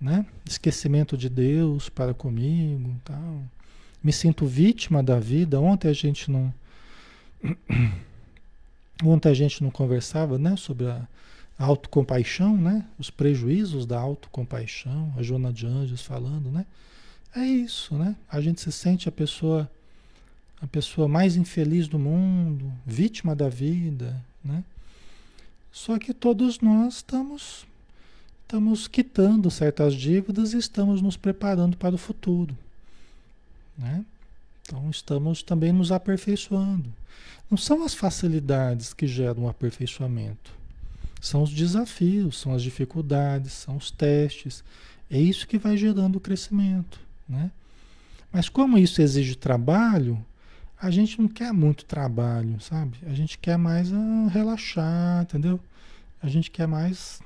né, 0.00 0.26
esquecimento 0.44 1.16
de 1.16 1.28
Deus 1.28 1.88
para 1.88 2.12
comigo, 2.12 2.94
tal. 3.04 3.42
Me 4.02 4.12
sinto 4.12 4.46
vítima 4.46 5.02
da 5.02 5.18
vida. 5.18 5.60
Ontem 5.60 5.88
a 5.88 5.92
gente 5.92 6.30
não 6.30 6.52
Ontem 9.04 9.28
a 9.30 9.34
gente 9.34 9.62
não 9.62 9.70
conversava, 9.70 10.38
né, 10.38 10.56
sobre 10.56 10.86
a 10.86 11.06
autocompaixão, 11.58 12.56
né? 12.56 12.86
Os 12.98 13.10
prejuízos 13.10 13.84
da 13.84 13.98
autocompaixão, 13.98 15.12
a 15.16 15.22
Joana 15.22 15.52
de 15.52 15.66
Anjos 15.66 16.02
falando, 16.02 16.50
né? 16.50 16.64
É 17.34 17.44
isso, 17.44 17.94
né? 17.96 18.16
A 18.30 18.40
gente 18.40 18.60
se 18.60 18.72
sente 18.72 19.08
a 19.08 19.12
pessoa 19.12 19.70
a 20.60 20.66
pessoa 20.66 21.08
mais 21.08 21.36
infeliz 21.36 21.88
do 21.88 21.98
mundo, 21.98 22.70
vítima 22.84 23.34
da 23.34 23.48
vida, 23.48 24.22
né? 24.44 24.62
Só 25.72 25.98
que 25.98 26.12
todos 26.12 26.60
nós 26.60 26.96
estamos 26.96 27.66
estamos 28.42 28.88
quitando 28.88 29.48
certas 29.50 29.94
dívidas 29.94 30.52
e 30.54 30.58
estamos 30.58 31.00
nos 31.00 31.16
preparando 31.16 31.76
para 31.76 31.94
o 31.94 31.98
futuro, 31.98 32.56
né? 33.78 34.04
Então 34.62 34.88
estamos 34.90 35.42
também 35.42 35.72
nos 35.72 35.90
aperfeiçoando. 35.90 36.92
Não 37.50 37.58
são 37.58 37.84
as 37.84 37.94
facilidades 37.94 38.94
que 38.94 39.06
geram 39.06 39.44
o 39.44 39.48
aperfeiçoamento. 39.48 40.52
São 41.20 41.42
os 41.42 41.50
desafios, 41.50 42.38
são 42.38 42.54
as 42.54 42.62
dificuldades, 42.62 43.52
são 43.52 43.76
os 43.76 43.90
testes. 43.90 44.64
É 45.10 45.20
isso 45.20 45.46
que 45.46 45.58
vai 45.58 45.76
gerando 45.76 46.16
o 46.16 46.20
crescimento, 46.20 47.00
né? 47.28 47.50
Mas 48.32 48.48
como 48.48 48.78
isso 48.78 49.02
exige 49.02 49.34
trabalho, 49.34 50.24
a 50.80 50.90
gente 50.90 51.20
não 51.20 51.28
quer 51.28 51.52
muito 51.52 51.84
trabalho, 51.84 52.58
sabe? 52.60 52.96
A 53.06 53.12
gente 53.12 53.36
quer 53.36 53.58
mais 53.58 53.90
uh, 53.92 54.28
relaxar, 54.28 55.22
entendeu? 55.22 55.60
A 56.22 56.28
gente 56.28 56.50
quer 56.50 56.66
mais, 56.66 57.20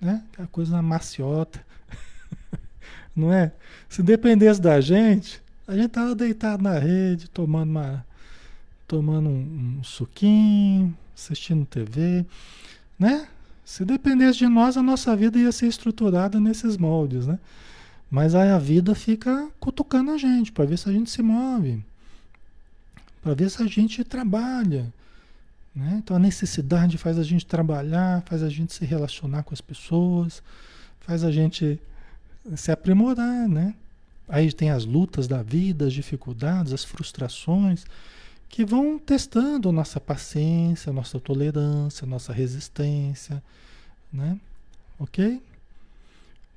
né? 0.00 0.24
A 0.38 0.46
coisa 0.46 0.80
maciota. 0.82 1.64
não 3.14 3.32
é? 3.32 3.52
Se 3.88 4.02
dependesse 4.02 4.60
da 4.60 4.80
gente, 4.80 5.40
a 5.66 5.74
gente 5.76 5.88
tava 5.88 6.14
deitado 6.14 6.62
na 6.62 6.78
rede, 6.78 7.28
tomando 7.28 7.70
uma 7.70 8.06
tomando 8.86 9.28
um, 9.28 9.78
um 9.80 9.84
suquinho, 9.84 10.96
assistindo 11.14 11.66
TV, 11.66 12.24
né? 12.98 13.26
Se 13.64 13.84
dependesse 13.84 14.38
de 14.38 14.46
nós, 14.46 14.76
a 14.76 14.82
nossa 14.82 15.16
vida 15.16 15.38
ia 15.38 15.50
ser 15.50 15.66
estruturada 15.66 16.38
nesses 16.38 16.76
moldes, 16.76 17.26
né? 17.26 17.38
Mas 18.08 18.34
aí 18.34 18.48
a 18.48 18.58
vida 18.58 18.94
fica 18.94 19.48
cutucando 19.58 20.12
a 20.12 20.18
gente 20.18 20.52
para 20.52 20.64
ver 20.64 20.78
se 20.78 20.88
a 20.88 20.92
gente 20.92 21.10
se 21.10 21.20
move, 21.20 21.84
para 23.20 23.34
ver 23.34 23.50
se 23.50 23.60
a 23.60 23.66
gente 23.66 24.04
trabalha. 24.04 24.92
Né? 25.74 25.96
Então 25.98 26.16
a 26.16 26.20
necessidade 26.20 26.96
faz 26.96 27.18
a 27.18 27.24
gente 27.24 27.44
trabalhar, 27.44 28.22
faz 28.22 28.42
a 28.42 28.48
gente 28.48 28.72
se 28.72 28.84
relacionar 28.84 29.42
com 29.42 29.52
as 29.52 29.60
pessoas, 29.60 30.42
faz 31.00 31.24
a 31.24 31.32
gente 31.32 31.80
se 32.54 32.70
aprimorar, 32.70 33.48
né? 33.48 33.74
Aí 34.28 34.52
tem 34.52 34.70
as 34.70 34.84
lutas 34.84 35.28
da 35.28 35.42
vida, 35.42 35.86
as 35.86 35.92
dificuldades, 35.92 36.72
as 36.72 36.84
frustrações, 36.84 37.84
que 38.48 38.64
vão 38.64 38.98
testando 38.98 39.70
nossa 39.70 40.00
paciência, 40.00 40.92
nossa 40.92 41.20
tolerância, 41.20 42.06
nossa 42.06 42.32
resistência, 42.32 43.42
né? 44.12 44.38
Ok? 44.98 45.40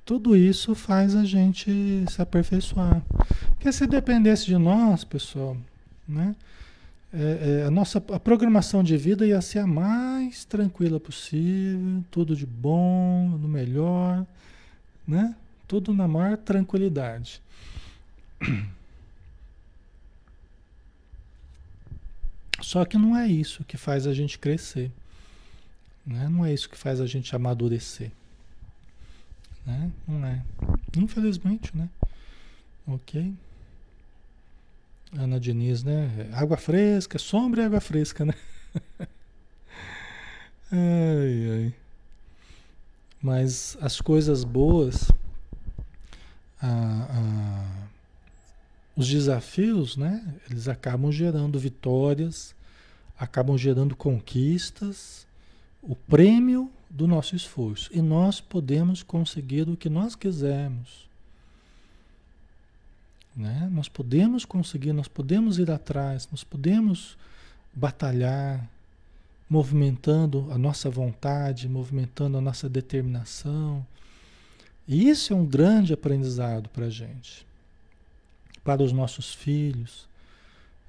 Tudo 0.04 0.34
isso 0.34 0.74
faz 0.74 1.14
a 1.14 1.24
gente 1.24 2.04
se 2.10 2.20
aperfeiçoar. 2.20 3.02
Porque 3.50 3.70
se 3.70 3.86
dependesse 3.86 4.46
de 4.46 4.56
nós, 4.56 5.04
pessoal, 5.04 5.56
né? 6.08 6.34
É, 7.12 7.62
é, 7.62 7.66
a 7.66 7.70
nossa 7.70 7.98
a 7.98 8.20
programação 8.20 8.84
de 8.84 8.96
vida 8.96 9.26
ia 9.26 9.40
ser 9.40 9.58
a 9.58 9.66
mais 9.66 10.44
tranquila 10.44 11.00
possível, 11.00 12.04
tudo 12.08 12.36
de 12.36 12.46
bom, 12.46 13.28
no 13.30 13.48
melhor, 13.48 14.24
né? 15.06 15.34
Tudo 15.70 15.94
na 15.94 16.08
maior 16.08 16.36
tranquilidade. 16.36 17.40
Só 22.60 22.84
que 22.84 22.98
não 22.98 23.16
é 23.16 23.28
isso 23.28 23.62
que 23.62 23.76
faz 23.76 24.04
a 24.04 24.12
gente 24.12 24.36
crescer. 24.36 24.90
Né? 26.04 26.28
Não 26.28 26.44
é 26.44 26.52
isso 26.52 26.68
que 26.68 26.76
faz 26.76 27.00
a 27.00 27.06
gente 27.06 27.36
amadurecer. 27.36 28.10
Né? 29.64 29.92
Não 30.08 30.26
é. 30.26 30.42
Infelizmente, 30.96 31.70
né? 31.76 31.88
Ok? 32.84 33.32
Ana 35.16 35.38
Diniz, 35.38 35.84
né? 35.84 36.28
Água 36.32 36.56
fresca, 36.56 37.16
sombra 37.16 37.62
e 37.62 37.66
água 37.66 37.80
fresca, 37.80 38.24
né? 38.24 38.34
ai, 40.72 41.50
ai. 41.52 41.74
Mas 43.22 43.78
as 43.80 44.00
coisas 44.00 44.42
boas, 44.42 45.12
a, 46.60 46.68
a 46.68 47.90
os 48.96 49.08
desafios, 49.08 49.96
né, 49.96 50.22
eles 50.50 50.68
acabam 50.68 51.10
gerando 51.10 51.58
vitórias, 51.58 52.54
acabam 53.18 53.56
gerando 53.56 53.96
conquistas, 53.96 55.26
o 55.82 55.94
prêmio 55.94 56.70
do 56.90 57.06
nosso 57.06 57.34
esforço. 57.34 57.88
E 57.92 58.02
nós 58.02 58.40
podemos 58.40 59.02
conseguir 59.02 59.68
o 59.68 59.76
que 59.76 59.88
nós 59.88 60.14
quisermos. 60.14 61.08
Né? 63.34 63.70
Nós 63.72 63.88
podemos 63.88 64.44
conseguir, 64.44 64.92
nós 64.92 65.08
podemos 65.08 65.58
ir 65.58 65.70
atrás, 65.70 66.28
nós 66.30 66.44
podemos 66.44 67.16
batalhar, 67.72 68.68
movimentando 69.48 70.46
a 70.50 70.58
nossa 70.58 70.90
vontade, 70.90 71.68
movimentando 71.68 72.36
a 72.36 72.40
nossa 72.40 72.68
determinação. 72.68 73.86
E 74.90 75.08
isso 75.08 75.32
é 75.32 75.36
um 75.36 75.46
grande 75.46 75.94
aprendizado 75.94 76.68
para 76.68 76.86
a 76.86 76.90
gente 76.90 77.48
para 78.64 78.82
os 78.82 78.92
nossos 78.92 79.34
filhos, 79.34 80.06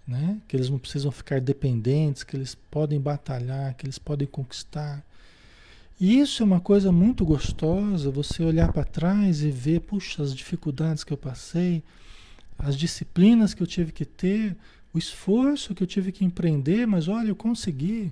né? 0.07 0.37
que 0.47 0.55
eles 0.55 0.69
não 0.69 0.77
precisam 0.77 1.11
ficar 1.11 1.39
dependentes, 1.39 2.23
que 2.23 2.35
eles 2.35 2.55
podem 2.69 2.99
batalhar, 2.99 3.73
que 3.75 3.85
eles 3.85 3.97
podem 3.97 4.27
conquistar. 4.27 5.03
E 5.99 6.19
isso 6.19 6.43
é 6.43 6.45
uma 6.45 6.59
coisa 6.59 6.91
muito 6.91 7.23
gostosa, 7.23 8.11
você 8.11 8.43
olhar 8.43 8.71
para 8.73 8.83
trás 8.83 9.41
e 9.41 9.51
ver, 9.51 9.81
puxa, 9.81 10.21
as 10.21 10.35
dificuldades 10.35 11.03
que 11.03 11.13
eu 11.13 11.17
passei, 11.17 11.81
as 12.57 12.75
disciplinas 12.75 13.53
que 13.53 13.63
eu 13.63 13.67
tive 13.67 13.91
que 13.91 14.05
ter, 14.05 14.55
o 14.93 14.97
esforço 14.97 15.73
que 15.73 15.83
eu 15.83 15.87
tive 15.87 16.11
que 16.11 16.25
empreender, 16.25 16.85
mas 16.85 17.07
olha, 17.07 17.29
eu 17.29 17.35
consegui. 17.35 18.11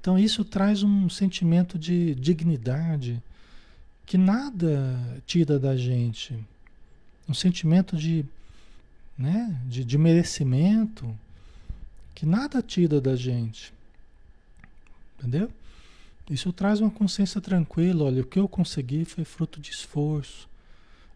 Então 0.00 0.18
isso 0.18 0.44
traz 0.44 0.82
um 0.82 1.08
sentimento 1.08 1.78
de 1.78 2.14
dignidade 2.14 3.20
que 4.06 4.16
nada 4.16 5.20
tira 5.26 5.58
da 5.58 5.76
gente. 5.76 6.38
Um 7.28 7.34
sentimento 7.34 7.96
de 7.96 8.24
né? 9.18 9.58
de, 9.66 9.84
de 9.84 9.96
merecimento 9.96 11.16
que 12.14 12.26
nada 12.26 12.62
tira 12.62 13.00
da 13.00 13.16
gente. 13.16 13.72
Entendeu? 15.18 15.50
Isso 16.30 16.52
traz 16.52 16.80
uma 16.80 16.90
consciência 16.90 17.40
tranquila. 17.40 18.04
Olha, 18.04 18.22
o 18.22 18.26
que 18.26 18.38
eu 18.38 18.48
consegui 18.48 19.04
foi 19.04 19.24
fruto 19.24 19.60
de 19.60 19.70
esforço. 19.70 20.48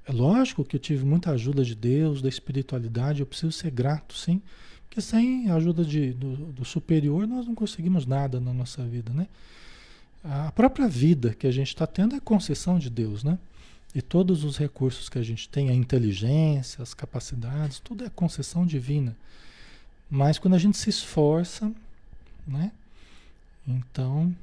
É 0.07 0.13
lógico 0.13 0.65
que 0.65 0.77
eu 0.77 0.81
tive 0.81 1.05
muita 1.05 1.31
ajuda 1.31 1.65
de 1.65 1.75
Deus, 1.75 2.23
da 2.23 2.29
espiritualidade, 2.29 3.21
eu 3.21 3.27
preciso 3.27 3.53
ser 3.53 3.71
grato, 3.71 4.17
sim. 4.17 4.41
Porque 4.89 5.01
sem 5.01 5.51
a 5.51 5.55
ajuda 5.55 5.85
de, 5.85 6.13
do, 6.13 6.37
do 6.53 6.65
superior 6.65 7.27
nós 7.27 7.47
não 7.47 7.55
conseguimos 7.55 8.07
nada 8.07 8.41
na 8.41 8.53
nossa 8.53 8.83
vida, 8.83 9.13
né? 9.13 9.29
A 10.23 10.53
própria 10.53 10.87
vida 10.87 11.35
que 11.35 11.47
a 11.47 11.51
gente 11.51 11.69
está 11.69 11.87
tendo 11.87 12.15
é 12.15 12.21
concessão 12.21 12.79
de 12.79 12.91
Deus, 12.91 13.25
né? 13.25 13.39
E 13.95 14.01
todos 14.01 14.45
os 14.45 14.57
recursos 14.57 15.09
que 15.09 15.19
a 15.19 15.23
gente 15.23 15.49
tem, 15.49 15.71
a 15.71 15.75
inteligência, 15.75 16.83
as 16.83 16.95
capacidades, 16.95 17.81
tudo 17.81 18.05
é 18.05 18.11
concessão 18.11 18.65
divina. 18.65 19.17
Mas 20.09 20.39
quando 20.39 20.55
a 20.55 20.59
gente 20.59 20.77
se 20.77 20.91
esforça, 20.91 21.73
né? 22.47 22.71
Então, 23.67 24.35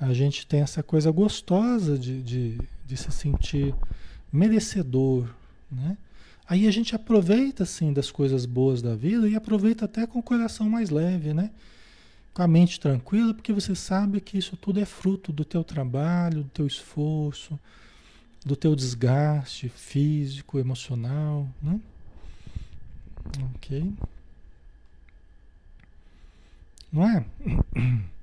a 0.00 0.12
gente 0.12 0.46
tem 0.46 0.60
essa 0.60 0.82
coisa 0.82 1.10
gostosa 1.10 1.98
de, 1.98 2.22
de, 2.22 2.58
de 2.86 2.96
se 2.96 3.10
sentir 3.12 3.74
merecedor, 4.32 5.28
né? 5.70 5.96
Aí 6.46 6.66
a 6.66 6.70
gente 6.70 6.94
aproveita, 6.94 7.62
assim, 7.62 7.92
das 7.92 8.10
coisas 8.10 8.44
boas 8.44 8.82
da 8.82 8.94
vida 8.94 9.28
e 9.28 9.34
aproveita 9.34 9.86
até 9.86 10.06
com 10.06 10.18
o 10.18 10.22
coração 10.22 10.68
mais 10.68 10.90
leve, 10.90 11.32
né? 11.32 11.50
Com 12.34 12.42
a 12.42 12.48
mente 12.48 12.80
tranquila, 12.80 13.32
porque 13.32 13.52
você 13.52 13.74
sabe 13.76 14.20
que 14.20 14.36
isso 14.36 14.56
tudo 14.56 14.80
é 14.80 14.84
fruto 14.84 15.32
do 15.32 15.44
teu 15.44 15.62
trabalho, 15.62 16.42
do 16.42 16.50
teu 16.50 16.66
esforço, 16.66 17.58
do 18.44 18.56
teu 18.56 18.74
desgaste 18.74 19.68
físico, 19.68 20.58
emocional, 20.58 21.48
né? 21.62 21.80
Ok? 23.54 23.94
Não 26.92 27.08
é? 27.08 27.24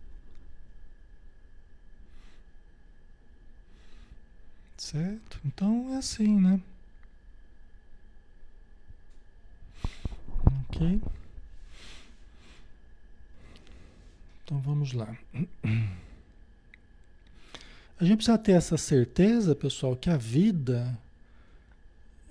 Certo? 4.78 5.40
Então 5.46 5.94
é 5.94 5.98
assim, 5.98 6.40
né? 6.40 6.60
Ok? 10.70 11.02
Então 14.52 14.60
vamos 14.60 14.92
lá. 14.92 15.16
A 17.98 18.04
gente 18.04 18.18
precisa 18.18 18.38
ter 18.38 18.52
essa 18.52 18.76
certeza, 18.76 19.56
pessoal, 19.56 19.96
que 19.96 20.10
a 20.10 20.18
vida 20.18 21.00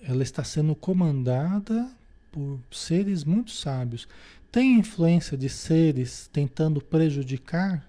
ela 0.03 0.23
está 0.23 0.45
sendo 0.45 0.75
comandada 0.75 1.91
por 2.31 2.61
seres 2.71 3.25
muito 3.25 3.51
sábios. 3.53 4.07
Tem 4.53 4.79
influência 4.79 5.35
de 5.35 5.49
seres 5.49 6.29
tentando 6.31 6.79
prejudicar 6.83 7.89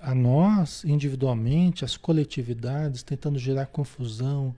a 0.00 0.14
nós 0.14 0.82
individualmente, 0.82 1.84
as 1.84 1.98
coletividades, 1.98 3.02
tentando 3.02 3.38
gerar 3.38 3.66
confusão. 3.66 4.56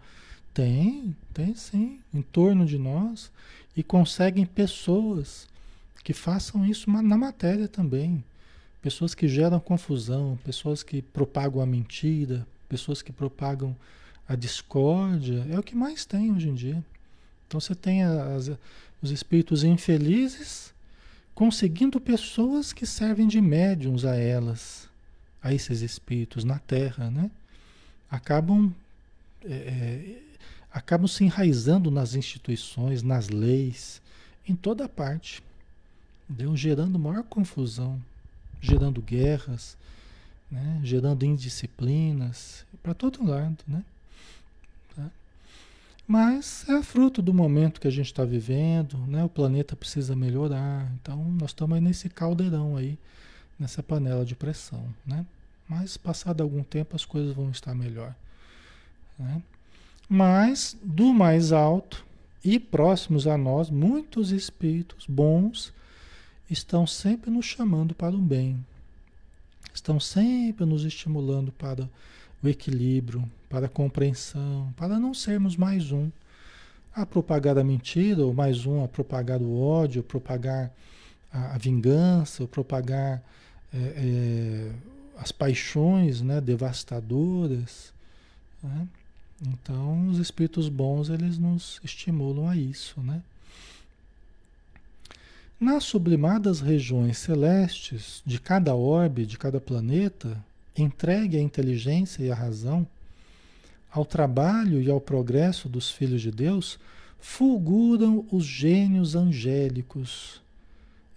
Tem, 0.55 1.17
tem 1.35 1.53
sim, 1.57 1.99
em 2.15 2.23
torno 2.23 2.65
de 2.65 2.79
nós. 2.79 3.29
E 3.77 3.83
conseguem 3.83 4.47
pessoas 4.47 5.49
que 6.05 6.13
façam 6.13 6.65
isso 6.65 6.89
na 6.89 7.19
matéria 7.19 7.67
também. 7.67 8.23
Pessoas 8.87 9.17
que 9.17 9.27
geram 9.27 9.59
confusão, 9.59 10.39
pessoas 10.45 10.85
que 10.85 11.03
propagam 11.03 11.61
a 11.61 11.67
mentira, 11.67 12.47
pessoas 12.69 13.03
que 13.03 13.11
propagam 13.11 13.75
a 14.29 14.37
discórdia. 14.37 15.45
É 15.51 15.59
o 15.59 15.63
que 15.65 15.75
mais 15.75 16.05
tem 16.05 16.33
hoje 16.33 16.49
em 16.49 16.55
dia. 16.55 16.85
Então 17.49 17.59
você 17.59 17.75
tem 17.75 18.05
as, 18.05 18.49
os 19.03 19.11
espíritos 19.11 19.65
infelizes 19.65 20.73
conseguindo 21.35 22.01
pessoas 22.01 22.73
que 22.73 22.87
servem 22.87 23.27
de 23.27 23.41
médiums 23.41 24.05
a 24.05 24.15
elas 24.15 24.89
a 25.43 25.53
esses 25.53 25.81
espíritos 25.81 26.45
na 26.45 26.61
Terra, 26.61 27.11
né? 27.11 27.29
Acabam, 28.09 28.73
é, 29.45 29.53
é, 29.53 30.23
acabam 30.71 31.09
se 31.09 31.25
enraizando 31.25 31.91
nas 31.91 32.15
instituições, 32.15 33.03
nas 33.03 33.31
leis, 33.31 34.01
em 34.49 34.55
toda 34.55 34.89
parte, 34.89 35.43
entendeu? 36.31 36.57
gerando 36.57 37.01
maior 37.01 37.25
confusão, 37.25 38.01
gerando 38.61 39.01
guerras, 39.03 39.77
né? 40.51 40.81
gerando 40.83 41.25
indisciplinas, 41.25 42.65
para 42.83 42.95
todo 42.95 43.27
lado, 43.27 43.59
né? 43.67 43.83
Tá? 44.95 45.11
Mas 46.07 46.69
é 46.69 46.83
fruto 46.83 47.21
do 47.21 47.35
momento 47.35 47.81
que 47.81 47.89
a 47.89 47.91
gente 47.91 48.07
está 48.07 48.25
vivendo, 48.25 48.97
né? 49.07 49.25
O 49.25 49.29
planeta 49.29 49.75
precisa 49.75 50.15
melhorar, 50.15 50.91
então 51.01 51.25
nós 51.33 51.51
estamos 51.51 51.75
aí 51.75 51.81
nesse 51.81 52.09
caldeirão 52.09 52.77
aí, 52.77 52.99
nessa 53.59 53.83
panela 53.83 54.25
de 54.25 54.37
pressão, 54.37 54.87
né? 55.05 55.27
Mas 55.69 55.97
passado 55.97 56.43
algum 56.43 56.63
tempo 56.63 56.95
as 56.95 57.05
coisas 57.05 57.35
vão 57.35 57.51
estar 57.51 57.75
melhor. 57.75 58.15
Né? 59.19 59.43
Mas 60.09 60.77
do 60.83 61.13
mais 61.13 61.53
alto 61.53 62.05
e 62.45 62.59
próximos 62.61 63.27
a 63.27 63.37
nós, 63.37 63.71
muitos 63.71 64.31
espíritos 64.31 65.07
bons 65.07 65.73
estão 66.51 66.87
sempre 66.87 67.31
nos 67.31 67.45
chamando 67.45 67.95
para 67.95 68.15
o 68.15 68.21
bem. 68.21 68.65
Estão 69.75 70.01
sempre 70.01 70.65
nos 70.65 70.85
estimulando 70.85 71.53
para 71.53 71.89
o 72.43 72.49
equilíbrio, 72.49 73.29
para 73.49 73.67
a 73.67 73.69
compreensão, 73.69 74.73
para 74.77 74.99
não 74.99 75.13
sermos 75.13 75.57
mais 75.57 75.93
um 75.93 76.11
a 76.95 77.05
propagar 77.05 77.59
a 77.59 77.65
mentira, 77.65 78.25
ou 78.25 78.33
mais 78.33 78.65
um 78.65 78.83
a 78.83 78.89
propagar 78.89 79.43
o 79.43 79.61
ódio, 79.61 80.03
propagar 80.03 80.73
a, 81.31 81.55
a 81.55 81.59
vingança, 81.59 82.43
ou 82.43 82.49
propagar 82.49 83.23
é, 83.73 83.79
é, 83.79 84.73
as 85.19 85.31
paixões 85.31 86.23
né, 86.23 86.41
devastadoras. 86.41 87.93
Né? 88.63 88.89
Então, 89.47 90.09
os 90.09 90.19
espíritos 90.19 90.71
bons 90.71 91.11
eles 91.11 91.37
nos 91.37 91.81
estimulam 91.85 92.49
a 92.49 92.57
isso. 92.57 92.99
Né? 93.03 93.21
Nas 95.59 95.85
sublimadas 95.85 96.61
regiões 96.61 97.17
celestes 97.17 98.23
de 98.27 98.39
cada 98.39 98.75
orbe, 98.75 99.25
de 99.25 99.39
cada 99.39 99.59
planeta, 99.59 100.45
entregue 100.77 101.39
a 101.39 101.41
inteligência 101.41 102.23
e 102.23 102.31
a 102.31 102.35
razão 102.35 102.87
ao 103.91 104.05
trabalho 104.05 104.83
e 104.83 104.91
ao 104.91 105.01
progresso 105.01 105.67
dos 105.67 105.91
filhos 105.91 106.21
de 106.21 106.31
Deus, 106.31 106.79
fulguram 107.19 108.27
os 108.31 108.45
gênios 108.45 109.15
angélicos, 109.17 110.43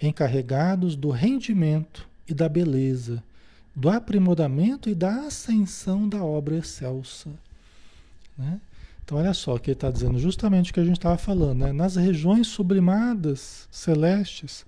encarregados 0.02 0.96
do 0.96 1.10
rendimento 1.10 2.08
e 2.26 2.34
da 2.34 2.48
beleza, 2.48 3.22
do 3.76 3.90
aprimoramento 3.90 4.90
e 4.90 4.96
da 4.96 5.28
ascensão 5.28 6.08
da 6.08 6.24
obra 6.24 6.58
excelsa. 6.58 7.30
Né? 8.38 8.62
Então, 9.10 9.18
olha 9.18 9.34
só 9.34 9.58
que 9.58 9.72
ele 9.72 9.76
está 9.76 9.90
dizendo 9.90 10.20
justamente 10.20 10.70
o 10.70 10.74
que 10.74 10.80
a 10.80 10.86
gente 10.86 11.00
estava 11.00 11.18
falando, 11.18 11.62
né? 11.62 11.72
nas 11.74 11.96
regiões 11.96 12.46
sublimadas 12.46 13.68
celestes 13.72 14.64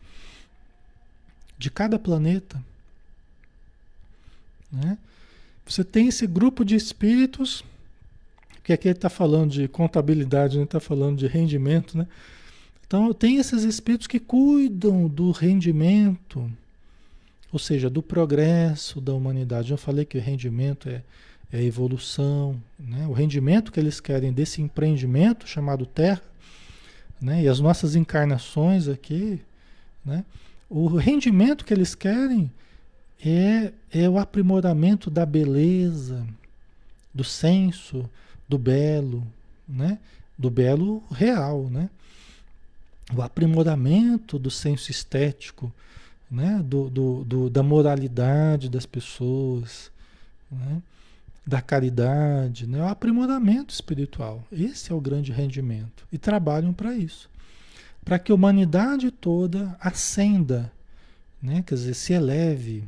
de 1.59 1.69
cada 1.69 1.99
planeta. 1.99 2.59
Né? 4.71 4.97
Você 5.63 5.83
tem 5.83 6.07
esse 6.07 6.25
grupo 6.25 6.65
de 6.65 6.75
espíritos, 6.75 7.63
que 8.63 8.73
aqui 8.73 8.87
ele 8.87 8.97
está 8.97 9.11
falando 9.11 9.51
de 9.51 9.67
contabilidade, 9.67 10.57
ele 10.57 10.63
está 10.63 10.79
falando 10.79 11.19
de 11.19 11.27
rendimento. 11.27 11.95
Né? 11.95 12.07
Então, 12.87 13.13
tem 13.13 13.37
esses 13.37 13.61
espíritos 13.61 14.07
que 14.07 14.19
cuidam 14.19 15.07
do 15.07 15.29
rendimento 15.29 16.51
ou 17.51 17.59
seja, 17.59 17.89
do 17.89 18.01
progresso 18.01 19.01
da 19.01 19.13
humanidade. 19.13 19.71
Eu 19.71 19.77
falei 19.77 20.05
que 20.05 20.17
o 20.17 20.21
rendimento 20.21 20.87
é, 20.89 21.03
é 21.51 21.61
evolução, 21.61 22.61
né? 22.79 23.05
o 23.07 23.11
rendimento 23.11 23.71
que 23.71 23.79
eles 23.79 23.99
querem 23.99 24.31
desse 24.31 24.61
empreendimento 24.61 25.47
chamado 25.47 25.85
Terra, 25.85 26.21
né? 27.19 27.43
e 27.43 27.47
as 27.47 27.59
nossas 27.59 27.95
encarnações 27.95 28.87
aqui, 28.87 29.41
né? 30.03 30.23
o 30.69 30.87
rendimento 30.95 31.65
que 31.65 31.73
eles 31.73 31.93
querem 31.93 32.49
é, 33.23 33.73
é 33.91 34.09
o 34.09 34.17
aprimoramento 34.17 35.09
da 35.09 35.25
beleza, 35.25 36.25
do 37.13 37.23
senso, 37.23 38.09
do 38.47 38.57
belo, 38.57 39.27
né? 39.67 39.99
do 40.37 40.49
belo 40.49 41.03
real, 41.11 41.69
né? 41.69 41.89
o 43.13 43.21
aprimoramento 43.21 44.39
do 44.39 44.49
senso 44.49 44.89
estético, 44.89 45.71
né? 46.29 46.61
do, 46.63 46.89
do, 46.89 47.23
do, 47.25 47.49
da 47.49 47.61
moralidade 47.61 48.69
das 48.69 48.85
pessoas, 48.85 49.91
né? 50.49 50.81
Da 51.45 51.61
caridade, 51.61 52.67
né? 52.67 52.81
o 52.81 52.87
aprimoramento 52.87 53.73
espiritual. 53.73 54.43
Esse 54.51 54.91
é 54.91 54.95
o 54.95 55.01
grande 55.01 55.31
rendimento. 55.31 56.07
E 56.11 56.17
trabalham 56.17 56.73
para 56.73 56.93
isso. 56.93 57.29
Para 58.03 58.19
que 58.19 58.31
a 58.31 58.35
humanidade 58.35 59.11
toda 59.11 59.75
ascenda, 59.79 60.71
né? 61.41 61.63
quer 61.65 61.75
dizer, 61.75 61.93
se 61.93 62.13
eleve. 62.13 62.83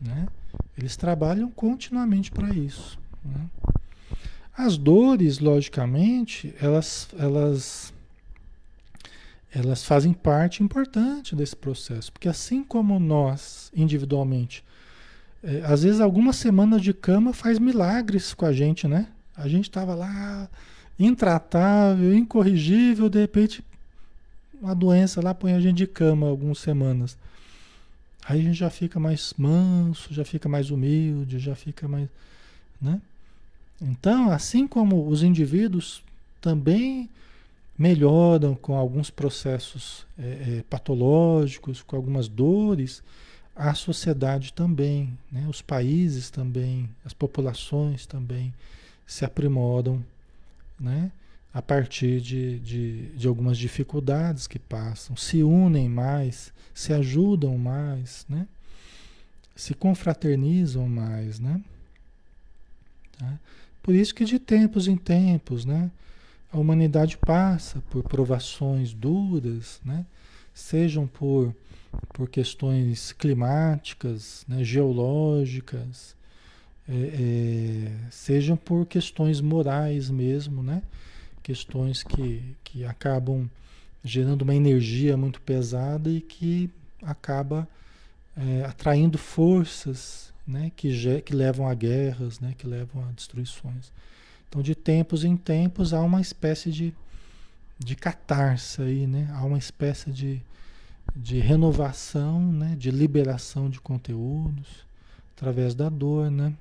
Né? 0.00 0.26
Eles 0.76 0.96
trabalham 0.96 1.50
continuamente 1.50 2.30
para 2.30 2.50
isso. 2.50 2.98
Né? 3.24 3.46
As 4.56 4.76
dores, 4.76 5.38
logicamente, 5.38 6.54
elas, 6.60 7.08
elas 7.18 7.92
elas 9.52 9.84
fazem 9.84 10.12
parte 10.12 10.62
importante 10.62 11.34
desse 11.34 11.56
processo, 11.56 12.12
porque 12.12 12.28
assim 12.28 12.62
como 12.62 13.00
nós, 13.00 13.70
individualmente, 13.74 14.62
é, 14.62 14.69
às 15.64 15.82
vezes 15.82 16.00
algumas 16.00 16.36
semanas 16.36 16.82
de 16.82 16.92
cama 16.92 17.32
faz 17.32 17.58
milagres 17.58 18.34
com 18.34 18.44
a 18.44 18.52
gente, 18.52 18.86
né? 18.86 19.08
A 19.36 19.48
gente 19.48 19.68
estava 19.68 19.94
lá 19.94 20.48
intratável, 20.98 22.14
incorrigível, 22.14 23.08
de 23.08 23.20
repente 23.20 23.64
uma 24.60 24.74
doença 24.74 25.22
lá 25.22 25.32
põe 25.32 25.54
a 25.54 25.60
gente 25.60 25.78
de 25.78 25.86
cama 25.86 26.28
algumas 26.28 26.58
semanas. 26.58 27.16
Aí 28.28 28.40
a 28.40 28.42
gente 28.42 28.58
já 28.58 28.68
fica 28.68 29.00
mais 29.00 29.32
manso, 29.38 30.12
já 30.12 30.24
fica 30.24 30.48
mais 30.48 30.70
humilde, 30.70 31.38
já 31.38 31.54
fica 31.54 31.88
mais, 31.88 32.08
né? 32.80 33.00
Então, 33.80 34.30
assim 34.30 34.68
como 34.68 35.08
os 35.08 35.22
indivíduos 35.22 36.02
também 36.40 37.08
melhoram 37.78 38.54
com 38.54 38.76
alguns 38.76 39.08
processos 39.08 40.06
é, 40.18 40.58
é, 40.58 40.64
patológicos, 40.68 41.80
com 41.80 41.96
algumas 41.96 42.28
dores, 42.28 43.02
a 43.54 43.74
sociedade 43.74 44.52
também, 44.52 45.16
né? 45.30 45.46
os 45.48 45.60
países 45.60 46.30
também, 46.30 46.88
as 47.04 47.12
populações 47.12 48.06
também 48.06 48.54
se 49.06 49.24
aprimoram 49.24 50.04
né? 50.78 51.10
a 51.52 51.60
partir 51.60 52.20
de, 52.20 52.58
de, 52.60 53.06
de 53.08 53.28
algumas 53.28 53.58
dificuldades 53.58 54.46
que 54.46 54.58
passam, 54.58 55.16
se 55.16 55.42
unem 55.42 55.88
mais, 55.88 56.52
se 56.72 56.92
ajudam 56.92 57.58
mais, 57.58 58.24
né? 58.28 58.46
se 59.54 59.74
confraternizam 59.74 60.88
mais. 60.88 61.38
Né? 61.38 61.60
Tá? 63.18 63.38
Por 63.82 63.94
isso 63.94 64.14
que 64.14 64.24
de 64.24 64.38
tempos 64.38 64.88
em 64.88 64.96
tempos, 64.96 65.64
né? 65.64 65.90
a 66.52 66.58
humanidade 66.58 67.18
passa 67.18 67.82
por 67.90 68.02
provações 68.02 68.92
duras, 68.92 69.80
né? 69.84 70.06
sejam 70.54 71.06
por, 71.06 71.54
por 72.12 72.28
questões 72.28 73.12
climáticas, 73.12 74.44
né? 74.48 74.62
geológicas, 74.62 76.16
é, 76.88 76.92
é, 76.92 78.10
sejam 78.10 78.56
por 78.56 78.86
questões 78.86 79.40
morais 79.40 80.10
mesmo, 80.10 80.62
né? 80.62 80.82
questões 81.42 82.02
que, 82.02 82.56
que 82.64 82.84
acabam 82.84 83.48
gerando 84.02 84.42
uma 84.42 84.54
energia 84.54 85.16
muito 85.16 85.40
pesada 85.40 86.10
e 86.10 86.20
que 86.20 86.70
acaba 87.02 87.68
é, 88.36 88.64
atraindo 88.64 89.18
forças 89.18 90.32
né? 90.46 90.72
que, 90.74 91.22
que 91.22 91.34
levam 91.34 91.68
a 91.68 91.74
guerras, 91.74 92.40
né? 92.40 92.54
que 92.56 92.66
levam 92.66 93.04
a 93.08 93.12
destruições. 93.12 93.92
Então, 94.48 94.62
de 94.62 94.74
tempos 94.74 95.22
em 95.22 95.36
tempos, 95.36 95.94
há 95.94 96.00
uma 96.02 96.20
espécie 96.20 96.72
de, 96.72 96.92
de 97.78 97.94
catarse 97.94 98.82
aí, 98.82 99.06
né? 99.06 99.30
Há 99.32 99.44
uma 99.44 99.58
espécie 99.58 100.10
de, 100.10 100.42
de 101.14 101.38
renovação, 101.38 102.40
né? 102.52 102.74
De 102.76 102.90
liberação 102.90 103.68
de 103.68 103.80
conteúdos 103.80 104.84
através 105.36 105.74
da 105.74 105.88
dor, 105.88 106.30
né? 106.30 106.54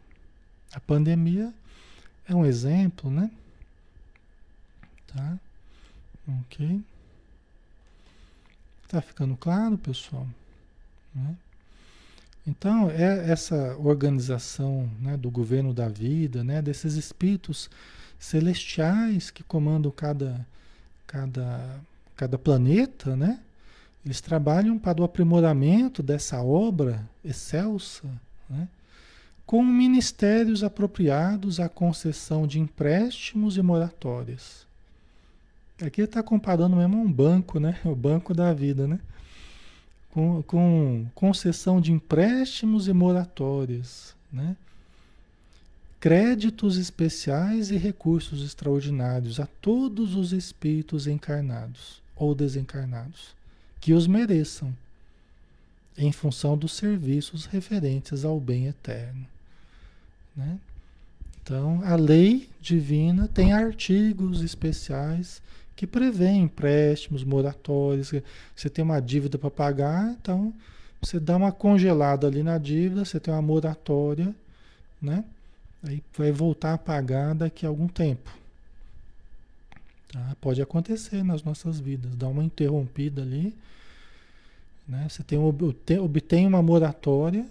A 0.73 0.79
pandemia 0.79 1.53
é 2.27 2.35
um 2.35 2.45
exemplo, 2.45 3.09
né? 3.09 3.31
Tá? 5.07 5.37
Ok. 6.41 6.81
Tá 8.87 9.01
ficando 9.01 9.35
claro, 9.35 9.77
pessoal? 9.77 10.27
Né? 11.13 11.35
Então, 12.45 12.89
é 12.89 13.29
essa 13.31 13.77
organização 13.77 14.89
né, 14.99 15.15
do 15.17 15.29
governo 15.29 15.73
da 15.73 15.87
vida, 15.87 16.43
né, 16.43 16.61
desses 16.61 16.95
espíritos 16.95 17.69
celestiais 18.17 19.29
que 19.29 19.43
comandam 19.43 19.91
cada, 19.91 20.45
cada, 21.05 21.79
cada 22.15 22.37
planeta, 22.39 23.15
né, 23.15 23.39
eles 24.09 24.21
trabalham 24.21 24.75
para 24.79 24.99
o 24.99 25.03
aprimoramento 25.03 26.01
dessa 26.01 26.41
obra 26.41 27.07
excelsa, 27.23 28.09
né, 28.49 28.67
com 29.45 29.63
ministérios 29.63 30.63
apropriados 30.63 31.59
à 31.59 31.69
concessão 31.69 32.47
de 32.47 32.59
empréstimos 32.59 33.55
e 33.55 33.61
moratórias. 33.61 34.65
Aqui 35.79 36.01
está 36.01 36.23
comparando 36.23 36.75
mesmo 36.75 36.97
a 36.97 37.01
um 37.01 37.11
banco, 37.11 37.59
né, 37.59 37.79
o 37.85 37.95
banco 37.95 38.33
da 38.33 38.51
vida, 38.51 38.87
né? 38.87 38.99
com, 40.09 40.41
com 40.41 41.05
concessão 41.13 41.79
de 41.79 41.91
empréstimos 41.91 42.87
e 42.87 42.93
moratórias, 42.93 44.15
né? 44.33 44.57
créditos 45.99 46.77
especiais 46.77 47.69
e 47.69 47.77
recursos 47.77 48.43
extraordinários 48.43 49.39
a 49.39 49.45
todos 49.61 50.15
os 50.15 50.33
espíritos 50.33 51.05
encarnados 51.05 52.01
ou 52.15 52.33
desencarnados 52.33 53.37
que 53.79 53.93
os 53.93 54.07
mereçam, 54.07 54.75
em 55.97 56.11
função 56.11 56.57
dos 56.57 56.73
serviços 56.73 57.45
referentes 57.45 58.23
ao 58.23 58.39
bem 58.39 58.67
eterno. 58.67 59.25
Né? 60.35 60.57
Então, 61.41 61.81
a 61.83 61.95
lei 61.95 62.49
divina 62.61 63.27
tem 63.27 63.53
artigos 63.53 64.41
especiais 64.41 65.41
que 65.75 65.87
prevê 65.87 66.29
empréstimos, 66.29 67.23
moratórios. 67.23 68.11
Você 68.55 68.69
tem 68.69 68.83
uma 68.83 68.99
dívida 68.99 69.37
para 69.37 69.49
pagar, 69.49 70.11
então 70.11 70.53
você 71.01 71.19
dá 71.19 71.35
uma 71.37 71.51
congelada 71.51 72.27
ali 72.27 72.43
na 72.43 72.57
dívida, 72.57 73.03
você 73.03 73.19
tem 73.19 73.33
uma 73.33 73.41
moratória, 73.41 74.35
né? 75.01 75.23
Aí 75.81 76.03
vai 76.17 76.31
voltar 76.31 76.73
a 76.73 76.77
pagar 76.77 77.33
daqui 77.33 77.65
a 77.65 77.69
algum 77.69 77.87
tempo. 77.87 78.38
Tá? 80.11 80.35
Pode 80.41 80.61
acontecer 80.61 81.23
nas 81.23 81.43
nossas 81.43 81.79
vidas, 81.79 82.15
dá 82.15 82.27
uma 82.27 82.43
interrompida 82.43 83.21
ali, 83.21 83.55
né? 84.87 85.07
Você 85.07 85.21
tem, 85.21 85.37
obtém 85.37 86.47
uma 86.47 86.63
moratória, 86.63 87.45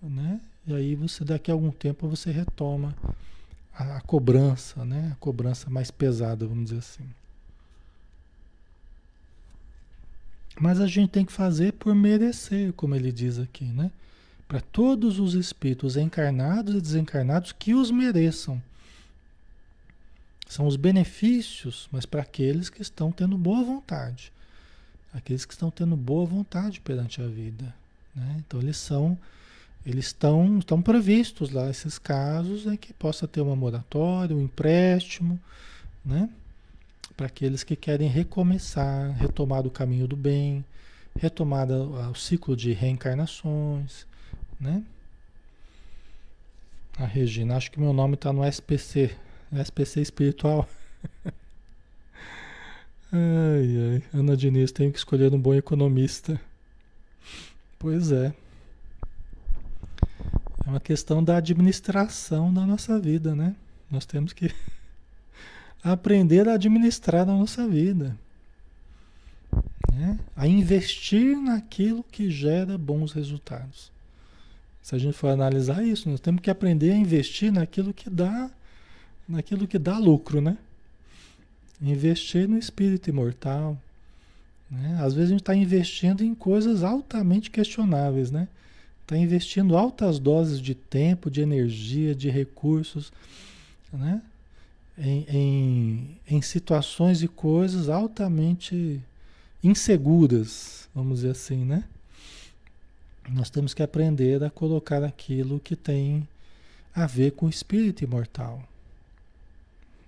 né? 0.00 0.40
E 0.66 0.72
aí 0.72 0.94
você 0.94 1.24
daqui 1.24 1.50
a 1.50 1.54
algum 1.54 1.72
tempo 1.72 2.08
você 2.08 2.30
retoma 2.30 2.94
a, 3.74 3.96
a 3.96 4.00
cobrança, 4.00 4.84
né? 4.84 5.10
A 5.12 5.16
cobrança 5.16 5.68
mais 5.68 5.90
pesada, 5.90 6.46
vamos 6.46 6.66
dizer 6.66 6.78
assim. 6.78 7.04
Mas 10.60 10.80
a 10.80 10.86
gente 10.86 11.10
tem 11.10 11.24
que 11.24 11.32
fazer 11.32 11.72
por 11.72 11.94
merecer, 11.96 12.72
como 12.74 12.94
ele 12.94 13.10
diz 13.10 13.40
aqui, 13.40 13.64
né? 13.64 13.90
Para 14.46 14.60
todos 14.60 15.18
os 15.18 15.34
espíritos 15.34 15.96
encarnados 15.96 16.76
e 16.76 16.80
desencarnados 16.80 17.50
que 17.50 17.74
os 17.74 17.90
mereçam. 17.90 18.62
São 20.46 20.66
os 20.66 20.76
benefícios, 20.76 21.88
mas 21.90 22.04
para 22.06 22.22
aqueles 22.22 22.68
que 22.68 22.82
estão 22.82 23.10
tendo 23.10 23.36
boa 23.36 23.62
vontade. 23.64 24.32
Aqueles 25.12 25.44
que 25.44 25.52
estão 25.54 25.70
tendo 25.70 25.96
boa 25.96 26.26
vontade 26.26 26.80
perante 26.80 27.22
a 27.22 27.26
vida. 27.26 27.74
Né? 28.14 28.36
Então 28.38 28.60
eles 28.60 28.76
são, 28.76 29.18
eles 29.86 30.06
estão, 30.06 30.58
estão 30.58 30.82
previstos 30.82 31.50
lá, 31.50 31.70
esses 31.70 31.98
casos 31.98 32.66
em 32.66 32.76
que 32.76 32.92
possa 32.92 33.26
ter 33.26 33.40
uma 33.40 33.56
moratória, 33.56 34.36
um 34.36 34.42
empréstimo, 34.42 35.40
né? 36.04 36.28
para 37.16 37.26
aqueles 37.26 37.62
que 37.62 37.76
querem 37.76 38.08
recomeçar, 38.08 39.12
retomar 39.12 39.66
o 39.66 39.70
caminho 39.70 40.08
do 40.08 40.16
bem, 40.16 40.64
retomar 41.16 41.70
o 41.70 42.14
ciclo 42.14 42.56
de 42.56 42.72
reencarnações, 42.72 44.06
né? 44.58 44.82
A 46.96 47.06
Regina, 47.06 47.56
acho 47.56 47.70
que 47.70 47.80
meu 47.80 47.92
nome 47.92 48.14
está 48.14 48.32
no 48.32 48.44
SPC, 48.44 49.16
SPC 49.62 50.00
espiritual. 50.00 50.68
ai, 53.12 54.02
ai, 54.02 54.02
Ana 54.12 54.36
Diniz, 54.36 54.72
tenho 54.72 54.92
que 54.92 54.98
escolher 54.98 55.32
um 55.32 55.40
bom 55.40 55.54
economista. 55.54 56.40
Pois 57.78 58.12
é. 58.12 58.34
É 60.66 60.70
uma 60.70 60.80
questão 60.80 61.22
da 61.22 61.36
administração 61.36 62.52
da 62.52 62.66
nossa 62.66 62.98
vida, 62.98 63.34
né? 63.34 63.54
Nós 63.90 64.06
temos 64.06 64.32
que 64.32 64.50
aprender 65.82 66.48
a 66.48 66.54
administrar 66.54 67.28
a 67.28 67.32
nossa 67.32 67.68
vida. 67.68 68.16
Né? 69.92 70.18
A 70.34 70.46
investir 70.46 71.36
naquilo 71.36 72.02
que 72.02 72.30
gera 72.30 72.76
bons 72.76 73.12
resultados. 73.12 73.92
Se 74.82 74.94
a 74.94 74.98
gente 74.98 75.16
for 75.16 75.28
analisar 75.28 75.82
isso, 75.82 76.10
nós 76.10 76.20
temos 76.20 76.40
que 76.42 76.50
aprender 76.50 76.92
a 76.92 76.96
investir 76.96 77.52
naquilo 77.52 77.94
que 77.94 78.10
dá, 78.10 78.50
naquilo 79.28 79.66
que 79.66 79.78
dá 79.78 79.98
lucro, 79.98 80.40
né? 80.40 80.56
Investir 81.80 82.48
no 82.48 82.58
espírito 82.58 83.10
imortal. 83.10 83.76
Né? 84.70 84.98
Às 85.00 85.14
vezes 85.14 85.30
a 85.30 85.32
gente 85.32 85.42
está 85.42 85.54
investindo 85.54 86.22
em 86.22 86.34
coisas 86.34 86.82
altamente 86.82 87.50
questionáveis, 87.50 88.30
né? 88.30 88.48
Está 89.02 89.16
investindo 89.16 89.76
altas 89.76 90.18
doses 90.18 90.60
de 90.60 90.74
tempo, 90.74 91.30
de 91.30 91.42
energia, 91.42 92.14
de 92.14 92.30
recursos, 92.30 93.12
né? 93.92 94.22
em, 94.96 95.26
em, 95.28 96.18
em 96.36 96.42
situações 96.42 97.22
e 97.22 97.28
coisas 97.28 97.88
altamente 97.88 99.00
inseguras, 99.62 100.88
vamos 100.94 101.16
dizer 101.18 101.30
assim, 101.30 101.64
né? 101.64 101.84
Nós 103.28 103.48
temos 103.48 103.72
que 103.72 103.82
aprender 103.82 104.44
a 104.44 104.50
colocar 104.50 105.02
aquilo 105.02 105.58
que 105.58 105.74
tem 105.74 106.28
a 106.94 107.06
ver 107.06 107.32
com 107.32 107.46
o 107.46 107.50
espírito 107.50 108.04
imortal. 108.04 108.62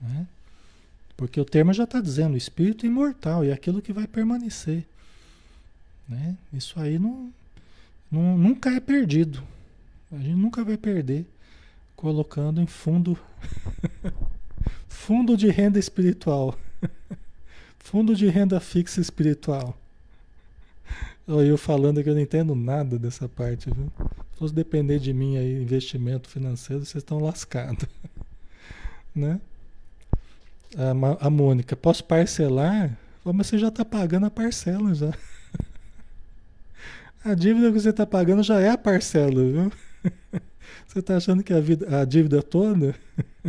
Né? 0.00 0.26
Porque 1.16 1.40
o 1.40 1.44
termo 1.44 1.72
já 1.72 1.84
está 1.84 2.00
dizendo, 2.00 2.36
espírito 2.36 2.84
imortal 2.86 3.44
e 3.44 3.48
é 3.48 3.52
aquilo 3.52 3.80
que 3.80 3.92
vai 3.92 4.06
permanecer. 4.06 4.84
Né? 6.08 6.36
Isso 6.52 6.78
aí 6.78 6.98
não, 6.98 7.32
não, 8.10 8.36
nunca 8.36 8.70
é 8.70 8.80
perdido. 8.80 9.42
A 10.12 10.16
gente 10.18 10.36
nunca 10.36 10.64
vai 10.64 10.76
perder 10.76 11.26
colocando 11.96 12.60
em 12.60 12.66
fundo 12.66 13.18
fundo 14.88 15.36
de 15.36 15.48
renda 15.48 15.78
espiritual. 15.78 16.58
fundo 17.78 18.14
de 18.14 18.28
renda 18.28 18.60
fixa 18.60 19.00
espiritual. 19.00 19.76
Eu 21.26 21.58
falando 21.58 22.02
que 22.04 22.08
eu 22.08 22.14
não 22.14 22.20
entendo 22.20 22.54
nada 22.54 22.98
dessa 22.98 23.28
parte, 23.28 23.68
viu? 23.68 23.90
Se 24.32 24.38
fosse 24.38 24.54
depender 24.54 25.00
de 25.00 25.12
mim 25.12 25.36
aí, 25.36 25.60
investimento 25.60 26.28
financeiro, 26.28 26.84
vocês 26.84 27.02
estão 27.02 27.18
lascados. 27.18 27.88
né? 29.14 29.40
A, 30.76 31.26
a 31.26 31.30
Mônica, 31.30 31.74
posso 31.74 32.04
parcelar? 32.04 32.96
Mas 33.24 33.46
você 33.46 33.58
já 33.58 33.68
está 33.68 33.84
pagando 33.84 34.26
a 34.26 34.30
parcela 34.30 34.94
já. 34.94 35.12
A 37.24 37.34
dívida 37.34 37.72
que 37.72 37.80
você 37.80 37.90
está 37.90 38.06
pagando 38.06 38.42
já 38.44 38.60
é 38.60 38.68
a 38.68 38.78
parcela, 38.78 39.42
viu? 39.42 39.72
Você 40.86 41.00
está 41.00 41.16
achando 41.16 41.42
que 41.42 41.52
a, 41.52 41.60
vida, 41.60 42.00
a 42.00 42.04
dívida 42.04 42.40
toda 42.40 42.94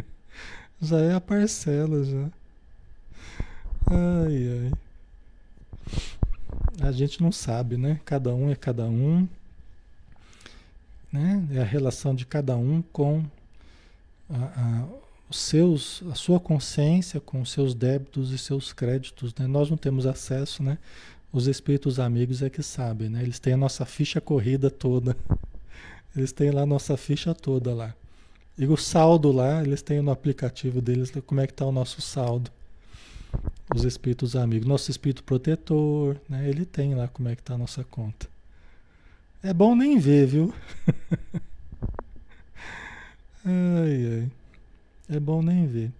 já 0.81 0.99
é 0.99 1.13
a 1.13 1.21
parcela 1.21 2.03
já. 2.03 2.29
Ai, 3.85 4.49
ai. 4.49 4.71
A 6.81 6.91
gente 6.91 7.21
não 7.21 7.31
sabe, 7.31 7.77
né? 7.77 8.01
Cada 8.03 8.33
um 8.33 8.49
é 8.49 8.55
cada 8.55 8.85
um. 8.85 9.27
Né? 11.11 11.47
É 11.51 11.61
a 11.61 11.63
relação 11.63 12.15
de 12.15 12.25
cada 12.25 12.57
um 12.57 12.81
com 12.81 13.23
a, 14.29 14.35
a, 14.35 14.85
os 15.29 15.37
seus, 15.37 16.03
a 16.09 16.15
sua 16.15 16.39
consciência, 16.39 17.19
com 17.19 17.41
os 17.41 17.51
seus 17.51 17.73
débitos 17.73 18.31
e 18.31 18.37
seus 18.37 18.71
créditos. 18.71 19.33
Né? 19.35 19.47
Nós 19.47 19.69
não 19.69 19.77
temos 19.77 20.05
acesso, 20.05 20.63
né? 20.63 20.77
Os 21.31 21.47
espíritos 21.47 21.99
amigos 21.99 22.41
é 22.41 22.49
que 22.49 22.63
sabem, 22.63 23.09
né? 23.09 23.21
Eles 23.21 23.37
têm 23.37 23.53
a 23.53 23.57
nossa 23.57 23.85
ficha 23.85 24.21
corrida 24.21 24.69
toda. 24.69 25.15
Eles 26.15 26.31
têm 26.31 26.49
lá 26.49 26.61
a 26.61 26.65
nossa 26.65 26.97
ficha 26.97 27.35
toda 27.35 27.75
lá. 27.75 27.93
E 28.57 28.65
o 28.65 28.75
saldo 28.75 29.31
lá, 29.31 29.61
eles 29.61 29.83
têm 29.83 30.01
no 30.01 30.09
aplicativo 30.09 30.81
deles 30.81 31.13
como 31.27 31.39
é 31.39 31.45
que 31.45 31.53
está 31.53 31.63
o 31.63 31.71
nosso 31.71 32.01
saldo. 32.01 32.49
Os 33.75 33.83
espíritos 33.83 34.35
amigos. 34.35 34.67
Nosso 34.67 34.89
espírito 34.89 35.23
protetor, 35.23 36.19
né? 36.27 36.49
Ele 36.49 36.65
tem 36.65 36.95
lá 36.95 37.07
como 37.07 37.29
é 37.29 37.35
que 37.35 37.41
está 37.41 37.53
a 37.53 37.57
nossa 37.57 37.83
conta. 37.83 38.27
É 39.43 39.53
bom 39.53 39.75
nem 39.75 39.99
ver, 39.99 40.25
viu? 40.25 40.51
ai, 43.45 44.23
ai. 44.23 44.31
É 45.09 45.19
bom 45.19 45.41
nem 45.41 45.65
ver. 45.67 45.91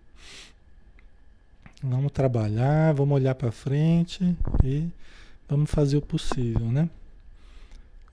Vamos 1.84 2.12
trabalhar, 2.12 2.94
vamos 2.94 3.16
olhar 3.16 3.36
para 3.36 3.52
frente 3.52 4.36
e 4.64 4.90
Vamos 5.48 5.72
fazer 5.72 5.96
o 5.98 6.02
possível, 6.02 6.70
né? 6.72 6.90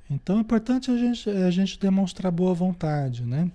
Então 0.08 0.38
é 0.38 0.40
importante 0.40 0.90
a 0.90 0.96
gente, 0.96 1.28
a 1.28 1.50
gente 1.50 1.78
demonstrar 1.78 2.30
boa 2.30 2.54
vontade, 2.54 3.24
né? 3.24 3.50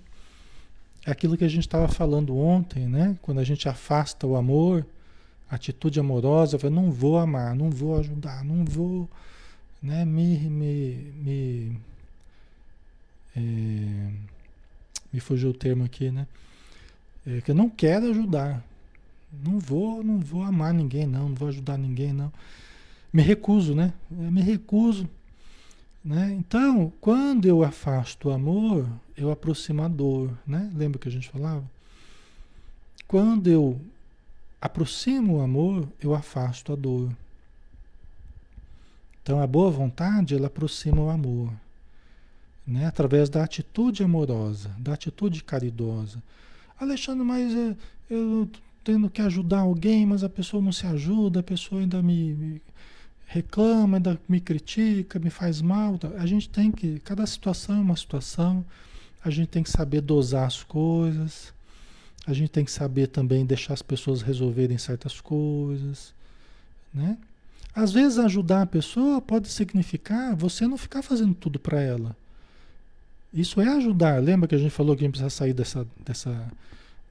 É 1.06 1.10
aquilo 1.10 1.36
que 1.36 1.44
a 1.44 1.48
gente 1.48 1.62
estava 1.62 1.88
falando 1.88 2.36
ontem, 2.36 2.86
né? 2.86 3.16
Quando 3.22 3.38
a 3.38 3.44
gente 3.44 3.68
afasta 3.68 4.26
o 4.26 4.36
amor, 4.36 4.84
atitude 5.50 5.98
amorosa, 5.98 6.58
eu 6.62 6.70
não 6.70 6.90
vou 6.90 7.16
amar, 7.16 7.54
não 7.54 7.70
vou 7.70 7.98
ajudar, 7.98 8.44
não 8.44 8.66
vou, 8.66 9.08
né? 9.82 10.04
Me, 10.04 10.38
me, 10.38 11.12
me, 11.22 11.80
é, 13.34 14.10
me 15.10 15.20
fugiu 15.20 15.50
o 15.50 15.54
termo 15.54 15.84
aqui, 15.84 16.10
né? 16.10 16.26
É 17.26 17.40
que 17.40 17.50
eu 17.50 17.54
não 17.54 17.68
quero 17.68 18.10
ajudar, 18.10 18.64
não 19.44 19.58
vou, 19.58 20.02
não 20.02 20.18
vou 20.18 20.42
amar 20.42 20.72
ninguém, 20.72 21.06
não, 21.06 21.28
não 21.28 21.34
vou 21.34 21.48
ajudar 21.48 21.76
ninguém, 21.76 22.12
não 22.12 22.32
me 23.12 23.22
recuso, 23.22 23.74
né? 23.74 23.92
Eu 24.10 24.30
me 24.30 24.40
recuso. 24.40 25.08
Né? 26.04 26.32
Então, 26.32 26.92
quando 27.00 27.46
eu 27.46 27.62
afasto 27.62 28.28
o 28.28 28.32
amor, 28.32 28.88
eu 29.16 29.30
aproximo 29.30 29.82
a 29.82 29.88
dor. 29.88 30.30
Né? 30.46 30.70
Lembra 30.74 30.98
que 30.98 31.08
a 31.08 31.12
gente 31.12 31.28
falava? 31.28 31.64
Quando 33.06 33.48
eu 33.48 33.80
aproximo 34.60 35.38
o 35.38 35.40
amor, 35.40 35.86
eu 36.00 36.14
afasto 36.14 36.72
a 36.72 36.76
dor. 36.76 37.10
Então, 39.22 39.42
a 39.42 39.46
boa 39.46 39.70
vontade, 39.70 40.34
ela 40.34 40.46
aproxima 40.46 41.02
o 41.02 41.10
amor. 41.10 41.52
Né? 42.66 42.86
Através 42.86 43.28
da 43.28 43.42
atitude 43.42 44.02
amorosa, 44.02 44.70
da 44.78 44.94
atitude 44.94 45.42
caridosa. 45.42 46.22
Alexandre, 46.80 47.24
mas 47.24 47.52
eu, 47.52 47.76
eu 48.08 48.50
tendo 48.82 49.10
que 49.10 49.20
ajudar 49.20 49.60
alguém, 49.60 50.06
mas 50.06 50.24
a 50.24 50.28
pessoa 50.28 50.62
não 50.62 50.72
se 50.72 50.86
ajuda, 50.86 51.40
a 51.40 51.42
pessoa 51.42 51.80
ainda 51.80 52.02
me, 52.02 52.32
me 52.32 52.62
reclama, 53.26 53.98
ainda 53.98 54.18
me 54.28 54.40
critica, 54.40 55.18
me 55.18 55.30
faz 55.30 55.60
mal. 55.60 55.98
Tá? 55.98 56.08
A 56.18 56.26
gente 56.26 56.48
tem 56.48 56.72
que, 56.72 56.98
cada 57.00 57.24
situação 57.26 57.76
é 57.76 57.80
uma 57.80 57.96
situação, 57.96 58.64
a 59.22 59.30
gente 59.30 59.48
tem 59.48 59.62
que 59.62 59.70
saber 59.70 60.00
dosar 60.00 60.46
as 60.46 60.62
coisas, 60.62 61.52
a 62.26 62.32
gente 62.32 62.50
tem 62.50 62.64
que 62.64 62.72
saber 62.72 63.08
também 63.08 63.44
deixar 63.44 63.74
as 63.74 63.82
pessoas 63.82 64.22
resolverem 64.22 64.78
certas 64.78 65.20
coisas, 65.20 66.14
né? 66.92 67.18
Às 67.74 67.92
vezes 67.92 68.18
ajudar 68.18 68.62
a 68.62 68.66
pessoa 68.66 69.20
pode 69.20 69.48
significar 69.48 70.34
você 70.34 70.66
não 70.66 70.76
ficar 70.76 71.02
fazendo 71.02 71.34
tudo 71.34 71.58
para 71.58 71.80
ela. 71.80 72.16
Isso 73.32 73.60
é 73.60 73.68
ajudar. 73.68 74.22
Lembra 74.22 74.48
que 74.48 74.54
a 74.54 74.58
gente 74.58 74.70
falou 74.70 74.96
que 74.96 75.02
a 75.02 75.06
gente 75.06 75.12
precisa 75.12 75.30
sair 75.30 75.52
dessa, 75.52 75.86
dessa, 76.04 76.52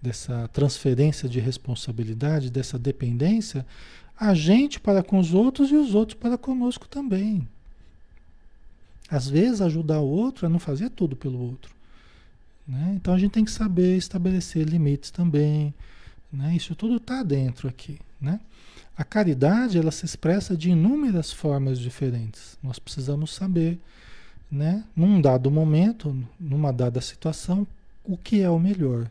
dessa 0.01 0.47
transferência 0.49 1.29
de 1.29 1.39
responsabilidade, 1.39 2.49
dessa 2.49 2.77
dependência? 2.77 3.65
A 4.17 4.33
gente 4.33 4.79
para 4.79 5.01
com 5.01 5.17
os 5.17 5.33
outros 5.33 5.71
e 5.71 5.75
os 5.75 5.95
outros 5.95 6.19
para 6.19 6.37
conosco 6.37 6.87
também. 6.87 7.47
Às 9.09 9.27
vezes, 9.27 9.61
ajudar 9.61 9.99
o 10.01 10.07
outro 10.07 10.45
é 10.45 10.49
não 10.49 10.59
fazer 10.59 10.89
tudo 10.89 11.15
pelo 11.15 11.39
outro. 11.39 11.73
Né? 12.67 12.93
Então, 12.95 13.13
a 13.13 13.17
gente 13.17 13.31
tem 13.31 13.45
que 13.45 13.51
saber 13.51 13.97
estabelecer 13.97 14.67
limites 14.67 15.09
também. 15.09 15.73
Né? 16.31 16.55
Isso 16.55 16.75
tudo 16.75 16.97
está 16.97 17.23
dentro 17.23 17.67
aqui. 17.67 17.97
Né? 18.21 18.39
A 18.95 19.03
caridade 19.03 19.77
ela 19.77 19.91
se 19.91 20.05
expressa 20.05 20.55
de 20.55 20.69
inúmeras 20.69 21.31
formas 21.31 21.79
diferentes. 21.79 22.57
Nós 22.61 22.77
precisamos 22.77 23.33
saber, 23.33 23.79
né? 24.51 24.83
num 24.95 25.21
dado 25.21 25.51
momento, 25.51 26.15
numa 26.39 26.71
dada 26.71 27.01
situação, 27.01 27.67
o 28.03 28.17
que 28.17 28.41
é 28.41 28.49
o 28.49 28.59
melhor. 28.59 29.09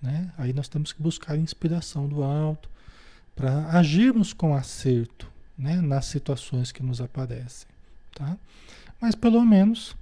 Né? 0.00 0.32
Aí 0.38 0.52
nós 0.52 0.68
temos 0.68 0.92
que 0.92 1.02
buscar 1.02 1.36
inspiração 1.36 2.06
do 2.08 2.22
alto, 2.22 2.68
para 3.34 3.68
agirmos 3.70 4.32
com 4.32 4.54
acerto 4.54 5.28
né, 5.58 5.80
nas 5.80 6.06
situações 6.06 6.70
que 6.70 6.82
nos 6.82 7.00
aparecem. 7.00 7.68
Tá? 8.14 8.36
Mas 9.00 9.14
pelo 9.14 9.44
menos 9.44 9.96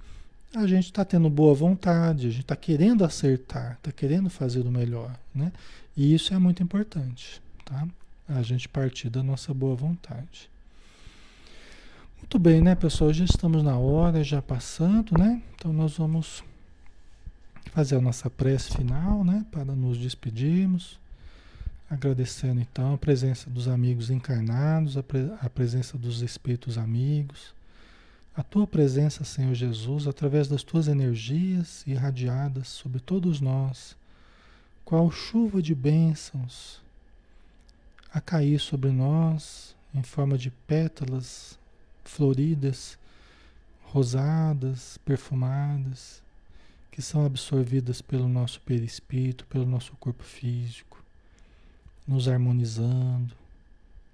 a 0.55 0.67
gente 0.67 0.85
está 0.85 1.03
tendo 1.03 1.29
boa 1.29 1.53
vontade, 1.53 2.27
a 2.27 2.29
gente 2.29 2.41
está 2.41 2.55
querendo 2.55 3.03
acertar, 3.03 3.73
está 3.73 3.91
querendo 3.91 4.29
fazer 4.29 4.61
o 4.61 4.71
melhor. 4.71 5.17
Né? 5.33 5.51
E 5.97 6.13
isso 6.13 6.33
é 6.33 6.37
muito 6.37 6.61
importante. 6.61 7.41
Tá? 7.65 7.87
A 8.27 8.41
gente 8.41 8.69
partir 8.69 9.09
da 9.09 9.23
nossa 9.23 9.53
boa 9.53 9.75
vontade. 9.75 10.49
Muito 12.23 12.39
bem, 12.39 12.61
né, 12.61 12.73
pessoal? 12.73 13.11
Já 13.13 13.25
estamos 13.25 13.61
na 13.61 13.77
hora, 13.77 14.23
já 14.23 14.41
passando, 14.41 15.15
né? 15.19 15.43
Então 15.53 15.73
nós 15.73 15.97
vamos 15.97 16.41
fazer 17.73 17.97
a 17.97 18.01
nossa 18.01 18.29
prece 18.29 18.75
final, 18.75 19.25
né? 19.25 19.45
Para 19.51 19.75
nos 19.75 19.97
despedirmos. 19.97 20.97
Agradecendo 21.89 22.61
então 22.61 22.93
a 22.93 22.97
presença 22.97 23.49
dos 23.49 23.67
amigos 23.67 24.09
encarnados, 24.09 24.97
a, 24.97 25.03
pre 25.03 25.31
a 25.41 25.49
presença 25.49 25.97
dos 25.97 26.21
espíritos 26.21 26.77
amigos, 26.77 27.53
a 28.35 28.41
tua 28.41 28.65
presença, 28.65 29.25
Senhor 29.25 29.53
Jesus, 29.53 30.07
através 30.07 30.47
das 30.47 30.63
tuas 30.63 30.87
energias 30.87 31.83
irradiadas 31.85 32.69
sobre 32.69 33.01
todos 33.01 33.41
nós, 33.41 33.97
qual 34.85 35.11
chuva 35.11 35.61
de 35.61 35.75
bênçãos 35.75 36.81
a 38.11 38.21
cair 38.21 38.59
sobre 38.59 38.91
nós 38.91 39.75
em 39.93 40.01
forma 40.01 40.37
de 40.37 40.49
pétalas 40.49 41.61
floridas, 42.13 42.97
rosadas, 43.83 44.97
perfumadas, 45.05 46.23
que 46.91 47.01
são 47.01 47.25
absorvidas 47.25 48.01
pelo 48.01 48.27
nosso 48.27 48.61
perispírito, 48.61 49.45
pelo 49.47 49.65
nosso 49.65 49.93
corpo 49.97 50.23
físico 50.23 51.03
nos 52.07 52.27
harmonizando, 52.27 53.33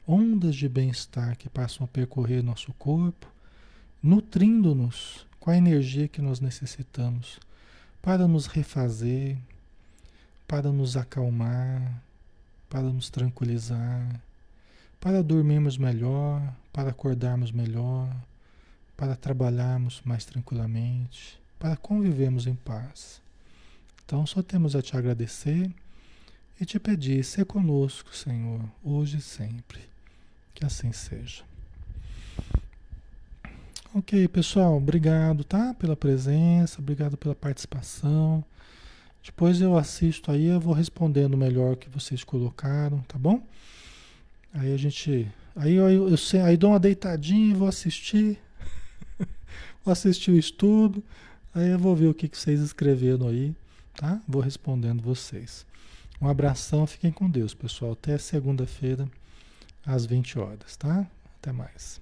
ondas 0.08 0.56
de 0.56 0.70
bem-estar 0.70 1.36
que 1.36 1.50
passam 1.50 1.86
a 1.86 1.88
percorrer 1.88 2.44
nosso 2.44 2.72
corpo, 2.74 3.28
nutrindo-nos 4.02 5.26
com 5.40 5.50
a 5.50 5.58
energia 5.58 6.08
que 6.08 6.22
nós 6.22 6.40
necessitamos 6.40 7.40
para 8.02 8.28
nos 8.28 8.46
refazer, 8.46 9.38
para 10.48 10.72
nos 10.72 10.96
acalmar, 10.96 12.02
para 12.70 12.84
nos 12.84 13.10
tranquilizar, 13.10 14.22
para 15.00 15.24
dormirmos 15.24 15.78
melhor, 15.78 16.42
para 16.74 16.90
acordarmos 16.90 17.52
melhor, 17.52 18.14
para 18.98 19.16
trabalharmos 19.16 20.02
mais 20.04 20.26
tranquilamente, 20.26 21.40
para 21.58 21.78
convivermos 21.78 22.48
em 22.48 22.56
paz. 22.56 23.22
Então 24.06 24.26
só 24.26 24.42
temos 24.42 24.76
a 24.76 24.82
te 24.82 24.98
agradecer 24.98 25.72
e 26.60 26.66
te 26.66 26.78
pedir, 26.80 27.24
ser 27.24 27.46
conosco, 27.46 28.16
Senhor, 28.16 28.62
hoje 28.84 29.18
e 29.18 29.22
sempre. 29.22 29.80
Que 30.54 30.66
assim 30.66 30.92
seja. 30.92 31.44
Ok, 33.94 34.28
pessoal, 34.28 34.76
obrigado, 34.76 35.44
tá? 35.44 35.74
Pela 35.74 35.96
presença, 35.96 36.82
obrigado 36.82 37.16
pela 37.16 37.34
participação. 37.34 38.44
Depois 39.24 39.62
eu 39.62 39.78
assisto 39.78 40.32
aí, 40.32 40.46
eu 40.46 40.60
vou 40.60 40.74
respondendo 40.74 41.38
melhor 41.38 41.74
o 41.74 41.78
que 41.78 41.90
vocês 41.90 42.24
colocaram, 42.24 43.00
tá 43.08 43.18
bom? 43.18 43.42
Aí 44.54 44.74
a 44.74 44.78
gente. 44.78 45.28
Aí 45.56 45.76
eu, 45.76 45.90
eu, 45.90 46.10
eu 46.10 46.46
aí 46.46 46.58
dou 46.58 46.72
uma 46.72 46.80
deitadinha 46.80 47.52
e 47.52 47.54
vou 47.54 47.68
assistir. 47.68 48.40
vou 49.84 49.92
assistir 49.92 50.32
o 50.32 50.38
estudo. 50.38 51.04
Aí 51.54 51.70
eu 51.70 51.80
vou 51.80 51.96
ver 51.96 52.08
o 52.08 52.14
que, 52.14 52.28
que 52.28 52.38
vocês 52.38 52.60
escreveram 52.60 53.28
aí, 53.28 53.56
tá? 53.96 54.22
Vou 54.28 54.42
respondendo 54.42 55.02
vocês. 55.02 55.66
Um 56.22 56.28
abração, 56.28 56.86
fiquem 56.86 57.12
com 57.12 57.30
Deus, 57.30 57.54
pessoal. 57.54 57.94
Até 57.94 58.18
segunda-feira, 58.18 59.10
às 59.86 60.06
20 60.06 60.38
horas, 60.38 60.76
tá? 60.78 61.08
Até 61.38 61.52
mais. 61.52 62.02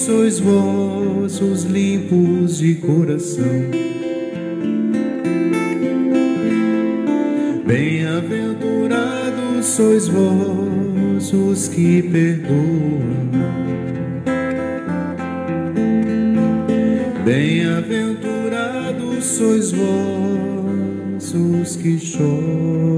sois 0.00 0.40
vós 0.40 1.40
os 1.42 1.64
limpos 1.64 2.56
de 2.58 2.76
coração. 2.76 3.44
Bem-aventurados 7.66 9.66
sois 9.66 10.08
vós 10.08 11.34
os 11.34 11.68
que 11.68 12.00
perdoam. 12.02 13.10
Bem-aventurados 17.22 19.22
sois 19.22 19.72
vós 19.72 21.34
os 21.34 21.76
que 21.76 21.98
choram, 21.98 22.89